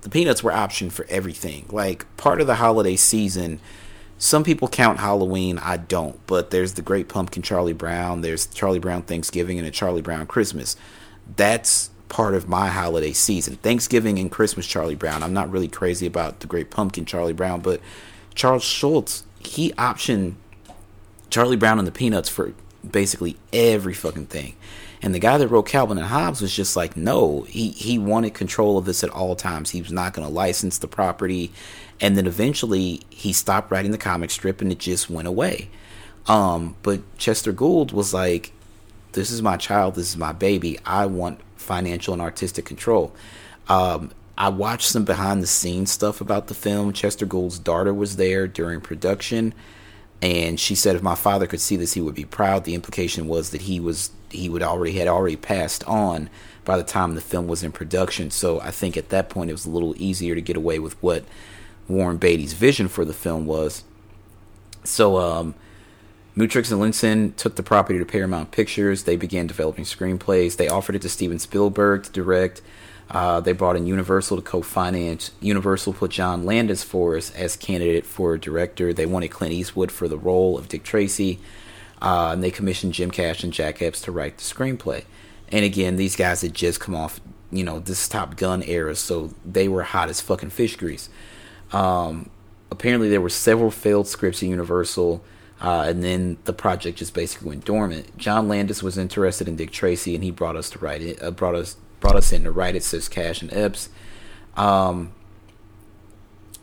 the 0.02 0.08
peanuts 0.08 0.42
were 0.42 0.52
optioned 0.52 0.92
for 0.92 1.06
everything. 1.08 1.66
Like 1.70 2.04
part 2.16 2.40
of 2.40 2.46
the 2.46 2.56
holiday 2.56 2.96
season, 2.96 3.60
some 4.18 4.44
people 4.44 4.68
count 4.68 4.98
Halloween, 4.98 5.58
I 5.58 5.76
don't, 5.76 6.24
but 6.26 6.50
there's 6.50 6.74
the 6.74 6.82
Great 6.82 7.08
Pumpkin 7.08 7.42
Charlie 7.42 7.72
Brown, 7.72 8.20
there's 8.20 8.46
Charlie 8.46 8.78
Brown 8.78 9.02
Thanksgiving 9.02 9.58
and 9.58 9.66
a 9.66 9.70
Charlie 9.70 10.02
Brown 10.02 10.26
Christmas. 10.26 10.76
That's 11.36 11.89
part 12.10 12.34
of 12.34 12.48
my 12.48 12.68
holiday 12.68 13.12
season. 13.12 13.56
Thanksgiving 13.56 14.18
and 14.18 14.30
Christmas 14.30 14.66
Charlie 14.66 14.94
Brown. 14.94 15.22
I'm 15.22 15.32
not 15.32 15.50
really 15.50 15.68
crazy 15.68 16.06
about 16.06 16.40
the 16.40 16.46
Great 16.46 16.70
Pumpkin 16.70 17.06
Charlie 17.06 17.32
Brown, 17.32 17.60
but 17.60 17.80
Charles 18.34 18.64
Schulz, 18.64 19.24
he 19.38 19.72
optioned 19.72 20.34
Charlie 21.30 21.56
Brown 21.56 21.78
and 21.78 21.88
the 21.88 21.92
Peanuts 21.92 22.28
for 22.28 22.52
basically 22.88 23.36
every 23.52 23.94
fucking 23.94 24.26
thing. 24.26 24.54
And 25.02 25.14
the 25.14 25.18
guy 25.18 25.38
that 25.38 25.48
wrote 25.48 25.66
Calvin 25.66 25.96
and 25.96 26.08
Hobbes 26.08 26.42
was 26.42 26.54
just 26.54 26.76
like, 26.76 26.96
no, 26.96 27.42
he, 27.42 27.70
he 27.70 27.98
wanted 27.98 28.34
control 28.34 28.76
of 28.76 28.84
this 28.84 29.02
at 29.02 29.10
all 29.10 29.34
times. 29.34 29.70
He 29.70 29.80
was 29.80 29.92
not 29.92 30.12
going 30.12 30.28
to 30.28 30.34
license 30.34 30.76
the 30.76 30.88
property. 30.88 31.52
And 32.00 32.16
then 32.16 32.26
eventually 32.26 33.00
he 33.08 33.32
stopped 33.32 33.70
writing 33.70 33.92
the 33.92 33.98
comic 33.98 34.30
strip 34.30 34.60
and 34.60 34.70
it 34.70 34.78
just 34.78 35.08
went 35.08 35.28
away. 35.28 35.70
Um, 36.26 36.76
but 36.82 37.00
Chester 37.16 37.52
Gould 37.52 37.92
was 37.92 38.12
like, 38.12 38.52
this 39.12 39.30
is 39.30 39.40
my 39.42 39.56
child, 39.56 39.94
this 39.94 40.10
is 40.10 40.16
my 40.16 40.32
baby. 40.32 40.78
I 40.84 41.06
want 41.06 41.40
financial 41.70 42.12
and 42.12 42.20
artistic 42.20 42.64
control. 42.64 43.14
Um, 43.68 44.10
I 44.36 44.48
watched 44.48 44.88
some 44.88 45.04
behind 45.04 45.40
the 45.40 45.46
scenes 45.46 45.92
stuff 45.92 46.20
about 46.20 46.48
the 46.48 46.54
film. 46.54 46.92
Chester 46.92 47.26
Gould's 47.26 47.60
daughter 47.60 47.94
was 47.94 48.16
there 48.16 48.48
during 48.48 48.80
production 48.80 49.54
and 50.22 50.60
she 50.60 50.74
said 50.74 50.96
if 50.96 51.02
my 51.02 51.14
father 51.14 51.46
could 51.46 51.60
see 51.60 51.76
this 51.76 51.94
he 51.94 52.00
would 52.00 52.14
be 52.14 52.24
proud 52.24 52.64
the 52.64 52.74
implication 52.74 53.26
was 53.26 53.50
that 53.50 53.62
he 53.62 53.80
was 53.80 54.10
he 54.30 54.48
would 54.48 54.62
already 54.62 54.92
had 54.92 55.08
already 55.08 55.36
passed 55.36 55.82
on 55.84 56.28
by 56.64 56.76
the 56.76 56.82
time 56.82 57.14
the 57.14 57.20
film 57.20 57.46
was 57.46 57.62
in 57.62 57.72
production 57.72 58.30
so 58.30 58.60
i 58.60 58.70
think 58.70 58.96
at 58.96 59.08
that 59.08 59.28
point 59.28 59.48
it 59.48 59.54
was 59.54 59.66
a 59.66 59.70
little 59.70 59.94
easier 59.96 60.34
to 60.34 60.42
get 60.42 60.56
away 60.56 60.78
with 60.78 61.00
what 61.02 61.24
warren 61.88 62.18
beatty's 62.18 62.52
vision 62.52 62.86
for 62.88 63.04
the 63.04 63.14
film 63.14 63.46
was 63.46 63.82
so 64.84 65.16
um 65.16 65.54
Mutrux 66.36 66.70
and 66.70 66.80
Linson 66.80 67.34
took 67.36 67.56
the 67.56 67.62
property 67.62 67.98
to 67.98 68.04
Paramount 68.04 68.52
Pictures. 68.52 69.02
They 69.02 69.16
began 69.16 69.46
developing 69.46 69.84
screenplays. 69.84 70.56
They 70.56 70.68
offered 70.68 70.94
it 70.94 71.02
to 71.02 71.08
Steven 71.08 71.38
Spielberg 71.38 72.04
to 72.04 72.12
direct. 72.12 72.62
Uh, 73.10 73.40
they 73.40 73.52
brought 73.52 73.74
in 73.74 73.86
Universal 73.86 74.36
to 74.36 74.42
co-finance. 74.42 75.32
Universal 75.40 75.94
put 75.94 76.12
John 76.12 76.46
Landis 76.46 76.84
for 76.84 77.16
us 77.16 77.32
as 77.32 77.56
candidate 77.56 78.06
for 78.06 78.38
director. 78.38 78.92
They 78.92 79.06
wanted 79.06 79.28
Clint 79.28 79.52
Eastwood 79.52 79.90
for 79.90 80.06
the 80.06 80.16
role 80.16 80.56
of 80.56 80.68
Dick 80.68 80.84
Tracy, 80.84 81.40
uh, 82.00 82.30
and 82.32 82.44
they 82.44 82.52
commissioned 82.52 82.92
Jim 82.92 83.10
Cash 83.10 83.42
and 83.42 83.52
Jack 83.52 83.82
Epps 83.82 84.00
to 84.02 84.12
write 84.12 84.38
the 84.38 84.44
screenplay. 84.44 85.04
And 85.50 85.64
again, 85.64 85.96
these 85.96 86.14
guys 86.14 86.42
had 86.42 86.54
just 86.54 86.78
come 86.78 86.94
off, 86.94 87.20
you 87.50 87.64
know, 87.64 87.80
this 87.80 88.08
Top 88.08 88.36
Gun 88.36 88.62
era, 88.62 88.94
so 88.94 89.34
they 89.44 89.66
were 89.66 89.82
hot 89.82 90.08
as 90.08 90.20
fucking 90.20 90.50
fish 90.50 90.76
grease. 90.76 91.08
Um, 91.72 92.30
apparently, 92.70 93.08
there 93.08 93.20
were 93.20 93.28
several 93.28 93.72
failed 93.72 94.06
scripts 94.06 94.40
at 94.40 94.48
Universal. 94.48 95.24
Uh, 95.60 95.84
and 95.88 96.02
then 96.02 96.38
the 96.44 96.52
project 96.52 96.98
just 96.98 97.12
basically 97.12 97.48
went 97.48 97.64
dormant. 97.64 98.16
John 98.16 98.48
Landis 98.48 98.82
was 98.82 98.96
interested 98.96 99.46
in 99.46 99.56
Dick 99.56 99.70
Tracy, 99.70 100.14
and 100.14 100.24
he 100.24 100.30
brought 100.30 100.56
us 100.56 100.70
to 100.70 100.78
write 100.78 101.02
it. 101.02 101.22
Uh, 101.22 101.30
brought 101.30 101.54
us 101.54 101.76
brought 102.00 102.16
us 102.16 102.32
in 102.32 102.44
to 102.44 102.50
write 102.50 102.74
it. 102.74 102.82
Says 102.82 103.08
Cash 103.08 103.42
and 103.42 103.52
Epps. 103.52 103.90
Um, 104.56 105.12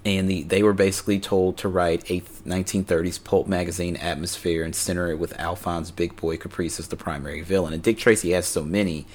and 0.04 0.30
the, 0.30 0.44
they 0.44 0.64
were 0.64 0.74
basically 0.74 1.20
told 1.20 1.58
to 1.58 1.68
write 1.68 2.10
a 2.10 2.22
1930s 2.22 3.24
pulp 3.24 3.48
magazine 3.48 3.98
atmosphere 3.98 4.64
and 4.64 4.74
center 4.74 5.12
it 5.12 5.20
with 5.20 5.38
Alphonse 5.40 5.92
Big 5.92 6.16
Boy 6.16 6.38
Caprice 6.38 6.80
as 6.80 6.88
the 6.88 6.96
primary 6.96 7.42
villain. 7.42 7.74
And 7.74 7.84
Dick 7.84 7.98
Tracy 7.98 8.32
has 8.32 8.48
so 8.48 8.64
many, 8.64 9.06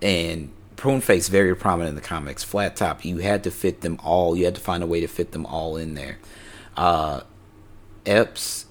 and 0.00 0.50
Pruneface 0.76 1.28
very 1.28 1.56
prominent 1.56 1.90
in 1.90 1.94
the 1.96 2.00
comics. 2.00 2.44
Flat 2.44 2.76
Top, 2.76 3.04
you 3.04 3.18
had 3.18 3.42
to 3.44 3.50
fit 3.50 3.80
them 3.80 3.98
all. 4.02 4.36
You 4.36 4.44
had 4.44 4.54
to 4.54 4.60
find 4.60 4.82
a 4.82 4.86
way 4.86 5.00
to 5.00 5.08
fit 5.08 5.32
them 5.32 5.44
all 5.44 5.76
in 5.76 5.94
there. 5.94 6.18
Uh, 6.76 7.22
Epps 8.06 8.66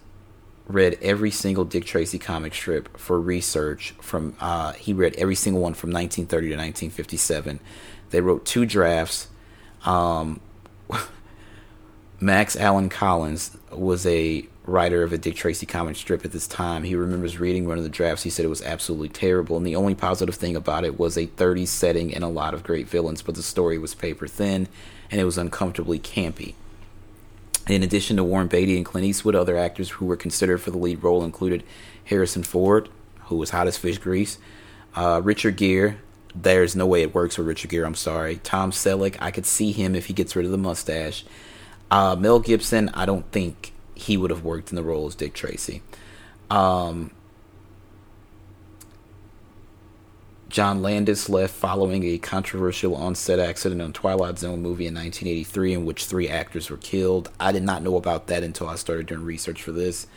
read 0.67 0.97
every 1.01 1.31
single 1.31 1.65
Dick 1.65 1.85
Tracy 1.85 2.19
comic 2.19 2.53
strip 2.53 2.97
for 2.97 3.19
research. 3.19 3.93
From 4.01 4.35
uh, 4.39 4.73
he 4.73 4.93
read 4.93 5.15
every 5.17 5.35
single 5.35 5.61
one 5.61 5.73
from 5.73 5.91
1930 5.91 6.47
to 6.47 6.53
1957. 6.53 7.59
They 8.09 8.21
wrote 8.21 8.45
two 8.45 8.65
drafts. 8.65 9.27
Um, 9.85 10.41
Max 12.19 12.55
Allan 12.55 12.89
Collins 12.89 13.55
was 13.71 14.05
a 14.05 14.45
writer 14.65 15.03
of 15.03 15.13
a 15.13 15.17
Dick 15.17 15.35
Tracy 15.35 15.65
comic 15.65 15.95
strip 15.95 16.25
at 16.25 16.31
this 16.31 16.47
time. 16.47 16.83
He 16.83 16.95
remembers 16.95 17.39
reading 17.39 17.67
one 17.67 17.77
of 17.77 17.83
the 17.83 17.89
drafts. 17.89 18.23
He 18.23 18.29
said 18.29 18.43
it 18.43 18.49
was 18.49 18.61
absolutely 18.61 19.09
terrible, 19.09 19.55
and 19.55 19.65
the 19.65 19.75
only 19.75 19.95
positive 19.95 20.35
thing 20.35 20.55
about 20.55 20.83
it 20.83 20.99
was 20.99 21.15
a 21.15 21.27
30s 21.27 21.67
setting 21.67 22.13
and 22.13 22.23
a 22.23 22.27
lot 22.27 22.53
of 22.53 22.63
great 22.63 22.87
villains, 22.87 23.21
but 23.21 23.35
the 23.35 23.43
story 23.43 23.77
was 23.77 23.95
paper 23.95 24.27
thin 24.27 24.67
and 25.09 25.21
it 25.21 25.23
was 25.23 25.37
uncomfortably 25.37 25.99
campy. 25.99 26.55
In 27.69 27.83
addition 27.83 28.17
to 28.17 28.23
Warren 28.23 28.47
Beatty 28.47 28.77
and 28.77 28.85
Clint 28.85 29.05
Eastwood, 29.05 29.35
other 29.35 29.57
actors 29.57 29.89
who 29.89 30.05
were 30.05 30.15
considered 30.15 30.59
for 30.59 30.71
the 30.71 30.77
lead 30.77 31.03
role 31.03 31.23
included 31.23 31.63
Harrison 32.05 32.43
Ford, 32.43 32.89
who 33.25 33.35
was 33.35 33.49
hot 33.49 33.67
as 33.67 33.77
fish 33.77 33.97
grease, 33.97 34.37
uh, 34.95 35.21
Richard 35.23 35.57
Gere. 35.57 35.97
There's 36.33 36.75
no 36.75 36.85
way 36.85 37.01
it 37.01 37.13
works 37.13 37.37
with 37.37 37.47
Richard 37.47 37.71
Gere. 37.71 37.85
I'm 37.85 37.95
sorry. 37.95 38.37
Tom 38.37 38.71
Selleck. 38.71 39.17
I 39.19 39.31
could 39.31 39.45
see 39.45 39.71
him 39.71 39.95
if 39.95 40.05
he 40.05 40.13
gets 40.13 40.35
rid 40.35 40.45
of 40.45 40.51
the 40.51 40.57
mustache. 40.57 41.25
Uh, 41.91 42.15
Mel 42.17 42.39
Gibson. 42.39 42.89
I 42.93 43.05
don't 43.05 43.29
think 43.31 43.73
he 43.95 44.17
would 44.17 44.29
have 44.29 44.43
worked 44.43 44.69
in 44.69 44.75
the 44.75 44.83
role 44.83 45.07
as 45.07 45.15
Dick 45.15 45.33
Tracy. 45.33 45.81
Um, 46.49 47.11
John 50.49 50.81
Landis 50.81 51.27
left 51.27 51.53
following 51.53 52.05
a 52.05 52.17
controversial 52.17 52.95
on-set 52.95 53.37
accident 53.37 53.81
on 53.81 53.91
Twilight 53.91 54.39
Zone 54.39 54.61
movie 54.61 54.87
in 54.87 54.95
1983 54.95 55.73
in 55.73 55.85
which 55.85 56.05
three 56.05 56.29
actors 56.29 56.69
were 56.69 56.77
killed. 56.77 57.29
I 57.39 57.51
did 57.51 57.63
not 57.63 57.83
know 57.83 57.97
about 57.97 58.27
that 58.27 58.43
until 58.43 58.69
I 58.69 58.75
started 58.75 59.07
doing 59.07 59.25
research 59.25 59.61
for 59.61 59.73
this. 59.73 60.07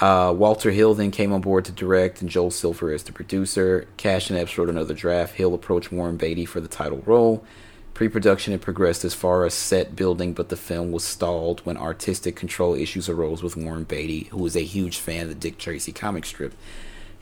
Uh, 0.00 0.32
Walter 0.36 0.70
Hill 0.70 0.94
then 0.94 1.10
came 1.10 1.32
on 1.32 1.42
board 1.42 1.66
to 1.66 1.72
direct, 1.72 2.22
and 2.22 2.30
Joel 2.30 2.50
Silver 2.50 2.92
as 2.92 3.02
the 3.02 3.12
producer. 3.12 3.86
Cash 3.98 4.30
and 4.30 4.38
Epps 4.38 4.56
wrote 4.56 4.70
another 4.70 4.94
draft. 4.94 5.34
Hill 5.34 5.54
approached 5.54 5.92
Warren 5.92 6.16
Beatty 6.16 6.46
for 6.46 6.60
the 6.60 6.68
title 6.68 7.02
role. 7.04 7.44
Pre-production 7.92 8.52
had 8.52 8.62
progressed 8.62 9.04
as 9.04 9.12
far 9.12 9.44
as 9.44 9.52
set 9.52 9.94
building, 9.94 10.32
but 10.32 10.48
the 10.48 10.56
film 10.56 10.92
was 10.92 11.04
stalled 11.04 11.60
when 11.60 11.76
artistic 11.76 12.36
control 12.36 12.74
issues 12.74 13.06
arose 13.06 13.42
with 13.42 13.56
Warren 13.56 13.84
Beatty, 13.84 14.28
who 14.30 14.38
was 14.38 14.56
a 14.56 14.64
huge 14.64 14.96
fan 14.96 15.24
of 15.24 15.28
the 15.28 15.34
Dick 15.34 15.58
Tracy 15.58 15.92
comic 15.92 16.24
strip. 16.24 16.54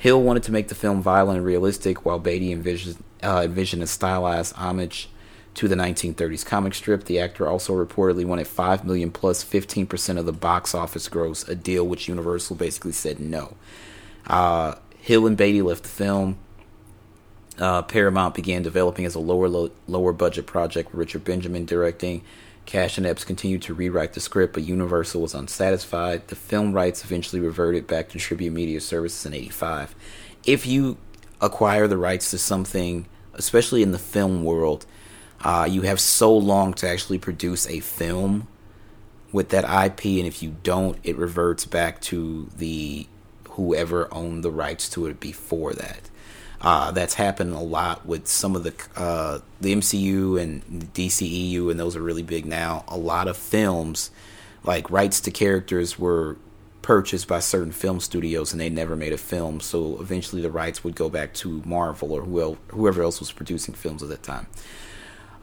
Hill 0.00 0.22
wanted 0.22 0.42
to 0.44 0.52
make 0.52 0.68
the 0.68 0.74
film 0.74 1.02
violent 1.02 1.36
and 1.36 1.46
realistic, 1.46 2.06
while 2.06 2.18
Beatty 2.18 2.52
envisioned, 2.52 3.04
uh, 3.22 3.42
envisioned 3.44 3.82
a 3.82 3.86
stylized 3.86 4.56
homage 4.56 5.10
to 5.52 5.68
the 5.68 5.74
1930s 5.74 6.42
comic 6.42 6.72
strip. 6.72 7.04
The 7.04 7.20
actor 7.20 7.46
also 7.46 7.74
reportedly 7.74 8.24
wanted 8.24 8.46
5 8.46 8.82
million 8.82 9.10
plus 9.10 9.44
15% 9.44 10.16
of 10.16 10.24
the 10.24 10.32
box 10.32 10.74
office 10.74 11.06
gross, 11.06 11.46
a 11.46 11.54
deal 11.54 11.86
which 11.86 12.08
Universal 12.08 12.56
basically 12.56 12.92
said 12.92 13.20
no. 13.20 13.58
Uh, 14.26 14.76
Hill 15.00 15.26
and 15.26 15.36
Beatty 15.36 15.60
left 15.60 15.82
the 15.82 15.90
film. 15.90 16.38
Uh, 17.58 17.82
Paramount 17.82 18.34
began 18.34 18.62
developing 18.62 19.04
as 19.04 19.14
a 19.14 19.20
lower 19.20 19.50
lo- 19.50 19.70
lower 19.86 20.14
budget 20.14 20.46
project 20.46 20.92
with 20.92 20.98
Richard 20.98 21.24
Benjamin 21.24 21.66
directing. 21.66 22.22
Cash 22.70 22.98
and 22.98 23.04
Epps 23.06 23.24
continued 23.24 23.62
to 23.62 23.74
rewrite 23.74 24.12
the 24.12 24.20
script, 24.20 24.54
but 24.54 24.62
Universal 24.62 25.20
was 25.20 25.34
unsatisfied. 25.34 26.28
The 26.28 26.36
film 26.36 26.72
rights 26.72 27.04
eventually 27.04 27.42
reverted 27.42 27.88
back 27.88 28.10
to 28.10 28.18
Tribune 28.20 28.54
Media 28.54 28.80
Services 28.80 29.26
in 29.26 29.34
85. 29.34 29.92
If 30.44 30.68
you 30.68 30.96
acquire 31.40 31.88
the 31.88 31.98
rights 31.98 32.30
to 32.30 32.38
something, 32.38 33.08
especially 33.34 33.82
in 33.82 33.90
the 33.90 33.98
film 33.98 34.44
world, 34.44 34.86
uh, 35.40 35.66
you 35.68 35.82
have 35.82 35.98
so 35.98 36.32
long 36.32 36.72
to 36.74 36.88
actually 36.88 37.18
produce 37.18 37.66
a 37.66 37.80
film 37.80 38.46
with 39.32 39.48
that 39.48 39.64
IP, 39.64 40.04
and 40.04 40.28
if 40.28 40.40
you 40.40 40.54
don't, 40.62 40.96
it 41.02 41.16
reverts 41.16 41.64
back 41.64 42.00
to 42.02 42.50
the 42.56 43.08
whoever 43.48 44.06
owned 44.14 44.44
the 44.44 44.52
rights 44.52 44.88
to 44.90 45.06
it 45.06 45.18
before 45.18 45.72
that. 45.72 46.09
Uh, 46.60 46.90
that's 46.90 47.14
happened 47.14 47.54
a 47.54 47.60
lot 47.60 48.04
with 48.04 48.28
some 48.28 48.54
of 48.54 48.64
the 48.64 48.74
uh, 48.94 49.38
the 49.60 49.74
MCU 49.74 50.40
and 50.40 50.92
DCEU, 50.92 51.70
and 51.70 51.80
those 51.80 51.96
are 51.96 52.02
really 52.02 52.22
big 52.22 52.44
now. 52.44 52.84
A 52.88 52.98
lot 52.98 53.28
of 53.28 53.36
films, 53.36 54.10
like 54.62 54.90
rights 54.90 55.20
to 55.22 55.30
characters, 55.30 55.98
were 55.98 56.36
purchased 56.82 57.26
by 57.26 57.40
certain 57.40 57.72
film 57.72 57.98
studios, 57.98 58.52
and 58.52 58.60
they 58.60 58.68
never 58.68 58.94
made 58.94 59.14
a 59.14 59.18
film. 59.18 59.60
So 59.60 59.98
eventually, 60.00 60.42
the 60.42 60.50
rights 60.50 60.84
would 60.84 60.94
go 60.94 61.08
back 61.08 61.32
to 61.34 61.62
Marvel 61.64 62.12
or 62.12 62.56
whoever 62.68 63.02
else 63.02 63.20
was 63.20 63.32
producing 63.32 63.74
films 63.74 64.02
at 64.02 64.10
that 64.10 64.22
time. 64.22 64.46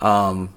Um, 0.01 0.53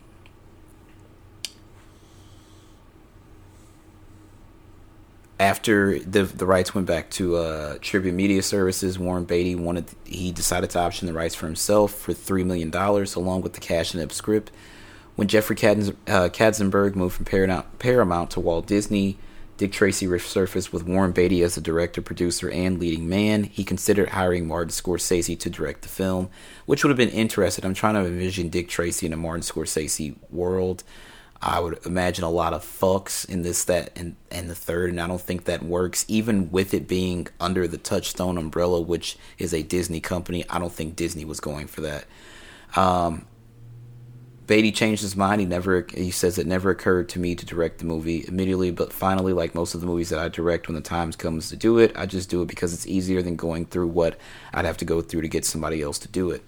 after 5.41 5.99
the 5.99 6.24
the 6.24 6.45
rights 6.45 6.74
went 6.74 6.86
back 6.86 7.11
to 7.11 7.36
uh, 7.36 7.78
Tribune 7.80 8.14
Media 8.14 8.43
Services, 8.43 8.99
Warren 8.99 9.24
Beatty 9.24 9.57
wanted 9.57 9.86
he 10.05 10.30
decided 10.30 10.70
to 10.70 10.78
option 10.78 11.07
the 11.07 11.14
rights 11.14 11.34
for 11.34 11.47
himself 11.47 11.93
for 11.93 12.12
three 12.12 12.45
million 12.45 12.70
dollars, 12.70 13.14
along 13.14 13.41
with 13.41 13.55
the 13.55 13.61
cash 13.61 13.95
and 13.95 14.12
script. 14.12 14.53
When 15.16 15.28
Jeffrey 15.28 15.57
Kads, 15.57 15.91
uh, 16.07 16.28
Katzenberg 16.28 16.95
moved 16.95 17.16
from 17.16 17.24
Paramount, 17.24 17.78
Paramount 17.78 18.30
to 18.32 18.41
Walt 18.41 18.66
Disney, 18.66 19.18
Dick 19.57 19.72
Tracy 19.72 20.07
resurfaced 20.07 20.72
with 20.72 20.86
Warren 20.86 21.12
Beatty 21.12 21.43
as 21.43 21.55
the 21.55 21.61
director, 21.61 22.01
producer, 22.01 22.51
and 22.51 22.78
leading 22.78 23.09
man. 23.09 23.45
He 23.45 23.64
considered 23.64 24.11
hiring 24.11 24.47
Martin 24.47 24.70
Scorsese 24.70 25.38
to 25.38 25.51
direct 25.51 25.82
the 25.82 25.88
film, 25.88 26.30
which 26.66 26.84
would 26.84 26.91
have 26.91 26.97
been 26.97 27.11
interesting. 27.11 27.64
I'm 27.64 27.74
trying 27.74 27.95
to 27.95 28.01
envision 28.01 28.51
Dick 28.51 28.68
Tracy 28.68 29.07
in 29.07 29.12
a 29.12 29.16
Martin 29.16 29.43
Scorsese 29.43 30.16
world. 30.30 30.84
I 31.43 31.59
would 31.59 31.84
imagine 31.86 32.24
a 32.24 32.30
lot 32.30 32.53
of 32.53 32.62
fucks 32.62 33.26
in 33.26 33.43
this, 33.43 33.64
that, 33.64 33.93
and, 33.97 34.16
and 34.30 34.51
the 34.51 34.55
third, 34.55 34.91
and 34.91 35.01
I 35.01 35.07
don't 35.07 35.20
think 35.20 35.45
that 35.45 35.62
works. 35.62 36.05
Even 36.07 36.51
with 36.51 36.74
it 36.74 36.86
being 36.86 37.28
under 37.41 37.66
the 37.66 37.78
Touchstone 37.78 38.36
umbrella, 38.36 38.80
which 38.80 39.16
is 39.38 39.55
a 39.55 39.62
Disney 39.62 40.01
company, 40.01 40.45
I 40.51 40.59
don't 40.59 40.72
think 40.72 40.97
Disney 40.97 41.24
was 41.24 41.41
going 41.41 41.66
for 41.66 41.80
that. 41.80 42.05
Um, 42.76 43.24
Beatty 44.51 44.72
changed 44.72 45.03
his 45.03 45.14
mind. 45.14 45.41
He 45.41 45.47
never 45.47 45.86
he 45.95 46.11
says 46.11 46.36
it 46.36 46.45
never 46.45 46.70
occurred 46.70 47.09
to 47.11 47.20
me 47.20 47.36
to 47.36 47.47
direct 47.47 47.78
the 47.78 47.84
movie 47.84 48.24
immediately, 48.26 48.72
but 48.72 48.93
finally, 48.93 49.32
like 49.32 49.55
most 49.55 49.76
of 49.76 49.80
the 49.80 49.86
movies 49.86 50.09
that 50.09 50.18
I 50.18 50.28
direct 50.28 50.66
when 50.66 50.74
the 50.74 50.80
time 50.80 51.12
comes 51.12 51.51
to 51.51 51.57
do 51.57 51.78
it, 51.78 51.93
I 51.95 52.05
just 52.05 52.28
do 52.28 52.43
it 52.43 52.49
because 52.49 52.74
it's 52.74 52.84
easier 52.84 53.22
than 53.22 53.36
going 53.36 53.64
through 53.64 53.86
what 53.86 54.18
I'd 54.53 54.64
have 54.64 54.76
to 54.78 54.84
go 54.84 55.03
through 55.03 55.22
to 55.22 55.28
get 55.28 55.45
somebody 55.45 55.80
else 55.80 56.01
to 56.01 56.09
do 56.09 56.32
it. 56.32 56.43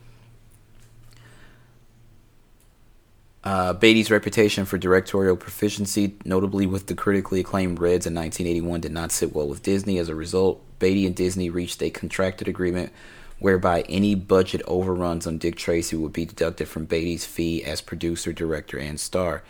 Uh, 3.45 3.72
Beatty's 3.72 4.11
reputation 4.11 4.64
for 4.64 4.78
directorial 4.78 5.36
proficiency, 5.36 6.16
notably 6.24 6.64
with 6.64 6.86
the 6.86 6.95
critically 6.95 7.40
acclaimed 7.40 7.80
Reds 7.80 8.07
in 8.07 8.14
1981, 8.14 8.80
did 8.80 8.93
not 8.93 9.11
sit 9.11 9.34
well 9.34 9.49
with 9.49 9.62
Disney. 9.62 9.99
As 9.99 10.09
a 10.09 10.14
result, 10.14 10.62
Beatty 10.78 11.07
and 11.07 11.16
Disney 11.16 11.51
reached 11.51 11.82
a 11.82 11.90
contracted 11.90 12.47
agreement 12.47 12.93
whereby 13.40 13.80
any 13.82 14.14
budget 14.14 14.62
overruns 14.68 15.26
on 15.26 15.38
Dick 15.38 15.57
Tracy 15.57 15.97
would 15.97 16.12
be 16.12 16.24
deducted 16.24 16.68
from 16.68 16.84
Beatty's 16.84 17.26
fee 17.26 17.64
as 17.64 17.80
producer, 17.80 18.32
director, 18.32 18.78
and 18.78 19.01
star. 19.01 19.43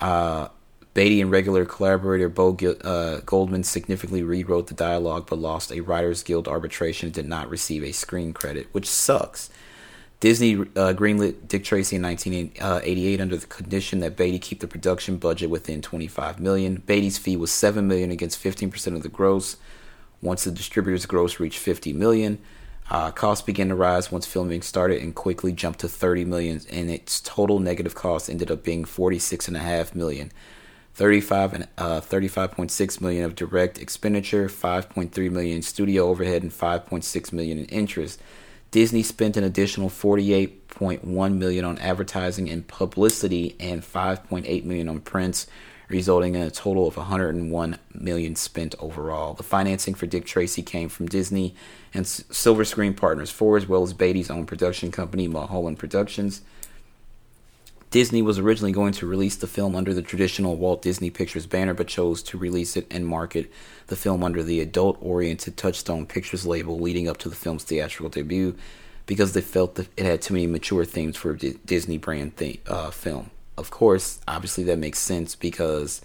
Uh, 0.00 0.48
Beatty 0.92 1.22
and 1.22 1.30
regular 1.30 1.64
collaborator 1.64 2.28
Bo 2.28 2.56
uh, 2.84 3.20
Goldman 3.24 3.64
significantly 3.64 4.22
rewrote 4.22 4.66
the 4.66 4.74
dialogue 4.74 5.26
but 5.30 5.38
lost 5.38 5.72
a 5.72 5.80
Writers 5.80 6.22
Guild 6.22 6.48
arbitration 6.48 7.06
and 7.06 7.14
did 7.14 7.26
not 7.28 7.48
receive 7.48 7.82
a 7.84 7.92
screen 7.92 8.34
credit, 8.34 8.66
which 8.72 8.88
sucks. 8.88 9.48
Disney 10.20 10.54
uh, 10.56 10.94
greenlit 10.94 11.46
Dick 11.46 11.62
Tracy 11.62 11.94
in 11.94 12.02
1988 12.02 13.20
under 13.20 13.36
the 13.36 13.46
condition 13.46 14.00
that 14.00 14.16
Beatty 14.16 14.40
keep 14.40 14.58
the 14.58 14.66
production 14.66 15.16
budget 15.16 15.48
within 15.48 15.80
25 15.80 16.40
million. 16.40 16.82
Beatty's 16.86 17.18
fee 17.18 17.36
was 17.36 17.52
7 17.52 17.86
million 17.86 18.10
against 18.10 18.42
15% 18.42 18.96
of 18.96 19.04
the 19.04 19.08
gross. 19.08 19.56
Once 20.20 20.42
the 20.42 20.50
distributor's 20.50 21.06
gross 21.06 21.38
reached 21.38 21.60
50 21.60 21.92
million, 21.92 22.40
uh, 22.90 23.12
costs 23.12 23.44
began 23.44 23.68
to 23.68 23.76
rise 23.76 24.10
once 24.10 24.26
filming 24.26 24.62
started 24.62 25.00
and 25.00 25.14
quickly 25.14 25.52
jumped 25.52 25.78
to 25.80 25.88
30 25.88 26.24
million, 26.24 26.60
and 26.68 26.90
its 26.90 27.20
total 27.20 27.60
negative 27.60 27.94
cost 27.94 28.28
ended 28.28 28.50
up 28.50 28.64
being 28.64 28.84
46.5 28.84 29.94
million. 29.94 30.32
35 30.94 31.54
and 31.54 31.68
uh, 31.78 32.00
35.6 32.00 33.00
million 33.00 33.24
of 33.24 33.36
direct 33.36 33.78
expenditure, 33.78 34.48
5.3 34.48 35.30
million 35.30 35.62
studio 35.62 36.08
overhead, 36.08 36.42
and 36.42 36.50
5.6 36.50 37.32
million 37.32 37.58
in 37.58 37.66
interest. 37.66 38.20
Disney 38.70 39.02
spent 39.02 39.36
an 39.36 39.44
additional 39.44 39.88
48.1 39.88 41.34
million 41.34 41.64
on 41.64 41.78
advertising 41.78 42.50
and 42.50 42.66
publicity 42.66 43.56
and 43.58 43.82
5.8 43.82 44.64
million 44.64 44.88
on 44.90 45.00
prints, 45.00 45.46
resulting 45.88 46.34
in 46.34 46.42
a 46.42 46.50
total 46.50 46.86
of 46.86 46.98
101 46.98 47.78
million 47.94 48.36
spent 48.36 48.74
overall. 48.78 49.32
The 49.32 49.42
financing 49.42 49.94
for 49.94 50.06
Dick 50.06 50.26
Tracy 50.26 50.62
came 50.62 50.90
from 50.90 51.06
Disney 51.06 51.54
and 51.94 52.06
Silver 52.06 52.64
Screen 52.66 52.92
Partners 52.92 53.30
4 53.30 53.56
as 53.56 53.66
well 53.66 53.82
as 53.82 53.94
Beatty's 53.94 54.30
own 54.30 54.44
production 54.44 54.92
company 54.92 55.28
Mulholland 55.28 55.78
Productions. 55.78 56.42
Disney 57.90 58.20
was 58.20 58.38
originally 58.38 58.72
going 58.72 58.92
to 58.92 59.06
release 59.06 59.36
the 59.36 59.46
film 59.46 59.74
under 59.74 59.94
the 59.94 60.02
traditional 60.02 60.56
Walt 60.56 60.82
Disney 60.82 61.08
Pictures 61.10 61.46
banner, 61.46 61.72
but 61.72 61.88
chose 61.88 62.22
to 62.24 62.36
release 62.36 62.76
it 62.76 62.86
and 62.90 63.06
market 63.06 63.50
the 63.86 63.96
film 63.96 64.22
under 64.22 64.42
the 64.42 64.60
adult 64.60 64.98
oriented 65.00 65.56
Touchstone 65.56 66.04
Pictures 66.04 66.44
label 66.44 66.78
leading 66.78 67.08
up 67.08 67.16
to 67.18 67.30
the 67.30 67.34
film's 67.34 67.64
theatrical 67.64 68.10
debut 68.10 68.54
because 69.06 69.32
they 69.32 69.40
felt 69.40 69.76
that 69.76 69.88
it 69.96 70.04
had 70.04 70.20
too 70.20 70.34
many 70.34 70.46
mature 70.46 70.84
themes 70.84 71.16
for 71.16 71.30
a 71.30 71.36
Disney 71.36 71.96
brand 71.96 72.32
uh, 72.66 72.90
film. 72.90 73.30
Of 73.56 73.70
course, 73.70 74.20
obviously, 74.28 74.64
that 74.64 74.78
makes 74.78 74.98
sense 74.98 75.34
because 75.34 76.02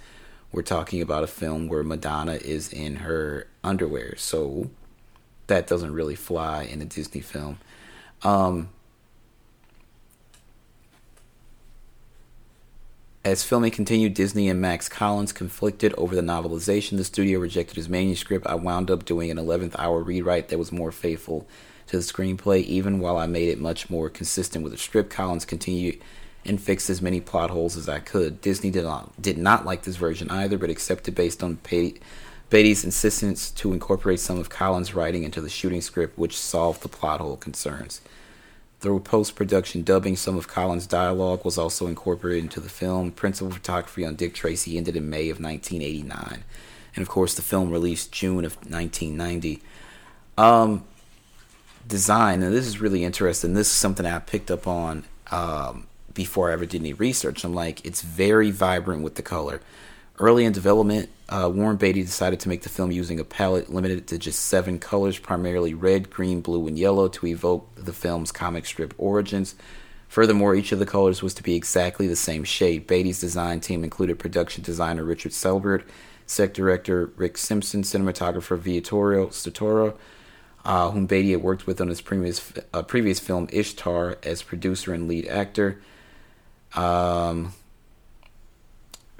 we're 0.53 0.61
talking 0.61 1.01
about 1.01 1.23
a 1.23 1.27
film 1.27 1.67
where 1.67 1.83
Madonna 1.83 2.35
is 2.35 2.71
in 2.71 2.97
her 2.97 3.47
underwear, 3.61 4.15
so 4.15 4.69
that 5.47 5.67
doesn't 5.67 5.93
really 5.93 6.15
fly 6.15 6.63
in 6.63 6.81
a 6.81 6.85
Disney 6.85 7.19
film. 7.19 7.59
Um, 8.23 8.69
As 13.25 13.41
filming 13.41 13.71
continued, 13.71 14.15
Disney 14.15 14.49
and 14.49 14.59
Max 14.59 14.89
Collins 14.89 15.31
conflicted 15.31 15.93
over 15.93 16.13
the 16.13 16.21
novelization. 16.21 16.97
The 16.97 17.05
studio 17.05 17.39
rejected 17.39 17.77
his 17.77 17.87
manuscript. 17.87 18.45
I 18.45 18.55
wound 18.55 18.91
up 18.91 19.05
doing 19.05 19.31
an 19.31 19.37
11th 19.37 19.77
hour 19.79 20.03
rewrite 20.03 20.49
that 20.49 20.59
was 20.59 20.73
more 20.73 20.91
faithful 20.91 21.47
to 21.87 21.95
the 21.95 22.03
screenplay, 22.03 22.65
even 22.65 22.99
while 22.99 23.15
I 23.15 23.27
made 23.27 23.47
it 23.47 23.61
much 23.61 23.89
more 23.89 24.09
consistent 24.09 24.61
with 24.61 24.73
the 24.73 24.77
script. 24.77 25.09
Collins 25.09 25.45
continued 25.45 26.01
and 26.43 26.61
fixed 26.61 26.89
as 26.89 27.01
many 27.01 27.21
plot 27.21 27.49
holes 27.49 27.77
as 27.77 27.87
I 27.87 27.99
could. 27.99 28.41
Disney 28.41 28.71
did 28.71 28.83
not, 28.83 29.21
did 29.21 29.37
not 29.37 29.65
like 29.65 29.83
this 29.83 29.95
version 29.95 30.29
either, 30.29 30.57
but 30.57 30.69
accepted 30.69 31.15
based 31.15 31.41
on 31.41 31.59
Beatty's 31.63 32.83
insistence 32.83 33.51
to 33.51 33.71
incorporate 33.71 34.19
some 34.19 34.37
of 34.37 34.49
Collins' 34.49 34.93
writing 34.93 35.23
into 35.23 35.39
the 35.39 35.49
shooting 35.49 35.79
script, 35.79 36.17
which 36.17 36.37
solved 36.37 36.81
the 36.81 36.89
plot 36.89 37.21
hole 37.21 37.37
concerns. 37.37 38.01
Through 38.83 38.99
post 38.99 39.37
production 39.37 39.83
dubbing, 39.83 40.17
some 40.17 40.35
of 40.35 40.49
Collins' 40.49 40.85
dialogue 40.85 41.45
was 41.45 41.57
also 41.57 41.87
incorporated 41.87 42.43
into 42.43 42.59
the 42.59 42.67
film. 42.67 43.11
Principal 43.11 43.49
photography 43.49 44.05
on 44.05 44.15
Dick 44.15 44.33
Tracy 44.33 44.77
ended 44.77 44.97
in 44.97 45.09
May 45.09 45.29
of 45.29 45.39
1989. 45.39 46.43
And 46.93 47.01
of 47.01 47.07
course, 47.07 47.33
the 47.33 47.41
film 47.41 47.71
released 47.71 48.11
June 48.11 48.43
of 48.43 48.57
1990. 48.57 49.61
Um, 50.37 50.83
design, 51.87 52.43
and 52.43 52.53
this 52.53 52.67
is 52.67 52.81
really 52.81 53.05
interesting. 53.05 53.53
This 53.53 53.67
is 53.67 53.73
something 53.73 54.05
I 54.05 54.19
picked 54.19 54.51
up 54.51 54.67
on 54.67 55.05
um, 55.31 55.87
before 56.13 56.49
I 56.49 56.53
ever 56.53 56.65
did 56.65 56.81
any 56.81 56.91
research. 56.91 57.45
I'm 57.45 57.53
like, 57.53 57.85
it's 57.85 58.01
very 58.01 58.51
vibrant 58.51 59.01
with 59.01 59.15
the 59.15 59.21
color. 59.21 59.61
Early 60.23 60.45
in 60.45 60.53
development, 60.53 61.09
uh, 61.27 61.51
Warren 61.53 61.75
Beatty 61.75 62.01
decided 62.01 62.39
to 62.39 62.47
make 62.47 62.61
the 62.61 62.69
film 62.69 62.93
using 62.93 63.19
a 63.19 63.25
palette 63.25 63.69
limited 63.69 64.07
to 64.07 64.17
just 64.17 64.39
seven 64.39 64.79
colors, 64.79 65.19
primarily 65.19 65.73
red, 65.73 66.09
green, 66.09 66.39
blue, 66.39 66.65
and 66.65 66.79
yellow, 66.79 67.09
to 67.09 67.27
evoke 67.27 67.69
the 67.75 67.91
film's 67.91 68.31
comic 68.31 68.65
strip 68.65 68.93
origins. 68.97 69.53
Furthermore, 70.07 70.55
each 70.55 70.71
of 70.71 70.79
the 70.79 70.85
colors 70.85 71.21
was 71.21 71.33
to 71.33 71.43
be 71.43 71.55
exactly 71.55 72.07
the 72.07 72.15
same 72.15 72.45
shade. 72.45 72.87
Beatty's 72.87 73.19
design 73.19 73.59
team 73.59 73.83
included 73.83 74.17
production 74.17 74.63
designer 74.63 75.03
Richard 75.03 75.33
Sylbert, 75.33 75.83
set 76.25 76.53
director 76.53 77.11
Rick 77.17 77.37
Simpson, 77.37 77.81
cinematographer 77.81 78.57
Vittorio 78.57 79.27
Storaro, 79.27 79.97
uh, 80.63 80.89
whom 80.91 81.05
Beatty 81.05 81.31
had 81.31 81.41
worked 81.41 81.67
with 81.67 81.81
on 81.81 81.89
his 81.89 81.99
previous 81.99 82.53
uh, 82.73 82.81
previous 82.81 83.19
film 83.19 83.49
Ishtar 83.51 84.19
as 84.23 84.41
producer 84.41 84.93
and 84.93 85.09
lead 85.09 85.27
actor. 85.27 85.81
Um, 86.75 87.51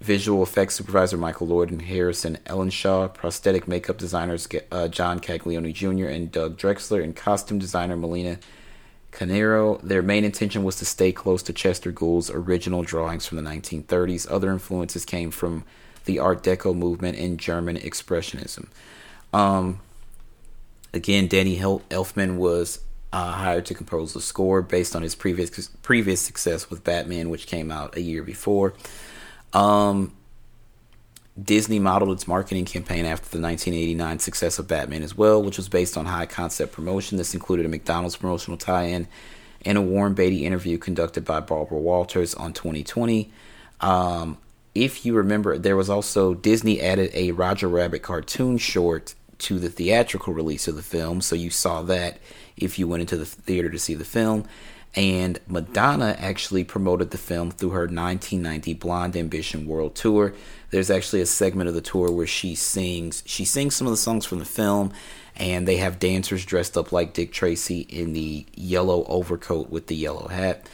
visual 0.03 0.43
effects 0.43 0.75
supervisor 0.75 1.17
Michael 1.17 1.47
Lord 1.47 1.71
and 1.71 1.81
Harrison 1.81 2.37
Ellenshaw, 2.45 3.13
prosthetic 3.13 3.67
makeup 3.67 3.97
designers 3.97 4.47
uh, 4.69 4.89
John 4.89 5.19
Caglione 5.19 5.71
Jr. 5.71 6.07
and 6.07 6.31
Doug 6.31 6.57
Drexler, 6.57 7.01
and 7.01 7.15
costume 7.15 7.57
designer 7.57 7.95
Melina 7.95 8.37
Canero. 9.13 9.81
Their 9.81 10.01
main 10.01 10.25
intention 10.25 10.63
was 10.63 10.75
to 10.77 10.85
stay 10.85 11.13
close 11.13 11.41
to 11.43 11.53
Chester 11.53 11.91
Gould's 11.91 12.29
original 12.29 12.83
drawings 12.83 13.25
from 13.25 13.37
the 13.37 13.49
1930s. 13.49 14.29
Other 14.29 14.51
influences 14.51 15.05
came 15.05 15.31
from 15.31 15.63
the 16.03 16.19
Art 16.19 16.43
Deco 16.43 16.75
movement 16.75 17.17
and 17.17 17.39
German 17.39 17.77
Expressionism. 17.77 18.67
Um, 19.31 19.79
again, 20.93 21.27
Danny 21.27 21.59
Elfman 21.59 22.35
was 22.35 22.79
uh, 23.13 23.31
hired 23.31 23.65
to 23.67 23.73
compose 23.73 24.13
the 24.13 24.19
score 24.21 24.61
based 24.61 24.97
on 24.97 25.01
his 25.01 25.15
previous 25.15 25.69
previous 25.81 26.19
success 26.19 26.69
with 26.69 26.83
Batman, 26.83 27.29
which 27.29 27.47
came 27.47 27.71
out 27.71 27.95
a 27.95 28.01
year 28.01 28.21
before. 28.21 28.73
Um, 29.53 30.13
Disney 31.41 31.79
modeled 31.79 32.11
its 32.11 32.27
marketing 32.27 32.65
campaign 32.65 33.05
after 33.05 33.29
the 33.29 33.41
1989 33.41 34.19
success 34.19 34.59
of 34.59 34.67
Batman 34.67 35.01
as 35.01 35.17
well, 35.17 35.41
which 35.41 35.57
was 35.57 35.67
based 35.67 35.97
on 35.97 36.05
high 36.05 36.27
concept 36.27 36.73
promotion. 36.73 37.17
This 37.17 37.33
included 37.33 37.65
a 37.65 37.69
McDonald's 37.69 38.15
promotional 38.15 38.57
tie 38.57 38.83
in 38.83 39.07
and 39.65 39.77
a 39.77 39.81
Warren 39.81 40.13
Beatty 40.13 40.45
interview 40.45 40.77
conducted 40.77 41.25
by 41.25 41.39
Barbara 41.39 41.79
Walters 41.79 42.35
on 42.35 42.53
2020. 42.53 43.31
Um, 43.81 44.37
if 44.75 45.05
you 45.05 45.15
remember, 45.15 45.57
there 45.57 45.75
was 45.75 45.89
also 45.89 46.33
Disney 46.33 46.81
added 46.81 47.11
a 47.13 47.31
Roger 47.31 47.67
Rabbit 47.67 48.03
cartoon 48.03 48.57
short 48.57 49.15
to 49.39 49.59
the 49.59 49.69
theatrical 49.69 50.33
release 50.33 50.67
of 50.67 50.75
the 50.75 50.81
film, 50.81 51.21
so 51.21 51.35
you 51.35 51.49
saw 51.49 51.81
that 51.83 52.17
if 52.55 52.77
you 52.77 52.87
went 52.87 53.01
into 53.01 53.17
the 53.17 53.25
theater 53.25 53.69
to 53.69 53.79
see 53.79 53.93
the 53.93 54.05
film. 54.05 54.45
And 54.95 55.39
Madonna 55.47 56.15
actually 56.19 56.63
promoted 56.63 57.11
the 57.11 57.17
film 57.17 57.49
through 57.49 57.71
her 57.71 57.81
1990 57.81 58.75
Blonde 58.75 59.17
Ambition 59.17 59.65
World 59.65 59.95
Tour. 59.95 60.33
There's 60.69 60.91
actually 60.91 61.21
a 61.21 61.25
segment 61.25 61.67
of 61.67 61.73
the 61.73 61.81
tour 61.81 62.11
where 62.11 62.27
she 62.27 62.53
sings 62.53 63.23
she 63.25 63.43
sings 63.43 63.75
some 63.75 63.87
of 63.87 63.91
the 63.91 63.97
songs 63.97 64.25
from 64.25 64.39
the 64.39 64.45
film 64.45 64.91
and 65.35 65.67
they 65.67 65.77
have 65.77 65.99
dancers 65.99 66.45
dressed 66.45 66.77
up 66.77 66.91
like 66.91 67.13
Dick 67.13 67.31
Tracy 67.31 67.81
in 67.81 68.13
the 68.13 68.45
yellow 68.53 69.03
overcoat 69.05 69.69
with 69.69 69.87
the 69.87 69.95
yellow 69.95 70.27
hat. 70.27 70.67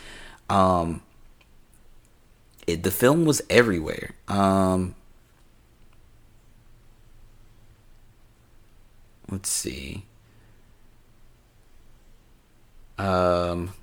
Um, 0.50 1.02
it, 2.68 2.84
the 2.84 2.92
film 2.92 3.26
was 3.26 3.42
everywhere. 3.50 4.12
Um, 4.28 4.96
let's 9.32 9.50
see. 9.50 10.04
Um, 12.98 13.74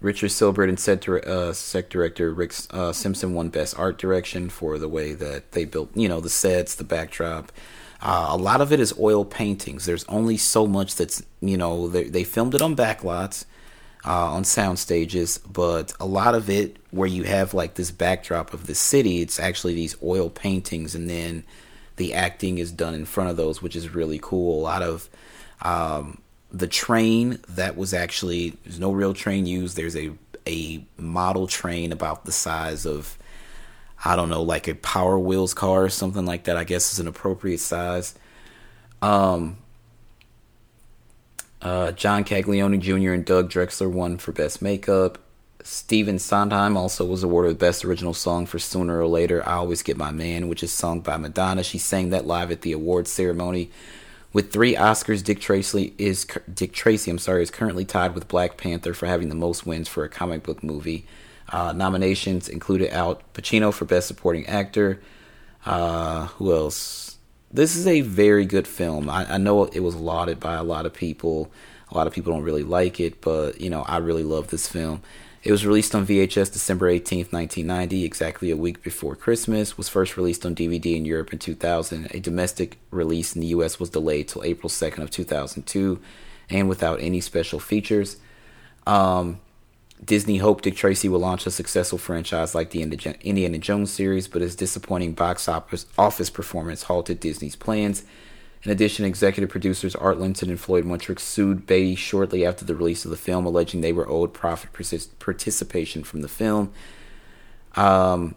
Richard 0.00 0.30
Sylbert 0.30 0.68
and 0.68 0.78
set, 0.78 1.08
uh, 1.08 1.52
set 1.52 1.90
director 1.90 2.32
Rick 2.32 2.52
uh, 2.70 2.92
Simpson 2.92 3.34
won 3.34 3.48
Best 3.48 3.78
Art 3.78 3.98
Direction 3.98 4.48
for 4.50 4.78
the 4.78 4.88
way 4.88 5.12
that 5.12 5.52
they 5.52 5.64
built, 5.64 5.90
you 5.94 6.08
know, 6.08 6.20
the 6.20 6.30
sets, 6.30 6.74
the 6.74 6.84
backdrop. 6.84 7.50
Uh, 8.00 8.28
a 8.30 8.36
lot 8.36 8.60
of 8.60 8.72
it 8.72 8.80
is 8.80 8.98
oil 8.98 9.24
paintings. 9.24 9.86
There's 9.86 10.04
only 10.04 10.36
so 10.36 10.66
much 10.66 10.96
that's, 10.96 11.22
you 11.40 11.56
know, 11.56 11.88
they, 11.88 12.04
they 12.04 12.24
filmed 12.24 12.54
it 12.54 12.60
on 12.60 12.76
backlots, 12.76 13.46
uh, 14.04 14.32
on 14.32 14.44
sound 14.44 14.78
stages, 14.78 15.38
but 15.38 15.92
a 15.98 16.06
lot 16.06 16.34
of 16.34 16.50
it 16.50 16.76
where 16.90 17.08
you 17.08 17.24
have 17.24 17.54
like 17.54 17.74
this 17.74 17.90
backdrop 17.90 18.52
of 18.52 18.66
the 18.66 18.74
city, 18.74 19.22
it's 19.22 19.40
actually 19.40 19.74
these 19.74 19.96
oil 20.02 20.28
paintings, 20.28 20.94
and 20.94 21.08
then 21.08 21.42
the 21.96 22.12
acting 22.12 22.58
is 22.58 22.70
done 22.70 22.94
in 22.94 23.06
front 23.06 23.30
of 23.30 23.36
those, 23.36 23.62
which 23.62 23.74
is 23.74 23.94
really 23.94 24.20
cool. 24.22 24.60
A 24.60 24.62
lot 24.62 24.82
of 24.82 25.08
um, 25.62 26.18
the 26.56 26.66
train 26.66 27.38
that 27.50 27.76
was 27.76 27.92
actually 27.92 28.50
there's 28.64 28.80
no 28.80 28.92
real 28.92 29.12
train 29.12 29.46
used. 29.46 29.76
There's 29.76 29.96
a 29.96 30.12
a 30.46 30.84
model 30.96 31.46
train 31.46 31.92
about 31.92 32.24
the 32.24 32.32
size 32.32 32.86
of 32.86 33.18
I 34.04 34.16
don't 34.16 34.28
know, 34.28 34.42
like 34.42 34.68
a 34.68 34.74
Power 34.74 35.18
Wheels 35.18 35.54
car 35.54 35.84
or 35.84 35.88
something 35.88 36.24
like 36.24 36.44
that. 36.44 36.56
I 36.56 36.64
guess 36.64 36.92
is 36.92 37.00
an 37.00 37.08
appropriate 37.08 37.60
size. 37.60 38.14
Um, 39.02 39.58
uh, 41.60 41.92
John 41.92 42.24
Caglione 42.24 42.78
Jr. 42.78 43.12
and 43.12 43.24
Doug 43.24 43.50
Drexler 43.50 43.90
won 43.90 44.18
for 44.18 44.32
best 44.32 44.62
makeup. 44.62 45.18
Stephen 45.62 46.18
Sondheim 46.18 46.76
also 46.76 47.04
was 47.04 47.24
awarded 47.24 47.58
Best 47.58 47.84
Original 47.84 48.14
Song 48.14 48.46
for 48.46 48.58
Sooner 48.58 49.00
or 49.00 49.08
Later. 49.08 49.46
I 49.46 49.54
Always 49.54 49.82
Get 49.82 49.96
My 49.96 50.12
Man, 50.12 50.48
which 50.48 50.62
is 50.62 50.70
sung 50.70 51.00
by 51.00 51.16
Madonna. 51.16 51.64
She 51.64 51.78
sang 51.78 52.10
that 52.10 52.26
live 52.26 52.52
at 52.52 52.60
the 52.60 52.72
awards 52.72 53.10
ceremony 53.10 53.70
with 54.36 54.52
three 54.52 54.74
Oscars, 54.74 55.24
Dick 55.24 55.40
Tracy 55.40 55.94
is 55.96 56.26
Dick 56.52 56.74
Tracy. 56.74 57.10
I'm 57.10 57.16
sorry, 57.16 57.42
is 57.42 57.50
currently 57.50 57.86
tied 57.86 58.14
with 58.14 58.28
Black 58.28 58.58
Panther 58.58 58.92
for 58.92 59.06
having 59.06 59.30
the 59.30 59.34
most 59.34 59.64
wins 59.64 59.88
for 59.88 60.04
a 60.04 60.10
comic 60.10 60.42
book 60.42 60.62
movie. 60.62 61.06
Uh, 61.48 61.72
nominations 61.72 62.46
included 62.46 62.90
Al 62.90 63.22
Pacino 63.32 63.72
for 63.72 63.86
Best 63.86 64.06
Supporting 64.06 64.44
Actor. 64.46 65.00
Uh, 65.64 66.26
who 66.26 66.52
else? 66.54 67.16
This 67.50 67.76
is 67.76 67.86
a 67.86 68.02
very 68.02 68.44
good 68.44 68.68
film. 68.68 69.08
I, 69.08 69.36
I, 69.36 69.38
know 69.38 69.64
it 69.64 69.80
was 69.80 69.96
lauded 69.96 70.38
by 70.38 70.56
a 70.56 70.62
lot 70.62 70.84
of 70.84 70.92
people. 70.92 71.50
A 71.90 71.96
lot 71.96 72.06
of 72.06 72.12
people 72.12 72.34
don't 72.34 72.42
really 72.42 72.62
like 72.62 73.00
it, 73.00 73.22
but 73.22 73.58
you 73.58 73.70
know 73.70 73.84
I 73.84 73.96
really 73.96 74.22
love 74.22 74.48
this 74.48 74.68
film. 74.68 75.00
It 75.46 75.52
was 75.52 75.64
released 75.64 75.94
on 75.94 76.04
VHS 76.04 76.52
December 76.52 76.90
18th, 76.90 77.32
1990, 77.32 78.04
exactly 78.04 78.50
a 78.50 78.56
week 78.56 78.82
before 78.82 79.14
Christmas. 79.14 79.78
Was 79.78 79.88
first 79.88 80.16
released 80.16 80.44
on 80.44 80.56
DVD 80.56 80.96
in 80.96 81.04
Europe 81.04 81.32
in 81.32 81.38
2000. 81.38 82.08
A 82.10 82.18
domestic 82.18 82.78
release 82.90 83.36
in 83.36 83.42
the 83.42 83.46
US 83.48 83.78
was 83.78 83.90
delayed 83.90 84.26
till 84.26 84.42
April 84.42 84.68
2nd 84.68 85.04
of 85.04 85.12
2002 85.12 86.00
and 86.50 86.68
without 86.68 87.00
any 87.00 87.20
special 87.20 87.60
features. 87.60 88.16
Um, 88.88 89.38
Disney 90.04 90.38
hoped 90.38 90.64
Dick 90.64 90.74
Tracy 90.74 91.08
would 91.08 91.20
launch 91.20 91.46
a 91.46 91.52
successful 91.52 91.96
franchise 91.98 92.52
like 92.52 92.70
the 92.70 92.82
Indiana 92.82 93.58
Jones 93.58 93.92
series, 93.92 94.26
but 94.26 94.42
his 94.42 94.56
disappointing 94.56 95.12
box 95.12 95.46
office 95.46 96.30
performance 96.30 96.82
halted 96.82 97.20
Disney's 97.20 97.54
plans. 97.54 98.02
In 98.66 98.72
addition, 98.72 99.04
executive 99.04 99.48
producers 99.48 99.94
Art 99.94 100.18
Linson 100.18 100.48
and 100.48 100.58
Floyd 100.58 100.84
Mutrux 100.84 101.20
sued 101.20 101.68
Beatty 101.68 101.94
shortly 101.94 102.44
after 102.44 102.64
the 102.64 102.74
release 102.74 103.04
of 103.04 103.12
the 103.12 103.16
film, 103.16 103.46
alleging 103.46 103.80
they 103.80 103.92
were 103.92 104.08
owed 104.08 104.34
profit 104.34 104.72
participation 105.20 106.02
from 106.02 106.20
the 106.20 106.28
film. 106.28 106.72
Um, 107.76 108.34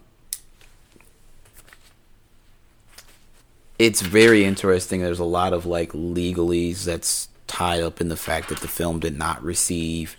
it's 3.80 4.02
very 4.02 4.46
interesting. 4.46 5.02
There's 5.02 5.18
a 5.18 5.24
lot 5.24 5.52
of 5.52 5.66
like 5.66 5.94
legalese 5.94 6.84
that's 6.84 7.30
tied 7.48 7.82
up 7.82 8.00
in 8.00 8.10
the 8.10 8.16
fact 8.16 8.50
that 8.50 8.60
the 8.60 8.68
film 8.68 9.00
did 9.00 9.18
not 9.18 9.44
receive 9.44 10.16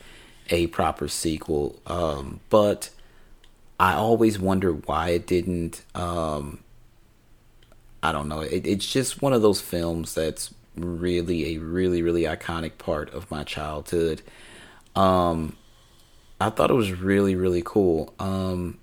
a 0.48 0.66
proper 0.66 1.06
sequel. 1.06 1.80
Um, 1.86 2.40
but 2.50 2.90
I 3.78 3.94
always 3.94 4.40
wonder 4.40 4.72
why 4.72 5.11
it 5.11 5.28
didn't. 5.28 5.84
Um, 5.94 6.64
I 8.03 8.12
don't 8.12 8.28
know. 8.28 8.40
It, 8.40 8.66
it's 8.66 8.90
just 8.90 9.22
one 9.22 9.32
of 9.32 9.42
those 9.42 9.61
films 9.61 10.14
that's 10.14 10.55
really 10.76 11.55
a 11.55 11.59
really 11.59 12.03
really 12.03 12.22
iconic 12.22 12.78
part 12.78 13.11
of 13.11 13.30
my 13.30 13.44
childhood. 13.44 14.22
Um, 14.96 15.57
I 16.40 16.51
thought 16.51 16.70
it 16.70 16.74
was 16.74 16.92
really 16.92 17.34
really 17.34 17.62
cool. 17.64 18.14
Um, 18.18 18.78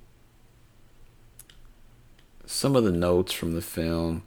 some 2.46 2.76
of 2.76 2.84
the 2.84 2.92
notes 2.92 3.34
from 3.34 3.54
the 3.54 3.62
film. 3.62 4.24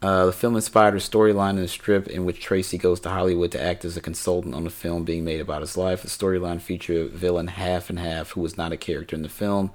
Uh, 0.00 0.26
the 0.26 0.32
film 0.32 0.54
inspired 0.54 0.94
a 0.94 0.98
storyline 0.98 1.58
in 1.58 1.64
a 1.64 1.68
strip 1.68 2.06
in 2.06 2.24
which 2.24 2.40
Tracy 2.40 2.78
goes 2.78 3.00
to 3.00 3.10
Hollywood 3.10 3.50
to 3.50 3.60
act 3.60 3.84
as 3.84 3.96
a 3.96 4.00
consultant 4.00 4.54
on 4.54 4.64
a 4.64 4.70
film 4.70 5.02
being 5.04 5.24
made 5.24 5.40
about 5.40 5.60
his 5.60 5.76
life. 5.76 6.02
The 6.02 6.08
storyline 6.08 6.60
featured 6.60 6.96
a 6.96 7.08
villain 7.08 7.48
half 7.48 7.90
and 7.90 7.98
half 7.98 8.30
who 8.30 8.40
was 8.40 8.56
not 8.56 8.72
a 8.72 8.76
character 8.76 9.16
in 9.16 9.22
the 9.22 9.28
film. 9.28 9.72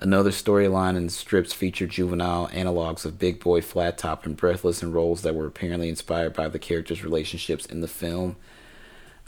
Another 0.00 0.30
storyline 0.30 0.96
in 0.96 1.06
the 1.06 1.12
strips 1.12 1.52
featured 1.52 1.90
juvenile 1.90 2.46
analogs 2.48 3.04
of 3.04 3.18
Big 3.18 3.40
Boy, 3.40 3.60
Flat 3.60 3.98
Top, 3.98 4.24
and 4.24 4.36
Breathless 4.36 4.80
in 4.80 4.92
roles 4.92 5.22
that 5.22 5.34
were 5.34 5.46
apparently 5.46 5.88
inspired 5.88 6.34
by 6.34 6.46
the 6.46 6.58
characters' 6.58 7.02
relationships 7.02 7.66
in 7.66 7.80
the 7.80 7.88
film. 7.88 8.36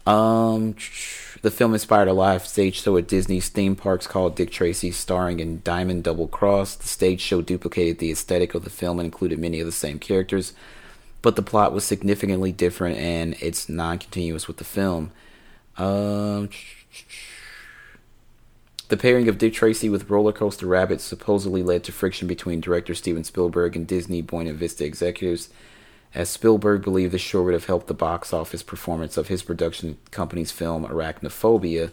Um, 0.07 0.77
the 1.43 1.51
film 1.51 1.73
inspired 1.73 2.07
a 2.07 2.13
live 2.13 2.47
stage 2.47 2.83
show 2.83 2.97
at 2.97 3.09
Disney's 3.09 3.49
theme 3.49 3.75
parks 3.75 4.07
called 4.07 4.37
Dick 4.37 4.53
Tracy, 4.53 4.93
starring 4.93 5.41
in 5.41 5.61
Diamond 5.65 6.05
Double 6.05 6.29
Cross. 6.29 6.77
The 6.77 6.89
stage 6.89 7.21
show 7.21 7.43
duplicated 7.43 7.99
the 7.99 8.13
aesthetic 8.13 8.55
of 8.55 8.63
the 8.63 8.71
film 8.71 9.01
and 9.01 9.07
included 9.07 9.41
many 9.41 9.59
of 9.59 9.67
the 9.67 9.73
same 9.73 9.99
characters, 9.99 10.53
but 11.21 11.35
the 11.35 11.43
plot 11.43 11.73
was 11.73 11.85
significantly 11.85 12.53
different 12.53 12.97
and 12.97 13.35
it's 13.41 13.69
non 13.69 13.99
continuous 13.99 14.47
with 14.47 14.59
the 14.59 14.65
film. 14.65 15.11
Um, 15.77 16.49
the 18.91 18.97
pairing 18.97 19.29
of 19.29 19.39
Dick 19.39 19.55
Tracy 19.55 19.89
with 19.89 20.11
Roller 20.11 20.33
Coaster 20.33 20.67
Rabbit 20.67 21.01
supposedly 21.01 21.63
led 21.63 21.85
to 21.85 21.93
friction 21.93 22.27
between 22.27 22.61
director 22.61 22.93
Steven 22.93 23.23
Spielberg 23.23 23.77
and 23.77 23.87
Disney 23.87 24.21
Buena 24.21 24.53
Vista 24.53 24.85
executives, 24.85 25.49
as 26.13 26.29
Spielberg 26.29 26.83
believed 26.83 27.13
the 27.13 27.19
show 27.19 27.45
would 27.45 27.55
have 27.55 27.67
helped 27.67 27.87
the 27.87 27.95
box 27.95 28.33
office 28.33 28.65
performance 28.65 29.17
of 29.17 29.29
his 29.29 29.45
production 29.45 29.97
company's 30.11 30.51
film 30.51 30.85
Arachnophobia. 30.85 31.93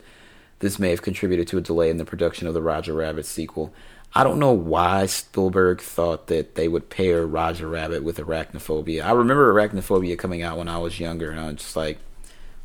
This 0.57 0.79
may 0.79 0.89
have 0.89 1.03
contributed 1.03 1.47
to 1.49 1.59
a 1.59 1.61
delay 1.61 1.91
in 1.91 1.97
the 1.97 2.05
production 2.05 2.47
of 2.47 2.55
the 2.55 2.63
Roger 2.63 2.93
Rabbit 2.93 3.27
sequel. 3.27 3.71
I 4.15 4.23
don't 4.23 4.39
know 4.39 4.53
why 4.53 5.05
Spielberg 5.05 5.81
thought 5.81 6.25
that 6.27 6.55
they 6.55 6.67
would 6.67 6.89
pair 6.89 7.27
Roger 7.27 7.67
Rabbit 7.67 8.03
with 8.03 8.17
Arachnophobia. 8.17 9.03
I 9.03 9.11
remember 9.11 9.53
Arachnophobia 9.53 10.17
coming 10.17 10.41
out 10.41 10.57
when 10.57 10.67
I 10.67 10.79
was 10.79 10.99
younger, 10.99 11.29
and 11.29 11.39
I 11.39 11.45
was 11.45 11.57
just 11.57 11.75
like, 11.75 11.99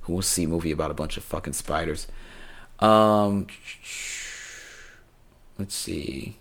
who 0.03 0.15
will 0.15 0.23
see 0.23 0.45
a 0.45 0.49
movie 0.49 0.73
about 0.73 0.91
a 0.91 0.95
bunch 0.95 1.19
of 1.19 1.23
fucking 1.23 1.53
spiders? 1.53 2.07
Um, 2.79 3.47
let's 5.59 5.75
see. 5.75 6.39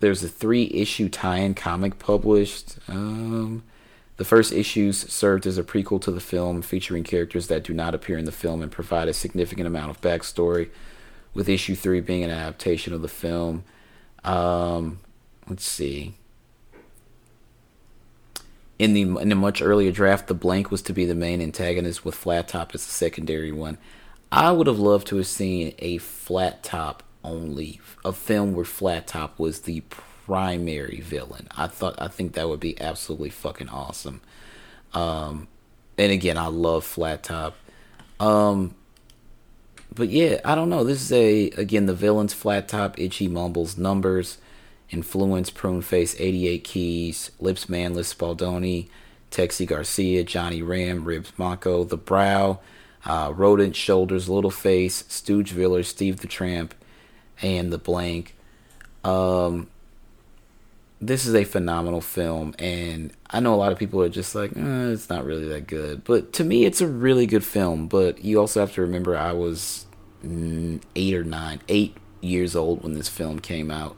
There's 0.00 0.24
a 0.24 0.28
three 0.28 0.68
issue 0.74 1.08
tie 1.08 1.38
in 1.38 1.54
comic 1.54 2.00
published. 2.00 2.78
Um, 2.88 3.62
the 4.16 4.24
first 4.24 4.52
issues 4.52 5.08
served 5.10 5.46
as 5.46 5.58
a 5.58 5.62
prequel 5.62 6.00
to 6.02 6.10
the 6.10 6.20
film, 6.20 6.60
featuring 6.60 7.04
characters 7.04 7.46
that 7.46 7.62
do 7.62 7.72
not 7.72 7.94
appear 7.94 8.18
in 8.18 8.24
the 8.24 8.32
film 8.32 8.62
and 8.62 8.70
provide 8.72 9.08
a 9.08 9.12
significant 9.12 9.66
amount 9.66 9.90
of 9.90 10.00
backstory, 10.00 10.70
with 11.34 11.48
issue 11.48 11.76
three 11.76 12.00
being 12.00 12.24
an 12.24 12.30
adaptation 12.30 12.92
of 12.92 13.00
the 13.00 13.08
film. 13.08 13.64
Um, 14.24 14.98
let's 15.48 15.64
see. 15.64 16.14
In 18.82 18.94
the 18.94 19.02
in 19.18 19.30
a 19.30 19.36
much 19.36 19.62
earlier 19.62 19.92
draft, 19.92 20.26
the 20.26 20.34
blank 20.34 20.72
was 20.72 20.82
to 20.82 20.92
be 20.92 21.04
the 21.04 21.14
main 21.14 21.40
antagonist, 21.40 22.04
with 22.04 22.16
Flat 22.16 22.48
Top 22.48 22.74
as 22.74 22.84
the 22.84 22.90
secondary 22.90 23.52
one. 23.52 23.78
I 24.32 24.50
would 24.50 24.66
have 24.66 24.80
loved 24.80 25.06
to 25.06 25.18
have 25.18 25.28
seen 25.28 25.72
a 25.78 25.98
Flat 25.98 26.64
Top 26.64 27.04
only 27.22 27.80
a 28.04 28.12
film 28.12 28.54
where 28.54 28.64
Flat 28.64 29.06
Top 29.06 29.38
was 29.38 29.60
the 29.60 29.82
primary 30.26 31.00
villain. 31.00 31.46
I 31.56 31.68
thought 31.68 31.94
I 32.02 32.08
think 32.08 32.32
that 32.32 32.48
would 32.48 32.58
be 32.58 32.80
absolutely 32.80 33.30
fucking 33.30 33.68
awesome. 33.68 34.20
Um, 34.92 35.46
and 35.96 36.10
again, 36.10 36.36
I 36.36 36.48
love 36.48 36.84
Flat 36.84 37.22
Top. 37.22 37.54
Um, 38.18 38.74
but 39.94 40.08
yeah, 40.08 40.40
I 40.44 40.56
don't 40.56 40.70
know. 40.70 40.82
This 40.82 41.02
is 41.02 41.12
a 41.12 41.50
again 41.50 41.86
the 41.86 41.94
villains 41.94 42.34
Flat 42.34 42.66
Top, 42.66 42.98
Itchy 42.98 43.28
Mumbles, 43.28 43.78
Numbers, 43.78 44.38
Influence, 44.92 45.50
Prune 45.50 45.82
Face, 45.82 46.14
88 46.18 46.64
Keys, 46.64 47.30
Lips 47.40 47.68
Manlis, 47.68 48.12
Spaldoni, 48.12 48.88
Texie 49.30 49.66
Garcia, 49.66 50.22
Johnny 50.22 50.62
Ram, 50.62 51.04
Ribs 51.04 51.32
Mocca, 51.38 51.88
The 51.88 51.96
Brow, 51.96 52.60
uh, 53.04 53.32
Rodent, 53.34 53.74
Shoulders, 53.74 54.28
Little 54.28 54.50
Face, 54.50 55.04
Stooge 55.08 55.50
Viller, 55.50 55.82
Steve 55.82 56.20
the 56.20 56.28
Tramp, 56.28 56.74
and 57.40 57.72
The 57.72 57.78
Blank. 57.78 58.36
Um, 59.02 59.68
this 61.00 61.26
is 61.26 61.34
a 61.34 61.44
phenomenal 61.44 62.00
film, 62.00 62.54
and 62.58 63.12
I 63.28 63.40
know 63.40 63.54
a 63.54 63.56
lot 63.56 63.72
of 63.72 63.78
people 63.78 64.00
are 64.02 64.08
just 64.08 64.34
like, 64.34 64.52
eh, 64.56 64.86
it's 64.90 65.10
not 65.10 65.24
really 65.24 65.48
that 65.48 65.66
good. 65.66 66.04
But 66.04 66.32
to 66.34 66.44
me, 66.44 66.64
it's 66.64 66.80
a 66.80 66.86
really 66.86 67.26
good 67.26 67.44
film. 67.44 67.88
But 67.88 68.24
you 68.24 68.38
also 68.38 68.60
have 68.60 68.72
to 68.74 68.82
remember, 68.82 69.16
I 69.16 69.32
was 69.32 69.86
mm, 70.24 70.80
eight 70.94 71.14
or 71.14 71.24
nine, 71.24 71.60
eight 71.68 71.96
years 72.20 72.54
old 72.54 72.84
when 72.84 72.94
this 72.94 73.08
film 73.08 73.40
came 73.40 73.70
out. 73.70 73.96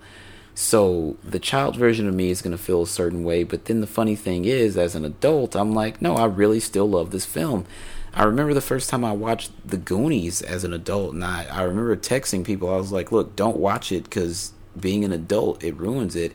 So 0.54 1.16
the 1.24 1.40
child 1.40 1.76
version 1.76 2.06
of 2.06 2.14
me 2.14 2.30
is 2.30 2.42
going 2.42 2.56
to 2.56 2.62
feel 2.62 2.82
a 2.82 2.86
certain 2.86 3.24
way. 3.24 3.42
But 3.42 3.64
then 3.64 3.80
the 3.80 3.86
funny 3.86 4.14
thing 4.14 4.44
is, 4.44 4.76
as 4.76 4.94
an 4.94 5.04
adult, 5.04 5.56
I'm 5.56 5.74
like, 5.74 6.00
no, 6.00 6.14
I 6.14 6.26
really 6.26 6.60
still 6.60 6.88
love 6.88 7.10
this 7.10 7.24
film. 7.24 7.66
I 8.14 8.22
remember 8.22 8.54
the 8.54 8.60
first 8.60 8.88
time 8.88 9.04
I 9.04 9.12
watched 9.12 9.50
The 9.68 9.76
Goonies 9.76 10.40
as 10.40 10.62
an 10.62 10.72
adult, 10.72 11.14
and 11.14 11.24
I, 11.24 11.46
I 11.50 11.62
remember 11.62 11.96
texting 11.96 12.44
people, 12.44 12.72
I 12.72 12.76
was 12.76 12.92
like, 12.92 13.10
look, 13.10 13.34
don't 13.34 13.56
watch 13.56 13.90
it 13.90 14.04
because 14.04 14.52
being 14.78 15.04
an 15.04 15.10
adult, 15.10 15.64
it 15.64 15.76
ruins 15.76 16.14
it 16.14 16.32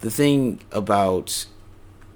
the 0.00 0.10
thing 0.10 0.60
about 0.72 1.46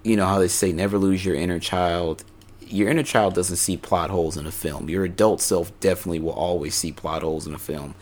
you 0.02 0.16
know 0.16 0.26
how 0.26 0.38
they 0.38 0.48
say 0.48 0.72
never 0.72 0.98
lose 0.98 1.24
your 1.24 1.34
inner 1.34 1.58
child 1.58 2.24
your 2.60 2.88
inner 2.88 3.02
child 3.02 3.34
doesn't 3.34 3.56
see 3.56 3.76
plot 3.76 4.10
holes 4.10 4.36
in 4.36 4.46
a 4.46 4.52
film 4.52 4.88
your 4.88 5.04
adult 5.04 5.40
self 5.40 5.78
definitely 5.80 6.18
will 6.18 6.32
always 6.32 6.74
see 6.74 6.92
plot 6.92 7.22
holes 7.22 7.46
in 7.46 7.54
a 7.54 7.58
film 7.58 7.94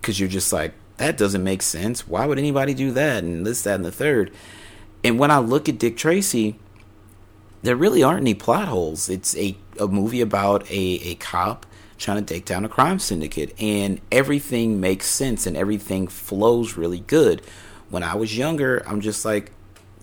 because 0.00 0.18
you're 0.18 0.28
just 0.28 0.52
like 0.52 0.72
that 0.96 1.16
doesn't 1.16 1.44
make 1.44 1.62
sense 1.62 2.06
why 2.06 2.26
would 2.26 2.38
anybody 2.38 2.74
do 2.74 2.90
that 2.92 3.24
and 3.24 3.46
this 3.46 3.62
that 3.62 3.76
and 3.76 3.84
the 3.84 3.92
third 3.92 4.30
and 5.02 5.18
when 5.18 5.30
i 5.30 5.38
look 5.38 5.68
at 5.68 5.78
dick 5.78 5.96
tracy 5.96 6.58
there 7.62 7.76
really 7.76 8.02
aren't 8.02 8.20
any 8.20 8.34
plot 8.34 8.68
holes 8.68 9.08
it's 9.08 9.36
a, 9.36 9.56
a 9.80 9.86
movie 9.86 10.20
about 10.20 10.68
a, 10.70 11.00
a 11.02 11.14
cop 11.16 11.66
trying 11.96 12.22
to 12.24 12.34
take 12.34 12.44
down 12.44 12.64
a 12.64 12.68
crime 12.68 12.98
syndicate 12.98 13.54
and 13.60 14.00
everything 14.10 14.80
makes 14.80 15.06
sense 15.06 15.46
and 15.46 15.56
everything 15.56 16.06
flows 16.06 16.76
really 16.76 17.00
good 17.00 17.40
when 17.94 18.02
I 18.02 18.16
was 18.16 18.36
younger, 18.36 18.82
I'm 18.88 19.00
just 19.00 19.24
like, 19.24 19.52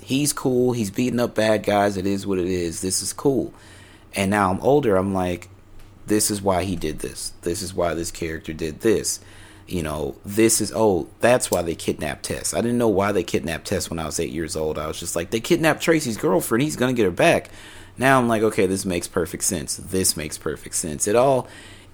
he's 0.02 0.32
cool. 0.32 0.72
He's 0.72 0.90
beating 0.90 1.20
up 1.20 1.36
bad 1.36 1.64
guys. 1.64 1.98
It 1.98 2.06
is 2.06 2.26
what 2.26 2.40
it 2.40 2.48
is. 2.48 2.80
This 2.80 3.02
is 3.02 3.12
cool. 3.12 3.54
And 4.16 4.32
now 4.32 4.50
I'm 4.50 4.62
older. 4.62 4.96
I'm 4.96 5.14
like, 5.14 5.50
this 6.08 6.32
is 6.32 6.42
why 6.42 6.64
he 6.64 6.78
did 6.78 7.00
this. 7.00 7.34
This 7.42 7.62
is 7.62 7.74
why 7.74 7.94
this 7.94 8.10
character 8.10 8.54
did 8.54 8.80
this. 8.80 9.20
You 9.72 9.84
know, 9.84 10.16
this 10.26 10.60
is, 10.60 10.74
oh, 10.76 11.08
that's 11.22 11.50
why 11.50 11.62
they 11.62 11.76
kidnapped 11.76 12.24
Tess. 12.24 12.54
I 12.54 12.62
didn't 12.62 12.78
know 12.78 12.90
why 12.90 13.12
they 13.12 13.24
kidnapped 13.24 13.68
Tess 13.68 13.90
when 13.90 14.00
I 14.00 14.06
was 14.06 14.20
eight 14.20 14.32
years 14.32 14.56
old. 14.56 14.78
I 14.78 14.88
was 14.88 15.00
just 15.00 15.16
like, 15.16 15.32
they 15.32 15.40
kidnapped 15.40 15.82
Tracy's 15.82 16.18
girlfriend. 16.18 16.64
He's 16.64 16.76
to 16.76 16.94
get 16.94 17.06
her 17.06 17.12
back. 17.12 17.50
Now 17.98 18.20
I'm 18.20 18.28
like, 18.28 18.42
okay, 18.44 18.66
this 18.66 18.86
makes 18.86 19.08
perfect 19.08 19.44
sense. 19.44 19.78
This 19.78 20.18
makes 20.18 20.38
perfect 20.38 20.76
sense. 20.76 21.08
It 21.08 21.16
all 21.16 21.48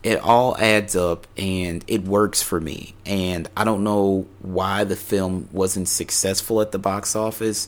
it 0.03 0.19
all 0.19 0.55
adds 0.57 0.95
up 0.95 1.27
and 1.37 1.83
it 1.87 2.03
works 2.03 2.41
for 2.41 2.61
me. 2.61 2.95
And 3.05 3.49
I 3.57 3.63
don't 3.63 3.83
know 3.83 4.27
why 4.39 4.83
the 4.83 4.95
film 4.95 5.49
wasn't 5.51 5.87
successful 5.87 6.61
at 6.61 6.71
the 6.71 6.79
box 6.79 7.15
office. 7.15 7.67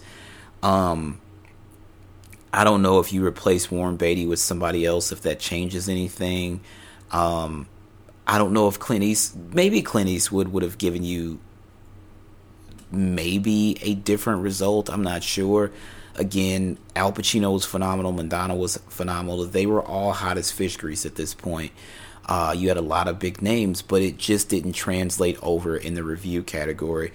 Um, 0.63 1.19
I 2.53 2.63
don't 2.63 2.81
know 2.81 2.99
if 2.99 3.11
you 3.11 3.25
replace 3.25 3.69
Warren 3.69 3.97
Beatty 3.97 4.25
with 4.25 4.39
somebody 4.39 4.85
else, 4.85 5.11
if 5.11 5.21
that 5.23 5.39
changes 5.39 5.89
anything. 5.89 6.61
Um, 7.11 7.67
I 8.29 8.37
don't 8.37 8.53
know 8.53 8.67
if 8.67 8.77
Clint 8.77 9.03
East, 9.03 9.35
maybe 9.35 9.81
Clint 9.81 10.07
Eastwood 10.07 10.49
would 10.49 10.61
have 10.61 10.77
given 10.77 11.03
you 11.03 11.39
maybe 12.91 13.75
a 13.81 13.95
different 13.95 14.43
result. 14.43 14.87
I'm 14.87 15.01
not 15.01 15.23
sure. 15.23 15.71
Again, 16.13 16.77
Al 16.95 17.11
Pacino 17.11 17.51
was 17.51 17.65
phenomenal. 17.65 18.11
Madonna 18.11 18.55
was 18.55 18.77
phenomenal. 18.87 19.45
They 19.45 19.65
were 19.65 19.81
all 19.81 20.13
hot 20.13 20.37
as 20.37 20.51
fish 20.51 20.77
grease 20.77 21.07
at 21.07 21.15
this 21.15 21.33
point. 21.33 21.71
Uh, 22.27 22.53
you 22.55 22.67
had 22.67 22.77
a 22.77 22.81
lot 22.81 23.07
of 23.07 23.17
big 23.17 23.41
names, 23.41 23.81
but 23.81 24.03
it 24.03 24.19
just 24.19 24.47
didn't 24.47 24.73
translate 24.73 25.39
over 25.41 25.75
in 25.75 25.95
the 25.95 26.03
review 26.03 26.43
category. 26.43 27.11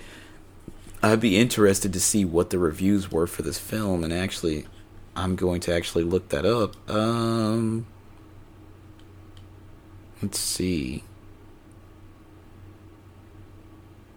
I'd 1.00 1.20
be 1.20 1.38
interested 1.38 1.92
to 1.92 2.00
see 2.00 2.24
what 2.24 2.50
the 2.50 2.58
reviews 2.58 3.12
were 3.12 3.28
for 3.28 3.42
this 3.42 3.60
film, 3.60 4.02
and 4.02 4.12
actually, 4.12 4.66
I'm 5.14 5.36
going 5.36 5.60
to 5.60 5.74
actually 5.74 6.02
look 6.02 6.30
that 6.30 6.44
up. 6.44 6.74
Um, 6.90 7.86
let's 10.24 10.38
see. 10.38 11.04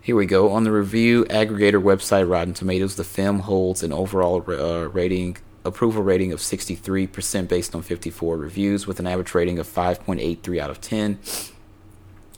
Here 0.01 0.15
we 0.15 0.25
go. 0.25 0.51
On 0.51 0.63
the 0.63 0.71
review 0.71 1.25
aggregator 1.25 1.83
website 1.83 2.29
Rotten 2.29 2.53
Tomatoes, 2.53 2.95
the 2.95 3.03
film 3.03 3.39
holds 3.39 3.83
an 3.83 3.91
overall 3.91 4.41
uh, 4.47 4.87
rating 4.87 5.37
approval 5.65 6.01
rating 6.01 6.31
of 6.31 6.39
63% 6.39 7.49
based 7.49 7.75
on 7.75 7.81
54 7.81 8.37
reviews, 8.37 8.87
with 8.87 9.01
an 9.01 9.07
average 9.07 9.35
rating 9.35 9.59
of 9.59 9.67
5.83 9.67 10.59
out 10.59 10.69
of 10.69 10.79
10. 10.79 11.19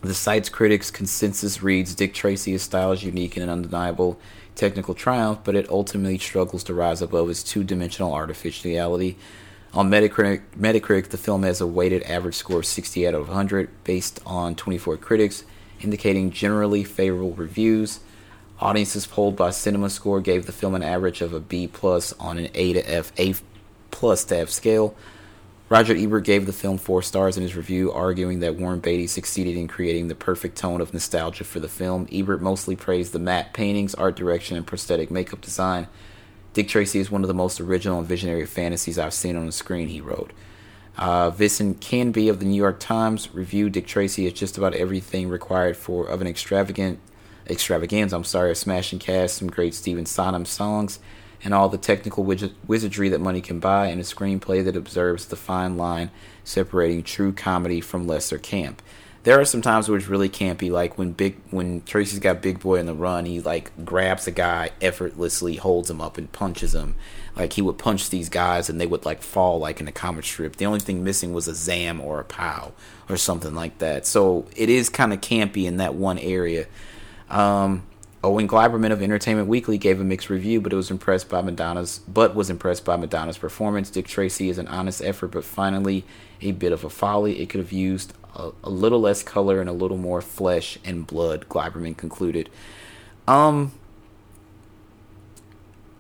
The 0.02 0.16
site's 0.16 0.50
critics' 0.50 0.90
consensus 0.90 1.62
reads 1.62 1.94
Dick 1.94 2.16
Tracy's 2.16 2.64
style 2.64 2.92
is 2.92 3.04
unique 3.04 3.38
and 3.38 3.44
an 3.44 3.50
undeniable 3.50 4.20
technical 4.56 4.96
triumph, 4.96 5.42
but 5.44 5.56
it 5.56 5.70
ultimately 5.70 6.18
struggles 6.18 6.64
to 6.64 6.74
rise 6.74 7.04
above 7.04 7.30
its 7.30 7.44
two 7.44 7.64
dimensional 7.64 8.14
artificiality. 8.16 9.16
On 9.72 9.88
Metacritic, 9.88 10.42
Metacritic, 10.58 11.10
the 11.10 11.18
film 11.18 11.44
has 11.44 11.62
a 11.62 11.68
weighted 11.68 12.02
average 12.04 12.36
score 12.36 12.60
of 12.60 12.66
60 12.66 13.08
out 13.08 13.14
of 13.14 13.28
100 13.28 13.70
based 13.84 14.20
on 14.26 14.56
24 14.56 14.98
critics, 14.98 15.44
indicating 15.80 16.32
generally 16.32 16.84
favorable 16.84 17.34
reviews. 17.34 18.00
Audiences 18.60 19.06
polled 19.06 19.36
by 19.36 19.50
CinemaScore 19.50 20.24
gave 20.24 20.48
the 20.48 20.52
film 20.52 20.74
an 20.74 20.82
average 20.82 21.22
of 21.22 21.34
a 21.34 21.40
B 21.40 21.68
plus 21.68 22.14
on 22.14 22.40
an 22.40 22.50
A 22.56 22.74
to 22.74 22.82
F, 22.90 23.12
A 23.20 23.36
plus 23.92 24.24
to 24.26 24.38
F 24.40 24.50
scale. 24.50 24.96
Roger 25.70 25.96
Ebert 25.96 26.24
gave 26.24 26.48
the 26.48 26.52
film 26.52 26.80
four 26.80 27.04
stars 27.04 27.38
in 27.38 27.44
his 27.44 27.56
review, 27.56 27.92
arguing 27.92 28.40
that 28.40 28.56
Warren 28.56 28.80
Beatty 28.80 29.06
succeeded 29.06 29.56
in 29.56 29.68
creating 29.68 30.08
the 30.08 30.16
perfect 30.16 30.58
tone 30.58 30.82
of 30.82 30.94
nostalgia 30.94 31.44
for 31.44 31.60
the 31.60 31.70
film. 31.70 32.08
Ebert 32.12 32.42
mostly 32.42 32.76
praised 32.76 33.14
the 33.14 33.20
matte 33.20 33.54
paintings, 33.54 33.94
art 33.94 34.16
direction, 34.16 34.58
and 34.58 34.66
prosthetic 34.66 35.12
makeup 35.12 35.42
design. 35.42 35.88
Dick 36.54 36.68
Tracy 36.68 37.00
is 37.00 37.12
one 37.12 37.24
of 37.24 37.28
the 37.28 37.34
most 37.34 37.62
original 37.62 38.00
and 38.00 38.08
visionary 38.08 38.46
fantasies 38.46 38.98
I've 38.98 39.14
seen 39.14 39.36
on 39.36 39.46
the 39.46 39.52
screen, 39.52 39.88
he 39.88 40.02
wrote. 40.02 40.32
Uh, 40.98 41.30
Vincent 41.30 41.80
Canby 41.80 42.28
of 42.28 42.40
the 42.40 42.46
New 42.46 42.56
York 42.56 42.80
Times 42.80 43.34
reviewed 43.34 43.74
Dick 43.74 43.88
Tracy 43.88 44.26
as 44.28 44.34
just 44.34 44.58
about 44.58 44.74
everything 44.74 45.30
required 45.30 45.78
for 45.78 46.06
of 46.06 46.22
an 46.22 46.28
extravagant 46.28 47.00
extravaganza, 47.48 48.16
I'm 48.16 48.24
sorry, 48.24 48.52
a 48.52 48.56
smashing 48.56 49.00
cast, 49.00 49.38
some 49.38 49.50
great 49.50 49.74
Stephen 49.74 50.06
Sondheim 50.06 50.46
songs, 50.46 51.00
and 51.44 51.54
all 51.54 51.70
the 51.70 51.78
technical 51.78 52.24
wizardry 52.24 53.10
that 53.10 53.22
money 53.22 53.42
can 53.42 53.60
buy, 53.60 53.88
and 53.88 54.02
a 54.02 54.04
screenplay 54.04 54.64
that 54.64 54.76
observes 54.76 55.28
the 55.28 55.36
fine 55.36 55.78
line 55.78 56.12
separating 56.44 57.02
true 57.02 57.32
comedy 57.32 57.80
from 57.80 58.08
lesser 58.08 58.38
camp. 58.38 58.82
There 59.24 59.40
are 59.40 59.46
some 59.46 59.62
times 59.62 59.90
where 59.90 59.98
it's 59.98 60.08
really 60.08 60.30
campy, 60.30 60.72
like 60.72 60.98
when 60.98 61.12
big 61.12 61.38
when 61.52 61.82
Tracy's 61.82 62.20
got 62.20 62.42
Big 62.42 62.60
Boy 62.60 62.80
in 62.80 62.86
the 62.86 62.94
run, 62.94 63.26
he 63.26 63.42
like 63.42 63.72
grabs 63.84 64.28
a 64.28 64.32
guy 64.32 64.72
effortlessly, 64.82 65.58
holds 65.58 65.90
him 65.90 66.00
up, 66.00 66.18
and 66.18 66.32
punches 66.32 66.74
him. 66.74 66.96
Like 67.36 67.54
he 67.54 67.62
would 67.62 67.78
punch 67.78 68.10
these 68.10 68.30
guys, 68.30 68.70
and 68.70 68.80
they 68.80 68.88
would 68.88 69.06
like 69.06 69.22
fall 69.22 69.60
like 69.60 69.82
in 69.82 69.88
a 69.88 69.92
comic 69.92 70.24
strip. 70.26 70.56
The 70.56 70.66
only 70.66 70.80
thing 70.80 71.04
missing 71.04 71.34
was 71.34 71.48
a 71.48 71.56
zam 71.56 72.00
or 72.00 72.20
a 72.20 72.26
pow 72.26 72.72
or 73.10 73.18
something 73.18 73.54
like 73.54 73.78
that. 73.80 74.06
So 74.06 74.46
it 74.56 74.70
is 74.70 74.88
kind 74.90 75.12
of 75.12 75.20
campy 75.20 75.66
in 75.66 75.78
that 75.78 75.96
one 75.96 76.18
area 76.18 76.68
um, 77.30 77.84
Owen 78.22 78.50
Gleiberman 78.50 78.92
of 78.92 79.02
Entertainment 79.02 79.48
Weekly 79.48 79.78
gave 79.78 80.02
a 80.02 80.04
mixed 80.04 80.30
review, 80.30 80.60
but 80.60 80.74
it 80.74 80.76
was 80.76 80.92
impressed 80.92 81.30
by 81.30 81.42
Madonna's 81.42 82.00
but 82.00 82.36
was 82.36 82.50
impressed 82.50 82.84
by 82.84 82.98
Madonna's 82.98 83.38
performance. 83.38 83.90
Dick 83.90 84.08
Tracy 84.08 84.50
is 84.50 84.58
an 84.58 84.68
honest 84.68 85.02
effort, 85.02 85.28
but 85.28 85.46
finally 85.46 86.04
a 86.42 86.52
bit 86.52 86.74
of 86.74 86.84
a 86.84 86.90
folly. 86.90 87.42
It 87.42 87.50
could 87.50 87.60
have 87.60 87.72
used 87.72 88.14
a, 88.36 88.52
a 88.64 88.70
little 88.70 89.00
less 89.00 89.24
color 89.24 89.62
and 89.62 89.70
a 89.70 89.74
little 89.74 89.98
more 89.98 90.22
flesh 90.22 90.78
and 90.84 91.08
blood. 91.08 91.48
Gleiberman 91.48 91.96
concluded. 91.96 92.50
Um, 93.26 93.72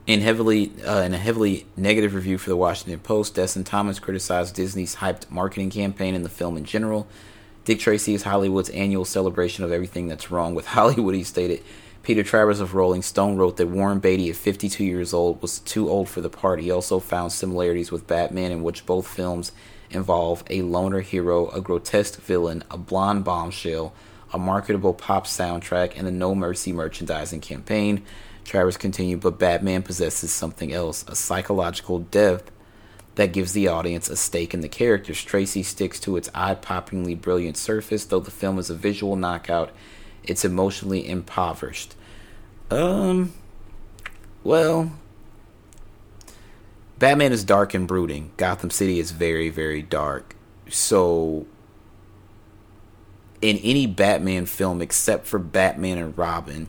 in 0.05 0.19
heavily 0.19 0.73
uh, 0.85 1.01
in 1.03 1.13
a 1.13 1.17
heavily 1.17 1.67
negative 1.77 2.15
review 2.15 2.37
for 2.37 2.49
the 2.49 2.57
Washington 2.57 2.99
Post, 2.99 3.35
Desson 3.35 3.63
Thomson 3.63 4.03
criticized 4.03 4.55
Disney's 4.55 4.97
hyped 4.97 5.31
marketing 5.31 5.69
campaign 5.69 6.15
and 6.15 6.25
the 6.25 6.29
film 6.29 6.57
in 6.57 6.65
general. 6.65 7.07
Dick 7.63 7.79
Tracy 7.79 8.13
is 8.13 8.23
Hollywood's 8.23 8.71
annual 8.71 9.05
celebration 9.05 9.63
of 9.63 9.71
everything 9.71 10.07
that's 10.07 10.31
wrong 10.31 10.53
with 10.53 10.65
Hollywood, 10.75 11.15
he 11.15 11.23
stated. 11.23 11.63
Peter 12.09 12.23
Travers 12.23 12.59
of 12.59 12.73
Rolling 12.73 13.03
Stone 13.03 13.37
wrote 13.37 13.57
that 13.57 13.67
Warren 13.67 13.99
Beatty, 13.99 14.31
at 14.31 14.35
52 14.35 14.83
years 14.83 15.13
old, 15.13 15.39
was 15.43 15.59
too 15.59 15.87
old 15.87 16.09
for 16.09 16.21
the 16.21 16.29
part. 16.29 16.59
He 16.59 16.71
also 16.71 16.99
found 16.99 17.31
similarities 17.31 17.91
with 17.91 18.07
Batman, 18.07 18.51
in 18.51 18.63
which 18.63 18.87
both 18.87 19.07
films 19.07 19.51
involve 19.91 20.43
a 20.49 20.63
loner 20.63 21.01
hero, 21.01 21.49
a 21.49 21.61
grotesque 21.61 22.19
villain, 22.19 22.63
a 22.71 22.79
blonde 22.79 23.25
bombshell, 23.25 23.93
a 24.33 24.39
marketable 24.39 24.95
pop 24.95 25.27
soundtrack, 25.27 25.93
and 25.95 26.07
a 26.07 26.11
no 26.11 26.33
mercy 26.33 26.73
merchandising 26.73 27.41
campaign. 27.41 28.01
Travers 28.43 28.75
continued, 28.75 29.19
but 29.19 29.37
Batman 29.37 29.83
possesses 29.83 30.31
something 30.31 30.73
else 30.73 31.05
a 31.07 31.15
psychological 31.15 31.99
depth 31.99 32.49
that 33.13 33.33
gives 33.33 33.53
the 33.53 33.67
audience 33.67 34.09
a 34.09 34.15
stake 34.15 34.55
in 34.55 34.61
the 34.61 34.67
characters. 34.67 35.23
Tracy 35.23 35.61
sticks 35.61 35.99
to 35.99 36.17
its 36.17 36.31
eye 36.33 36.55
poppingly 36.55 37.13
brilliant 37.13 37.55
surface, 37.55 38.03
though 38.05 38.19
the 38.19 38.31
film 38.31 38.57
is 38.57 38.71
a 38.71 38.75
visual 38.75 39.15
knockout, 39.15 39.69
it's 40.23 40.43
emotionally 40.43 41.07
impoverished. 41.07 41.93
Um, 42.71 43.33
well, 44.43 44.91
Batman 46.99 47.31
is 47.31 47.43
dark 47.43 47.73
and 47.73 47.87
brooding. 47.87 48.31
Gotham 48.37 48.69
City 48.69 48.99
is 48.99 49.11
very, 49.11 49.49
very 49.49 49.81
dark. 49.81 50.35
So, 50.69 51.47
in 53.41 53.57
any 53.57 53.87
Batman 53.87 54.45
film 54.45 54.81
except 54.81 55.25
for 55.25 55.39
Batman 55.39 55.97
and 55.97 56.17
Robin, 56.17 56.67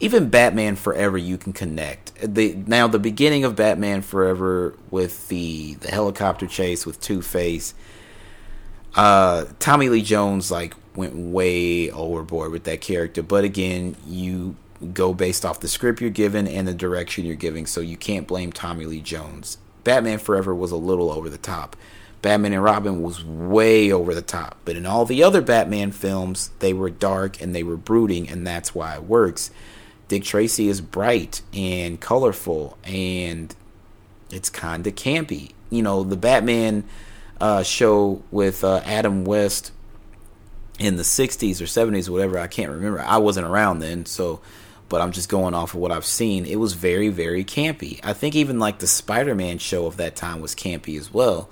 even 0.00 0.28
Batman 0.28 0.76
Forever, 0.76 1.18
you 1.18 1.36
can 1.36 1.52
connect. 1.52 2.14
The 2.22 2.54
now 2.66 2.86
the 2.86 2.98
beginning 2.98 3.44
of 3.44 3.56
Batman 3.56 4.02
Forever 4.02 4.78
with 4.90 5.28
the 5.28 5.74
the 5.74 5.90
helicopter 5.90 6.46
chase 6.46 6.86
with 6.86 7.00
Two 7.00 7.20
Face. 7.20 7.74
Uh, 8.94 9.46
Tommy 9.58 9.90
Lee 9.90 10.02
Jones 10.02 10.50
like 10.50 10.74
went 10.94 11.14
way 11.14 11.90
overboard 11.90 12.50
with 12.50 12.64
that 12.64 12.80
character, 12.80 13.22
but 13.22 13.44
again, 13.44 13.96
you 14.06 14.56
go 14.92 15.14
based 15.14 15.44
off 15.44 15.60
the 15.60 15.68
script 15.68 16.00
you're 16.00 16.10
given 16.10 16.46
and 16.46 16.66
the 16.66 16.74
direction 16.74 17.24
you're 17.24 17.34
giving, 17.34 17.66
so 17.66 17.80
you 17.80 17.96
can't 17.96 18.26
blame 18.26 18.52
Tommy 18.52 18.86
Lee 18.86 19.00
Jones. 19.00 19.58
Batman 19.84 20.18
Forever 20.18 20.54
was 20.54 20.72
a 20.72 20.76
little 20.76 21.10
over 21.10 21.28
the 21.28 21.38
top. 21.38 21.76
Batman 22.22 22.54
and 22.54 22.62
Robin 22.64 23.02
was 23.02 23.24
way 23.24 23.92
over 23.92 24.14
the 24.14 24.22
top. 24.22 24.58
But 24.64 24.76
in 24.76 24.86
all 24.86 25.04
the 25.04 25.22
other 25.22 25.40
Batman 25.40 25.92
films, 25.92 26.50
they 26.58 26.72
were 26.72 26.90
dark 26.90 27.40
and 27.40 27.54
they 27.54 27.62
were 27.62 27.76
brooding, 27.76 28.28
and 28.28 28.46
that's 28.46 28.74
why 28.74 28.94
it 28.94 29.04
works. 29.04 29.50
Dick 30.08 30.24
Tracy 30.24 30.68
is 30.68 30.80
bright 30.80 31.42
and 31.52 32.00
colorful, 32.00 32.78
and 32.84 33.54
it's 34.30 34.50
kind 34.50 34.86
of 34.86 34.94
campy. 34.94 35.52
You 35.70 35.82
know, 35.82 36.02
the 36.02 36.16
Batman 36.16 36.84
uh, 37.40 37.62
show 37.62 38.22
with 38.30 38.64
uh, 38.64 38.82
Adam 38.84 39.24
West 39.24 39.72
in 40.78 40.96
the 40.96 41.02
60s 41.02 41.60
or 41.60 41.64
70s, 41.64 42.08
whatever, 42.08 42.38
I 42.38 42.46
can't 42.46 42.70
remember. 42.70 43.00
I 43.00 43.16
wasn't 43.18 43.46
around 43.46 43.80
then, 43.80 44.06
so 44.06 44.40
but 44.88 45.00
I'm 45.00 45.12
just 45.12 45.28
going 45.28 45.54
off 45.54 45.74
of 45.74 45.80
what 45.80 45.92
I've 45.92 46.04
seen. 46.04 46.46
It 46.46 46.56
was 46.56 46.74
very, 46.74 47.08
very 47.08 47.44
campy. 47.44 48.00
I 48.02 48.12
think 48.12 48.34
even 48.34 48.58
like 48.58 48.78
the 48.78 48.86
Spider 48.86 49.34
Man 49.34 49.58
show 49.58 49.86
of 49.86 49.96
that 49.96 50.16
time 50.16 50.40
was 50.40 50.54
campy 50.54 50.98
as 50.98 51.12
well. 51.12 51.48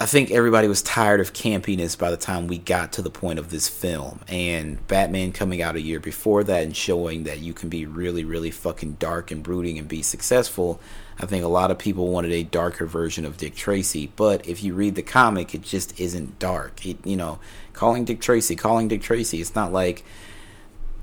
I 0.00 0.06
think 0.06 0.30
everybody 0.30 0.68
was 0.68 0.80
tired 0.80 1.18
of 1.18 1.32
campiness 1.32 1.98
by 1.98 2.12
the 2.12 2.16
time 2.16 2.46
we 2.46 2.58
got 2.58 2.92
to 2.92 3.02
the 3.02 3.10
point 3.10 3.40
of 3.40 3.50
this 3.50 3.68
film. 3.68 4.20
And 4.28 4.86
Batman 4.86 5.32
coming 5.32 5.60
out 5.60 5.74
a 5.74 5.80
year 5.80 5.98
before 5.98 6.44
that 6.44 6.62
and 6.62 6.76
showing 6.76 7.24
that 7.24 7.40
you 7.40 7.52
can 7.52 7.68
be 7.68 7.84
really, 7.84 8.24
really 8.24 8.52
fucking 8.52 8.92
dark 9.00 9.32
and 9.32 9.42
brooding 9.42 9.76
and 9.76 9.88
be 9.88 10.02
successful. 10.02 10.80
I 11.18 11.26
think 11.26 11.42
a 11.44 11.48
lot 11.48 11.72
of 11.72 11.78
people 11.78 12.06
wanted 12.12 12.30
a 12.30 12.44
darker 12.44 12.86
version 12.86 13.24
of 13.24 13.38
Dick 13.38 13.56
Tracy. 13.56 14.12
But 14.14 14.46
if 14.46 14.62
you 14.62 14.72
read 14.72 14.94
the 14.94 15.02
comic, 15.02 15.52
it 15.52 15.62
just 15.62 15.98
isn't 15.98 16.38
dark. 16.38 16.86
It, 16.86 17.04
you 17.04 17.16
know, 17.16 17.40
calling 17.72 18.04
Dick 18.04 18.20
Tracy, 18.20 18.54
calling 18.54 18.86
Dick 18.86 19.02
Tracy, 19.02 19.40
it's 19.40 19.56
not 19.56 19.72
like 19.72 20.04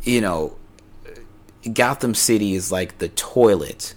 you 0.06 0.22
know, 0.22 0.56
Gotham 1.74 2.14
City 2.14 2.54
is 2.54 2.72
like 2.72 3.00
the 3.00 3.10
toilet 3.10 3.96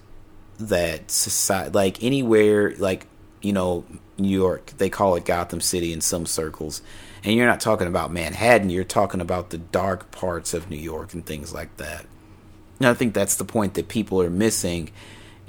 that 0.59 1.11
society, 1.11 1.71
like 1.71 2.03
anywhere, 2.03 2.75
like, 2.79 3.07
you 3.43 3.53
know, 3.53 3.85
New 4.17 4.29
York, 4.37 4.73
they 4.79 4.91
call 4.91 5.15
it 5.15 5.25
Gotham 5.25 5.61
City 5.61 5.93
in 5.93 6.01
some 6.01 6.27
circles. 6.27 6.83
And 7.23 7.35
you're 7.35 7.47
not 7.47 7.61
talking 7.61 7.87
about 7.87 8.13
Manhattan, 8.13 8.71
you're 8.71 8.85
talking 8.85 9.21
about 9.21 9.51
the 9.51 9.59
dark 9.59 10.11
parts 10.11 10.55
of 10.55 10.71
New 10.71 10.77
York 10.77 11.15
and 11.15 11.25
things 11.25 11.53
like 11.53 11.77
that. 11.77 12.07
And 12.81 12.89
I 12.89 12.95
think 12.95 13.13
that's 13.13 13.37
the 13.37 13.45
point 13.45 13.75
that 13.75 13.89
people 13.89 14.23
are 14.23 14.31
missing 14.31 14.91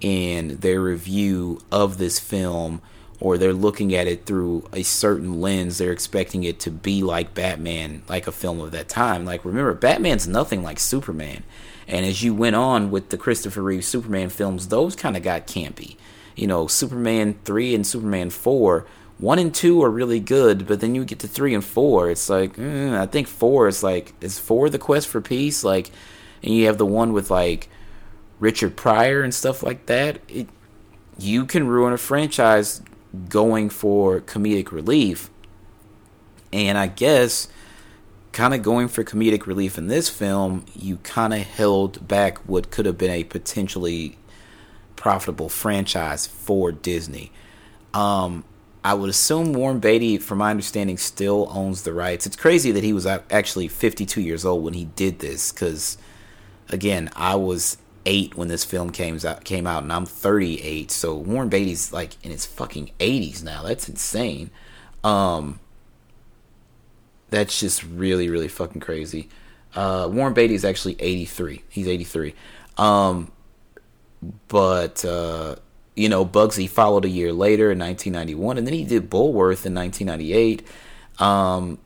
in 0.02 0.58
their 0.58 0.82
review 0.82 1.62
of 1.72 1.98
this 1.98 2.20
film 2.20 2.82
or 3.22 3.38
they're 3.38 3.54
looking 3.54 3.94
at 3.94 4.08
it 4.08 4.26
through 4.26 4.66
a 4.72 4.84
certain 4.84 5.42
lens. 5.42 5.78
They're 5.78 5.92
expecting 5.92 6.44
it 6.44 6.60
to 6.62 6.72
be 6.72 7.04
like 7.04 7.34
Batman, 7.34 8.04
like 8.08 8.28
a 8.28 8.32
film 8.32 8.60
of 8.62 8.72
that 8.72 8.90
time. 8.90 9.26
Like, 9.26 9.44
remember, 9.44 9.74
Batman's 9.74 10.28
nothing 10.28 10.64
like 10.64 10.80
Superman. 10.80 11.44
And 11.88 12.06
as 12.06 12.24
you 12.24 12.34
went 12.34 12.56
on 12.56 12.92
with 12.92 13.10
the 13.10 13.18
Christopher 13.18 13.62
Reeve 13.62 13.84
Superman 13.84 14.30
films, 14.30 14.68
those 14.68 14.96
kind 14.96 15.18
of 15.18 15.24
got 15.24 15.48
campy. 15.48 15.98
You 16.36 16.48
know, 16.48 16.68
Superman 16.68 17.38
3 17.44 17.76
and 17.76 17.86
Superman 17.86 18.30
4, 18.30 18.86
1 19.18 19.40
and 19.40 19.54
2 19.54 19.84
are 19.84 19.90
really 19.90 20.22
good, 20.22 20.66
but 20.66 20.80
then 20.80 20.96
you 20.96 21.04
get 21.04 21.20
to 21.20 21.28
3 21.28 21.56
and 21.56 21.66
4, 21.66 22.12
it's 22.12 22.30
like, 22.30 22.56
mm, 22.56 22.98
I 22.98 23.06
think 23.06 23.28
4 23.28 23.68
is 23.68 23.84
like, 23.84 24.14
is 24.22 24.40
4 24.40 24.70
the 24.70 24.80
quest 24.80 25.10
for 25.10 25.20
peace? 25.20 25.64
Like, 25.64 25.92
and 26.42 26.54
you 26.54 26.68
have 26.68 26.78
the 26.78 26.86
one 26.86 27.12
with 27.12 27.30
like 27.30 27.70
Richard 28.40 28.78
Pryor 28.78 29.22
and 29.22 29.34
stuff 29.34 29.64
like 29.64 29.88
that. 29.88 30.22
It, 30.30 30.48
you 31.18 31.46
can 31.46 31.68
ruin 31.68 31.92
a 31.92 31.98
franchise 31.98 32.82
going 33.28 33.70
for 33.70 34.22
comedic 34.22 34.72
relief. 34.72 35.30
And 36.52 36.78
I 36.78 36.88
guess 36.88 37.48
kind 38.32 38.54
of 38.54 38.62
going 38.62 38.88
for 38.88 39.04
comedic 39.04 39.46
relief 39.46 39.78
in 39.78 39.88
this 39.88 40.10
film, 40.10 40.66
you 40.76 40.98
kind 40.98 41.34
of 41.34 41.42
held 41.42 42.08
back 42.08 42.38
what 42.40 42.72
could 42.72 42.86
have 42.86 42.98
been 42.98 43.12
a 43.12 43.24
potentially 43.24 44.18
profitable 44.96 45.50
franchise 45.50 46.28
for 46.28 46.72
Disney. 46.72 47.32
Um, 47.94 48.44
I 48.84 48.94
would 48.94 49.10
assume 49.10 49.54
Warren 49.54 49.80
Beatty, 49.80 50.18
from 50.20 50.38
my 50.38 50.52
understanding, 50.52 50.98
still 50.98 51.48
owns 51.52 51.84
the 51.84 51.94
rights. 51.94 52.26
It's 52.26 52.36
crazy 52.36 52.72
that 52.72 52.84
he 52.84 52.94
was 52.94 53.06
actually 53.06 53.68
52 53.68 54.22
years 54.22 54.46
old 54.46 54.64
when 54.64 54.74
he 54.74 54.86
did 54.86 55.20
this, 55.20 55.52
because 55.52 55.98
again, 56.70 57.10
I 57.16 57.36
was 57.36 57.78
eight 58.06 58.36
when 58.36 58.48
this 58.48 58.64
film 58.64 58.92
came 58.92 59.20
out, 59.26 59.44
came 59.44 59.68
out, 59.68 59.84
and 59.84 59.94
I'm 59.94 60.06
38. 60.06 60.92
So 60.92 61.16
Warren 61.16 61.50
Beatty's 61.50 61.94
like 61.94 62.14
in 62.24 62.32
his 62.32 62.46
fucking 62.46 62.92
80s 63.00 63.44
now. 63.44 63.64
That's 63.64 63.88
insane. 63.90 64.52
Um, 65.04 65.60
that's 67.30 67.60
just 67.60 67.84
really, 67.84 68.30
really 68.30 68.48
fucking 68.48 68.82
crazy. 68.82 69.30
Uh, 69.76 70.10
Warren 70.12 70.34
Beatty 70.34 70.56
is 70.56 70.66
actually 70.66 70.96
83. 71.00 71.64
He's 71.70 71.88
83. 71.88 72.34
Um, 72.78 73.32
but 74.48 75.06
uh, 75.06 75.56
you 75.96 76.10
know, 76.10 76.26
Bugsy 76.26 76.70
followed 76.70 77.06
a 77.06 77.10
year 77.10 77.34
later 77.34 77.72
in 77.72 77.80
1991, 77.80 78.58
and 78.58 78.66
then 78.66 78.74
he 78.74 78.84
did 78.84 79.10
Bulworth 79.10 79.66
in 79.66 79.76
1998. 79.76 80.66
Um, 81.20 81.78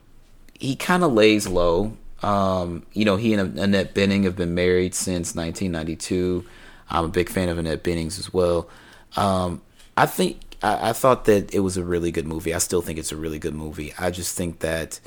he 0.59 0.76
kind 0.76 1.03
of 1.03 1.14
lays 1.14 1.47
low. 1.47 1.97
Um, 2.24 2.86
you 2.93 3.03
know, 3.03 3.17
he 3.17 3.34
and 3.34 3.59
Annette 3.59 3.93
Bening 3.93 4.24
have 4.24 4.38
been 4.38 4.55
married 4.55 4.95
since 4.95 5.36
1992. 5.36 6.45
I'm 6.89 7.05
a 7.05 7.09
big 7.09 7.30
fan 7.30 7.49
of 7.49 7.57
Annette 7.57 7.84
Bening's 7.84 8.17
as 8.17 8.34
well. 8.34 8.69
Um, 9.17 9.61
I 9.97 10.05
think 10.05 10.39
I, 10.63 10.89
I, 10.89 10.93
thought 10.93 11.26
that 11.26 11.53
it 11.53 11.59
was 11.59 11.76
a 11.76 11.84
really 11.84 12.11
good 12.11 12.26
movie. 12.26 12.53
I 12.53 12.59
still 12.59 12.82
think 12.82 12.97
it's 12.97 13.11
a 13.11 13.17
really 13.17 13.39
good 13.39 13.53
movie. 13.53 13.93
I 13.99 14.09
just 14.09 14.38
think 14.38 14.59
that 14.59 14.99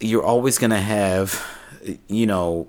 you're 0.00 0.24
always 0.24 0.58
gonna 0.58 0.80
have, 0.80 1.46
you 2.08 2.26
know, 2.26 2.68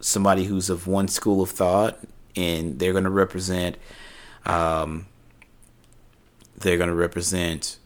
somebody 0.00 0.44
who's 0.44 0.68
of 0.68 0.86
one 0.86 1.08
school 1.08 1.42
of 1.42 1.50
thought, 1.50 1.98
and 2.36 2.78
they're 2.78 2.92
gonna 2.92 3.10
represent. 3.10 3.76
Um, 4.44 5.06
they're 6.58 6.78
gonna 6.78 6.94
represent 6.94 7.78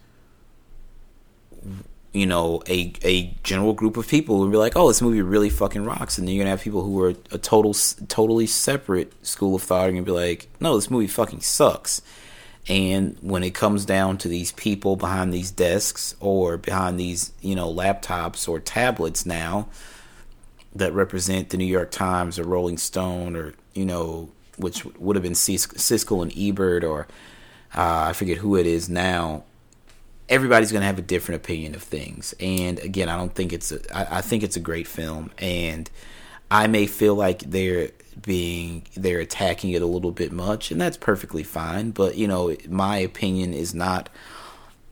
you 2.14 2.26
know 2.26 2.62
a 2.68 2.92
a 3.02 3.34
general 3.42 3.74
group 3.74 3.96
of 3.96 4.08
people 4.08 4.38
who 4.38 4.50
be 4.50 4.56
like, 4.56 4.76
oh, 4.76 4.88
this 4.88 5.02
movie 5.02 5.20
really 5.20 5.50
fucking 5.50 5.84
rocks, 5.84 6.16
and 6.16 6.26
then 6.26 6.34
you're 6.34 6.44
gonna 6.44 6.50
have 6.50 6.62
people 6.62 6.82
who 6.82 7.02
are 7.02 7.14
a 7.30 7.38
total 7.38 7.74
totally 8.08 8.46
separate 8.46 9.12
school 9.26 9.56
of 9.56 9.62
thought 9.62 9.90
and 9.90 10.06
be 10.06 10.12
like, 10.12 10.48
no, 10.60 10.76
this 10.76 10.90
movie 10.90 11.08
fucking 11.08 11.40
sucks. 11.40 12.00
And 12.66 13.18
when 13.20 13.42
it 13.42 13.54
comes 13.54 13.84
down 13.84 14.16
to 14.18 14.28
these 14.28 14.52
people 14.52 14.96
behind 14.96 15.34
these 15.34 15.50
desks 15.50 16.14
or 16.20 16.56
behind 16.56 16.98
these 16.98 17.32
you 17.42 17.56
know 17.56 17.70
laptops 17.70 18.48
or 18.48 18.60
tablets 18.60 19.26
now, 19.26 19.68
that 20.74 20.92
represent 20.92 21.50
the 21.50 21.56
New 21.56 21.64
York 21.64 21.90
Times 21.90 22.38
or 22.38 22.44
Rolling 22.44 22.78
Stone 22.78 23.36
or 23.36 23.54
you 23.74 23.84
know 23.84 24.30
which 24.56 24.84
would 24.84 25.16
have 25.16 25.22
been 25.24 25.32
Siskel 25.32 26.22
and 26.22 26.32
Ebert 26.38 26.84
or 26.84 27.08
uh, 27.74 28.06
I 28.08 28.12
forget 28.12 28.38
who 28.38 28.56
it 28.56 28.66
is 28.66 28.88
now. 28.88 29.42
Everybody's 30.34 30.72
going 30.72 30.82
to 30.82 30.86
have 30.86 30.98
a 30.98 31.02
different 31.02 31.42
opinion 31.42 31.76
of 31.76 31.82
things, 31.82 32.34
and 32.40 32.80
again, 32.80 33.08
I 33.08 33.16
don't 33.16 33.32
think 33.34 33.52
it's 33.52 33.70
a. 33.70 33.78
I, 33.96 34.18
I 34.18 34.20
think 34.20 34.42
it's 34.42 34.56
a 34.56 34.60
great 34.60 34.88
film, 34.88 35.30
and 35.38 35.88
I 36.50 36.66
may 36.66 36.86
feel 36.86 37.14
like 37.14 37.38
they're 37.40 37.90
being 38.20 38.86
they're 38.96 39.20
attacking 39.20 39.70
it 39.70 39.82
a 39.82 39.86
little 39.86 40.10
bit 40.10 40.32
much, 40.32 40.72
and 40.72 40.80
that's 40.80 40.96
perfectly 40.96 41.44
fine. 41.44 41.92
But 41.92 42.16
you 42.16 42.26
know, 42.26 42.56
my 42.68 42.96
opinion 42.98 43.54
is 43.54 43.74
not 43.74 44.08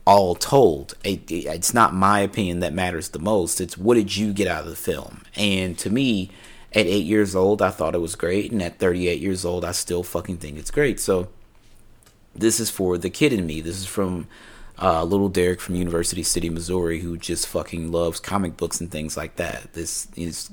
all 0.05 0.35
told. 0.35 0.95
it's 1.03 1.73
not 1.73 1.93
my 1.93 2.19
opinion 2.21 2.59
that 2.61 2.73
matters 2.73 3.09
the 3.09 3.19
most. 3.19 3.59
It's 3.59 3.77
what 3.77 3.95
did 3.95 4.15
you 4.15 4.31
get 4.33 4.47
out 4.47 4.63
of 4.63 4.69
the 4.69 4.75
film? 4.75 5.23
And 5.35 5.77
to 5.79 5.89
me, 5.89 6.29
at 6.73 6.85
eight 6.85 7.05
years 7.05 7.35
old, 7.35 7.61
I 7.61 7.69
thought 7.69 7.95
it 7.95 8.01
was 8.01 8.15
great, 8.15 8.51
and 8.51 8.61
at 8.61 8.79
38 8.79 9.19
years 9.19 9.45
old, 9.45 9.63
I 9.63 9.71
still 9.71 10.03
fucking 10.03 10.37
think 10.37 10.57
it's 10.57 10.71
great. 10.71 10.99
So 10.99 11.29
this 12.35 12.59
is 12.59 12.69
for 12.69 12.97
the 12.97 13.09
kid 13.09 13.31
in 13.31 13.45
me. 13.45 13.61
This 13.61 13.77
is 13.77 13.85
from 13.85 14.27
uh, 14.81 15.03
little 15.03 15.29
Derek 15.29 15.61
from 15.61 15.75
University 15.75 16.23
City, 16.23 16.49
Missouri, 16.49 16.99
who 16.99 17.17
just 17.17 17.47
fucking 17.47 17.91
loves 17.91 18.19
comic 18.19 18.57
books 18.57 18.81
and 18.81 18.91
things 18.91 19.15
like 19.15 19.35
that. 19.35 19.73
This 19.73 20.07
is 20.15 20.49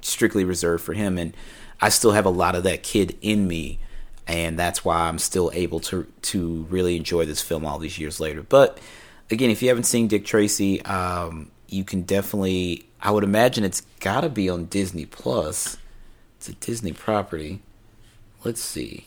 strictly 0.00 0.44
reserved 0.44 0.82
for 0.82 0.94
him, 0.94 1.18
and 1.18 1.36
I 1.80 1.90
still 1.90 2.12
have 2.12 2.26
a 2.26 2.30
lot 2.30 2.54
of 2.54 2.64
that 2.64 2.82
kid 2.82 3.16
in 3.20 3.46
me, 3.46 3.78
and 4.26 4.58
that's 4.58 4.84
why 4.84 5.08
I'm 5.08 5.18
still 5.18 5.50
able 5.54 5.80
to 5.80 6.06
to 6.22 6.66
really 6.70 6.96
enjoy 6.96 7.24
this 7.26 7.42
film 7.42 7.64
all 7.64 7.78
these 7.78 7.98
years 7.98 8.20
later. 8.20 8.42
But 8.42 8.78
again, 9.30 9.50
if 9.50 9.62
you 9.62 9.68
haven't 9.68 9.84
seen 9.84 10.08
Dick 10.08 10.24
Tracy, 10.24 10.82
um, 10.82 11.50
you 11.68 11.84
can 11.84 12.02
definitely. 12.02 12.84
I 13.00 13.12
would 13.12 13.22
imagine 13.22 13.62
it's 13.62 13.82
got 14.00 14.22
to 14.22 14.28
be 14.28 14.48
on 14.48 14.64
Disney 14.64 15.06
Plus. 15.06 15.76
It's 16.38 16.48
a 16.48 16.54
Disney 16.54 16.92
property. 16.92 17.60
Let's 18.44 18.60
see. 18.60 19.06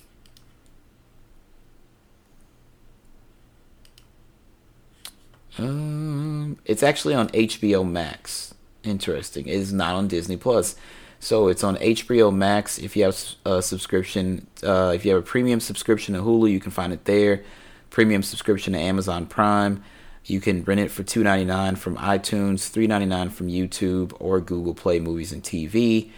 Um, 5.58 6.58
it's 6.66 6.84
actually 6.84 7.14
on 7.14 7.30
HBO 7.30 7.89
Max. 7.89 8.54
Interesting. 8.84 9.47
It 9.47 9.56
is 9.56 9.74
not 9.74 9.95
on 9.95 10.08
Disney 10.08 10.38
Plus. 10.38 10.76
So 11.20 11.49
it's 11.49 11.64
on 11.64 11.78
HBO 11.78 12.34
Max. 12.34 12.80
If 12.80 12.95
you 12.95 13.04
have 13.04 13.18
a 13.45 13.62
subscription, 13.62 14.47
uh, 14.64 14.91
if 14.95 15.06
you 15.06 15.12
have 15.14 15.22
a 15.22 15.26
premium 15.26 15.60
subscription 15.60 16.16
to 16.16 16.22
Hulu, 16.22 16.49
you 16.49 16.60
can 16.60 16.72
find 16.72 16.91
it 16.91 17.06
there. 17.06 17.43
Premium 17.91 18.24
subscription 18.24 18.74
to 18.74 18.80
Amazon 18.80 19.28
Prime, 19.28 19.84
you 20.26 20.39
can 20.39 20.64
rent 20.64 20.80
it 20.80 20.89
for 20.91 21.04
two 21.04 21.24
ninety 21.24 21.45
nine 21.45 21.76
from 21.76 21.97
iTunes, 21.97 22.70
three 22.70 22.88
ninety 22.88 23.06
nine 23.06 23.30
from 23.30 23.47
YouTube 23.47 24.14
or 24.20 24.39
Google 24.39 24.74
Play 24.74 24.99
Movies 24.99 25.32
and 25.32 25.43
TV, 25.43 26.10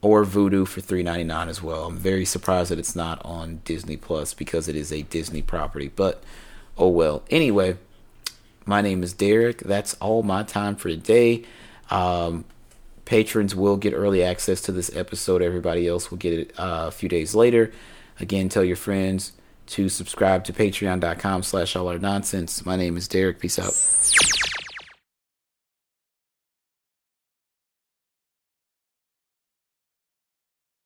or 0.00 0.24
Vudu 0.24 0.66
for 0.66 0.80
three 0.80 1.02
ninety 1.02 1.24
nine 1.24 1.48
as 1.48 1.62
well. 1.62 1.86
I'm 1.86 1.96
very 1.96 2.24
surprised 2.24 2.70
that 2.70 2.78
it's 2.78 2.96
not 2.96 3.24
on 3.24 3.60
Disney 3.64 3.96
Plus 3.96 4.34
because 4.34 4.68
it 4.68 4.76
is 4.76 4.90
a 4.92 5.02
Disney 5.02 5.42
property. 5.42 5.88
But 5.94 6.22
oh 6.76 6.88
well. 6.88 7.22
Anyway, 7.30 7.76
my 8.66 8.80
name 8.80 9.02
is 9.02 9.12
Derek. 9.12 9.58
That's 9.58 9.94
all 9.94 10.22
my 10.22 10.42
time 10.42 10.76
for 10.76 10.88
today. 10.88 11.44
Um, 11.90 12.44
patrons 13.04 13.54
will 13.54 13.76
get 13.76 13.92
early 13.92 14.22
access 14.22 14.60
to 14.62 14.72
this 14.72 14.94
episode. 14.96 15.42
Everybody 15.42 15.86
else 15.86 16.10
will 16.10 16.18
get 16.18 16.32
it 16.32 16.58
uh, 16.58 16.86
a 16.88 16.90
few 16.90 17.08
days 17.08 17.34
later. 17.34 17.72
Again, 18.20 18.48
tell 18.48 18.64
your 18.64 18.76
friends 18.76 19.32
to 19.66 19.88
subscribe 19.88 20.44
to 20.44 20.52
patreon.com 20.52 21.42
slash 21.42 21.76
all 21.76 21.88
our 21.88 21.98
nonsense. 21.98 22.64
My 22.64 22.76
name 22.76 22.96
is 22.96 23.08
Derek. 23.08 23.40
Peace 23.40 23.58
out. 23.58 24.41